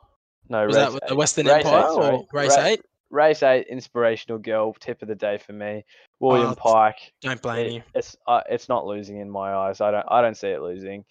No, 0.50 0.66
was 0.66 0.76
race 0.76 0.94
that 0.94 1.08
the. 1.10 1.16
Western 1.16 1.46
Race 1.48 1.66
Empire 1.66 1.86
eight, 1.86 2.14
or 2.14 2.28
race 2.34 2.58
Ra- 2.58 2.64
eight? 2.64 2.82
Race 3.10 3.44
eight, 3.44 3.68
inspirational 3.70 4.40
girl, 4.40 4.74
tip 4.80 5.02
of 5.02 5.08
the 5.10 5.16
day 5.16 5.38
for 5.38 5.54
me. 5.54 5.84
William 6.20 6.50
Oh, 6.52 6.56
Pike. 6.56 7.14
Don't 7.22 7.42
blame 7.42 7.66
it- 7.68 7.74
you. 7.74 7.84
It's 7.94 8.16
uh, 8.28 8.42
it's 8.50 8.70
not 8.70 8.86
losing 8.86 9.18
in 9.18 9.30
my 9.30 9.54
eyes. 9.54 9.82
I 9.82 9.92
don't 9.92 10.06
I 10.10 10.22
don't 10.22 10.36
see 10.36 10.48
it 10.48 10.62
losing. 10.62 11.04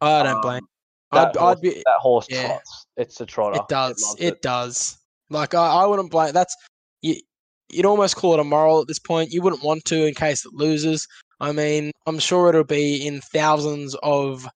I 0.00 0.22
don't 0.22 0.40
blame. 0.40 0.62
Um, 0.62 0.68
That, 1.12 1.28
I'd, 1.28 1.36
horse, 1.36 1.56
I'd 1.56 1.60
be. 1.62 1.70
that 1.70 1.98
horse 1.98 2.26
yeah. 2.30 2.46
trots. 2.46 2.86
It's 2.96 3.20
a 3.20 3.26
trotter. 3.26 3.56
It 3.60 3.68
does. 3.68 4.02
loves 4.02 4.20
It, 4.20 4.42
does. 4.42 4.97
Like 5.30 5.54
I, 5.54 5.82
I 5.82 5.86
wouldn't 5.86 6.10
blame. 6.10 6.32
That's 6.32 6.54
you. 7.02 7.16
You'd 7.70 7.86
almost 7.86 8.16
call 8.16 8.34
it 8.34 8.40
a 8.40 8.44
moral 8.44 8.80
at 8.80 8.88
this 8.88 8.98
point. 8.98 9.30
You 9.30 9.42
wouldn't 9.42 9.62
want 9.62 9.84
to 9.86 10.06
in 10.06 10.14
case 10.14 10.46
it 10.46 10.54
loses. 10.54 11.06
I 11.40 11.52
mean, 11.52 11.92
I'm 12.06 12.18
sure 12.18 12.48
it'll 12.48 12.64
be 12.64 13.06
in 13.06 13.20
thousands 13.20 13.94
of 14.02 14.48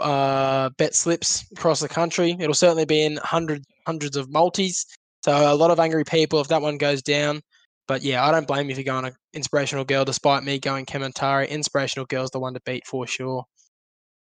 uh, 0.00 0.70
bet 0.78 0.94
slips 0.94 1.44
across 1.52 1.80
the 1.80 1.88
country. 1.88 2.36
It'll 2.38 2.54
certainly 2.54 2.86
be 2.86 3.02
in 3.02 3.18
hundreds 3.18 3.66
hundreds 3.86 4.16
of 4.16 4.30
multis. 4.30 4.86
So 5.24 5.52
a 5.52 5.54
lot 5.54 5.70
of 5.70 5.80
angry 5.80 6.04
people 6.04 6.40
if 6.40 6.48
that 6.48 6.62
one 6.62 6.78
goes 6.78 7.02
down. 7.02 7.42
But 7.88 8.02
yeah, 8.02 8.24
I 8.24 8.32
don't 8.32 8.48
blame 8.48 8.68
you 8.68 8.74
for 8.74 8.82
going 8.82 9.04
an 9.04 9.12
inspirational 9.32 9.84
girl, 9.84 10.04
despite 10.04 10.42
me 10.42 10.58
going 10.58 10.86
Kementari. 10.86 11.48
Inspirational 11.48 12.06
girl's 12.06 12.30
the 12.30 12.40
one 12.40 12.54
to 12.54 12.60
beat 12.64 12.84
for 12.86 13.06
sure. 13.06 13.44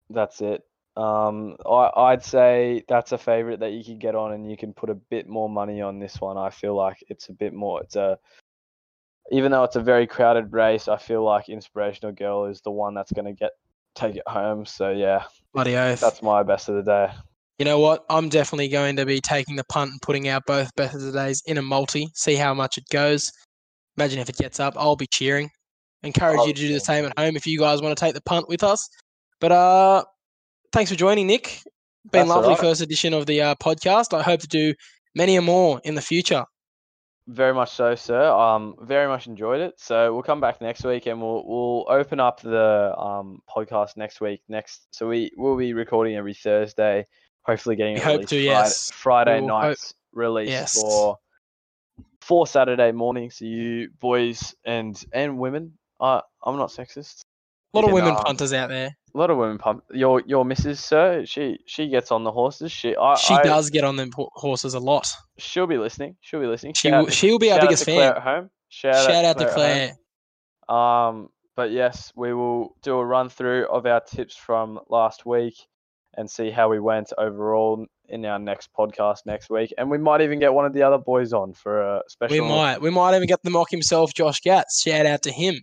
That's 0.10 0.42
it. 0.42 0.62
Um, 1.00 1.56
I, 1.66 1.90
I'd 1.96 2.24
say 2.26 2.84
that's 2.90 3.14
a 3.14 3.18
favorite 3.18 3.62
that 3.62 3.72
you 3.72 3.86
can 3.86 4.00
get 4.00 4.16
on, 4.16 4.34
and 4.34 4.50
you 4.50 4.58
can 4.58 4.74
put 4.74 4.90
a 4.90 4.96
bit 4.96 5.30
more 5.30 5.50
money 5.50 5.82
on 5.82 5.98
this 6.00 6.20
one. 6.20 6.38
I 6.38 6.50
feel 6.50 6.76
like 6.76 6.98
it's 7.08 7.30
a 7.30 7.34
bit 7.34 7.54
more. 7.54 7.82
It's 7.82 7.96
a 7.96 8.18
even 9.32 9.52
though 9.52 9.64
it's 9.64 9.78
a 9.78 9.82
very 9.82 10.08
crowded 10.08 10.52
race, 10.52 10.88
I 10.88 10.98
feel 10.98 11.24
like 11.24 11.48
Inspirational 11.48 12.12
Girl 12.12 12.46
is 12.46 12.62
the 12.62 12.72
one 12.72 12.96
that's 12.96 13.14
going 13.14 13.26
to 13.26 13.34
get 13.34 13.52
take 13.96 14.18
it 14.18 14.28
home. 14.28 14.66
So 14.66 14.90
yeah, 14.92 15.24
Bloody 15.54 15.78
oath. 15.78 16.02
that's 16.02 16.22
my 16.22 16.44
best 16.44 16.68
of 16.68 16.76
the 16.76 16.84
day. 16.84 17.12
You 17.60 17.66
know 17.66 17.80
what? 17.80 18.06
I'm 18.10 18.28
definitely 18.28 18.68
going 18.68 18.96
to 18.98 19.06
be 19.06 19.22
taking 19.22 19.56
the 19.56 19.66
punt 19.66 19.92
and 19.92 20.02
putting 20.02 20.28
out 20.28 20.46
both 20.46 20.74
best 20.76 20.96
of 20.96 21.02
the 21.02 21.12
days 21.14 21.44
in 21.46 21.58
a 21.58 21.62
multi. 21.62 22.10
See 22.14 22.36
how 22.36 22.54
much 22.54 22.78
it 22.78 22.86
goes. 22.92 23.32
Imagine 23.98 24.20
if 24.20 24.30
it 24.30 24.38
gets 24.38 24.60
up, 24.60 24.76
I'll 24.78 24.96
be 24.96 25.08
cheering. 25.08 25.50
Encourage 26.04 26.40
I'll 26.40 26.48
you 26.48 26.54
to 26.54 26.68
do 26.68 26.74
the 26.74 26.80
same 26.80 27.06
at 27.06 27.18
home 27.18 27.36
if 27.36 27.46
you 27.46 27.60
guys 27.60 27.82
want 27.82 27.98
to 27.98 28.00
take 28.04 28.14
the 28.14 28.22
punt 28.22 28.48
with 28.50 28.64
us. 28.64 28.90
But 29.42 29.52
uh, 29.52 30.04
thanks 30.72 30.90
for 30.92 30.98
joining, 30.98 31.28
Nick. 31.28 31.62
Been 32.12 32.28
That's 32.28 32.30
lovely 32.30 32.50
right. 32.52 32.60
first 32.60 32.82
edition 32.82 33.14
of 33.14 33.26
the 33.26 33.42
uh, 33.42 33.56
podcast. 33.56 34.18
I 34.18 34.22
hope 34.24 34.40
to 34.42 34.48
do 34.48 34.74
many 35.16 35.36
a 35.36 35.42
more 35.42 35.82
in 35.84 35.96
the 35.96 36.02
future. 36.02 36.46
Very 37.28 37.54
much 37.54 37.72
so, 37.72 37.94
sir. 37.94 38.32
Um, 38.32 38.76
very 38.82 39.08
much 39.08 39.28
enjoyed 39.28 39.62
it. 39.62 39.76
So 39.78 40.12
we'll 40.14 40.24
come 40.24 40.42
back 40.42 40.62
next 40.62 40.84
week 40.84 41.06
and 41.06 41.22
we'll 41.22 41.44
we'll 41.46 41.86
open 41.90 42.20
up 42.20 42.42
the 42.42 42.94
um 42.98 43.42
podcast 43.48 43.98
next 43.98 44.20
week. 44.22 44.42
Next, 44.48 44.88
so 44.92 45.08
we 45.08 45.32
will 45.38 45.56
be 45.58 45.74
recording 45.74 46.16
every 46.16 46.34
Thursday. 46.34 47.06
Hopefully, 47.44 47.76
getting 47.76 47.96
We 47.96 48.00
hope 48.00 48.22
to, 48.22 48.28
Friday, 48.28 48.44
yes. 48.46 48.92
Friday 48.92 49.36
We 49.36 49.42
will 49.42 49.50
hope- 49.56 49.62
nights 49.64 49.94
release 50.14 50.50
Yes. 50.50 50.82
for 50.82 51.18
for 52.22 52.48
Saturday 52.48 52.92
morning. 52.92 53.30
So 53.30 53.46
you 53.46 53.90
boys 54.00 54.56
and 54.66 55.00
and 55.14 55.38
women. 55.38 55.78
Uh, 56.00 56.22
I'm 56.44 56.58
not 56.58 56.70
sexist. 56.70 57.22
A 57.74 57.78
lot 57.78 57.86
of 57.86 57.92
women 57.94 58.16
punters 58.16 58.52
out 58.54 58.70
there. 58.70 58.96
A 59.14 59.18
lot 59.18 59.30
of 59.30 59.38
women 59.38 59.58
pump. 59.58 59.84
Your 59.92 60.22
your 60.26 60.44
missus, 60.46 60.80
sir. 60.84 61.24
She 61.26 61.60
she 61.66 61.88
gets 61.88 62.12
on 62.12 62.24
the 62.24 62.32
horses. 62.32 62.72
She 62.72 62.96
I, 62.96 63.16
She 63.16 63.34
I- 63.34 63.44
does 63.44 63.70
get 63.70 63.84
on 63.84 63.96
them 63.96 64.12
horses 64.16 64.74
a 64.74 64.80
lot. 64.80 65.08
She'll 65.38 65.68
be 65.68 65.78
listening. 65.78 66.16
She'll 66.22 66.40
be 66.40 66.48
listening. 66.48 66.74
She 66.74 66.90
Shout 66.90 67.04
will, 67.06 67.12
she 67.12 67.32
will 67.32 67.40
be 67.40 67.52
our 67.52 67.58
shout 67.58 67.64
out 67.64 67.68
biggest 67.70 67.86
to 67.86 67.92
Claire 67.92 68.14
fan. 68.14 68.18
at 68.18 68.24
home. 68.24 68.50
Shout, 68.70 68.96
Shout 69.12 69.26
out 69.26 69.38
to 69.40 69.44
at 69.46 69.50
home. 69.50 69.56
Claire. 69.56 69.96
Um, 70.68 71.30
but 71.56 71.72
yes, 71.72 72.12
we 72.16 72.34
will 72.34 72.76
do 72.82 72.98
a 72.98 73.06
run 73.06 73.30
through 73.30 73.68
of 73.68 73.86
our 73.86 74.00
tips 74.02 74.36
from 74.36 74.80
last 74.90 75.26
week 75.26 75.56
and 76.18 76.30
see 76.30 76.50
how 76.52 76.70
we 76.70 76.80
went 76.80 77.12
overall 77.18 77.86
in 78.08 78.26
our 78.26 78.40
next 78.40 78.70
podcast 78.78 79.20
next 79.26 79.50
week. 79.50 79.74
And 79.78 79.90
we 79.90 79.98
might 79.98 80.22
even 80.22 80.40
get 80.40 80.54
one 80.54 80.66
of 80.66 80.74
the 80.74 80.84
other 80.84 80.98
boys 80.98 81.34
on 81.34 81.54
for 81.54 81.82
a 81.82 82.02
special. 82.08 82.34
We 82.36 82.42
might. 82.42 82.82
We 82.82 82.90
might 82.90 83.16
even 83.16 83.28
get 83.28 83.42
the 83.44 83.50
mock 83.50 83.70
himself, 83.72 84.14
Josh 84.14 84.42
Gatz. 84.42 84.82
Shout 84.84 85.06
out 85.06 85.22
to 85.24 85.32
him. 85.32 85.62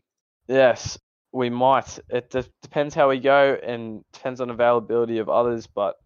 Yes, 0.49 0.99
we 1.37 1.51
might. 1.51 1.99
It 2.09 2.31
de- 2.31 2.45
depends 2.63 2.95
how 2.95 3.11
we 3.11 3.21
go 3.21 3.59
and 3.63 4.03
depends 4.13 4.41
on 4.41 4.49
availability 4.49 5.19
of 5.19 5.29
others. 5.29 5.67
But, 5.67 5.97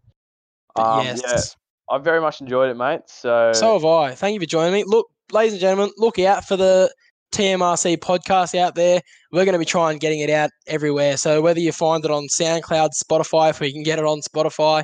um, 0.75 1.05
yes. 1.05 1.21
yeah, 1.25 1.95
I 1.95 1.99
very 1.99 2.19
much 2.19 2.41
enjoyed 2.41 2.69
it, 2.69 2.75
mate. 2.75 3.01
So, 3.07 3.53
So 3.53 3.73
have 3.73 3.85
I. 3.85 4.13
Thank 4.13 4.33
you 4.33 4.41
for 4.41 4.45
joining 4.45 4.73
me. 4.73 4.83
Look, 4.85 5.07
ladies 5.31 5.53
and 5.53 5.61
gentlemen, 5.61 5.91
look 5.97 6.19
out 6.19 6.45
for 6.45 6.57
the 6.57 6.93
TMRC 7.31 7.97
podcast 7.97 8.59
out 8.59 8.75
there. 8.75 9.01
We're 9.31 9.45
going 9.45 9.53
to 9.53 9.59
be 9.59 9.65
trying 9.65 9.99
getting 9.99 10.19
it 10.19 10.29
out 10.29 10.49
everywhere. 10.67 11.15
So 11.15 11.41
whether 11.41 11.61
you 11.61 11.71
find 11.71 12.03
it 12.03 12.11
on 12.11 12.27
SoundCloud, 12.27 12.89
Spotify, 13.01 13.51
if 13.51 13.61
we 13.61 13.71
can 13.71 13.83
get 13.83 13.99
it 13.99 14.05
on 14.05 14.19
Spotify, 14.19 14.83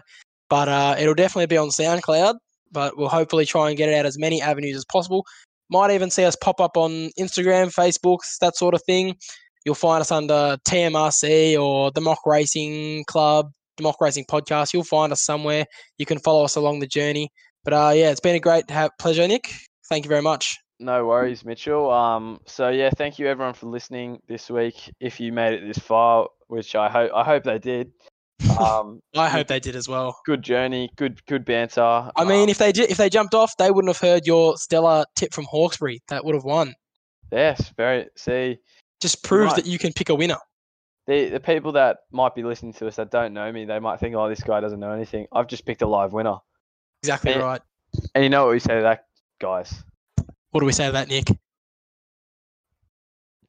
but 0.49 0.69
uh, 0.69 0.95
it'll 0.97 1.13
definitely 1.13 1.47
be 1.47 1.57
on 1.57 1.69
SoundCloud. 1.69 2.35
But 2.71 2.97
we'll 2.97 3.09
hopefully 3.09 3.45
try 3.45 3.67
and 3.67 3.77
get 3.77 3.89
it 3.89 3.95
out 3.95 4.05
as 4.05 4.17
many 4.17 4.41
avenues 4.41 4.77
as 4.77 4.85
possible. 4.85 5.25
Might 5.69 5.91
even 5.91 6.09
see 6.09 6.23
us 6.23 6.37
pop 6.37 6.61
up 6.61 6.77
on 6.77 7.09
Instagram, 7.19 7.73
Facebook, 7.73 8.19
that 8.39 8.55
sort 8.55 8.73
of 8.73 8.81
thing. 8.83 9.17
You'll 9.68 9.76
find 9.76 9.99
us 9.99 10.13
under 10.13 10.55
TMRC 10.65 11.61
or 11.61 11.91
the 11.91 11.99
Mock 11.99 12.20
Racing 12.26 13.03
Club, 13.03 13.51
the 13.76 13.84
Mock 13.84 13.99
Racing 13.99 14.24
Podcast. 14.24 14.72
You'll 14.74 14.86
find 14.86 15.11
us 15.11 15.22
somewhere. 15.26 15.65
You 15.97 16.05
can 16.05 16.20
follow 16.20 16.45
us 16.45 16.55
along 16.55 16.80
the 16.80 16.88
journey. 16.88 17.32
But 17.65 17.74
uh, 17.74 17.91
yeah, 17.93 18.11
it's 18.11 18.22
been 18.22 18.36
a 18.36 18.39
great 18.39 18.72
ha- 18.72 18.88
pleasure, 18.97 19.28
Nick. 19.28 19.51
Thank 19.89 20.05
you 20.05 20.09
very 20.09 20.22
much. 20.22 20.57
No 20.80 21.05
worries, 21.05 21.43
Mitchell. 21.43 21.91
Um, 21.91 22.39
so 22.45 22.70
yeah, 22.70 22.91
thank 22.95 23.20
you 23.20 23.28
everyone 23.28 23.55
for 23.55 23.65
listening 23.65 24.20
this 24.30 24.49
week. 24.49 24.89
If 25.01 25.20
you 25.20 25.34
made 25.34 25.53
it 25.55 25.68
this 25.68 25.78
far, 25.80 26.30
which 26.47 26.74
I 26.74 26.88
hope 26.89 27.11
I 27.13 27.26
hope 27.26 27.43
they 27.43 27.59
did. 27.59 27.91
Um, 28.57 29.01
I 29.18 29.28
hope 29.28 29.47
they 29.47 29.59
did 29.59 29.76
as 29.76 29.89
well. 29.89 30.18
good 30.26 30.43
journey, 30.43 30.89
good 30.95 31.20
good 31.26 31.43
banter. 31.43 31.82
I 32.15 32.24
mean, 32.24 32.43
Um, 32.43 32.49
if 32.49 32.57
they 32.57 32.72
did, 32.72 32.89
if 32.89 32.95
they 32.95 33.09
jumped 33.09 33.34
off, 33.34 33.51
they 33.57 33.70
wouldn't 33.70 33.93
have 33.93 33.99
heard 34.09 34.26
your 34.26 34.55
stellar 34.55 35.03
tip 35.18 35.34
from 35.34 35.43
Hawkesbury. 35.45 35.99
That 36.07 36.24
would 36.24 36.36
have 36.36 36.45
won. 36.45 36.74
yes, 37.34 37.74
very. 37.76 38.07
See, 38.15 38.59
Just 39.01 39.23
proves 39.23 39.47
Right. 39.53 39.55
that 39.63 39.65
you 39.65 39.77
can 39.79 39.93
pick 39.93 40.09
a 40.09 40.15
winner. 40.15 40.37
the 41.07 41.29
the 41.29 41.39
people 41.39 41.71
that 41.73 41.99
might 42.11 42.35
be 42.35 42.43
listening 42.43 42.73
to 42.73 42.87
us 42.87 42.97
that 42.97 43.11
don't 43.11 43.33
know 43.33 43.49
me, 43.51 43.63
they 43.65 43.79
might 43.79 43.99
think, 43.99 44.13
oh, 44.15 44.27
this 44.27 44.41
guy 44.43 44.59
doesn't 44.59 44.79
know 44.79 44.91
anything. 44.91 45.25
I've 45.31 45.47
just 45.47 45.65
picked 45.65 45.81
a 45.81 45.87
live 45.87 46.11
winner, 46.13 46.37
Exactly 47.03 47.31
Yeah. 47.31 47.37
right. 47.39 47.61
and 48.13 48.23
you 48.23 48.29
know 48.29 48.45
what 48.45 48.51
we 48.51 48.59
say 48.59 48.75
to 48.75 48.81
that, 48.81 49.05
guys. 49.39 49.83
What 50.51 50.59
do 50.61 50.65
we 50.65 50.73
say 50.73 50.87
to 50.87 50.91
that, 50.93 51.07
Nick? 51.07 51.27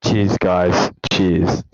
Cheers, 0.05 0.38
guys. 0.38 0.90
Cheers. 1.12 1.64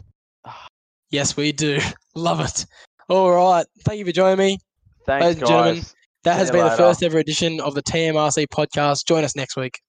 Yes, 1.11 1.37
we 1.37 1.53
do. 1.53 1.79
Love 2.15 2.41
it. 2.41 2.67
All 3.09 3.31
right. 3.33 3.67
Thank 3.85 3.99
you 3.99 4.05
for 4.07 4.13
joining 4.13 4.39
me. 4.39 4.59
Thanks, 5.07 5.23
Ladies 5.25 5.39
and 5.43 5.47
gentlemen. 5.49 5.85
That 6.25 6.33
See 6.35 6.39
has 6.39 6.49
you 6.49 6.53
been 6.55 6.65
the 6.65 6.77
first 6.77 7.03
ever 7.03 7.19
edition 7.19 7.61
of 7.61 7.75
the 7.75 7.83
TMRC 7.83 8.47
podcast. 8.49 9.05
Join 9.07 9.25
us 9.25 9.37
next 9.37 9.57
week. 9.57 9.81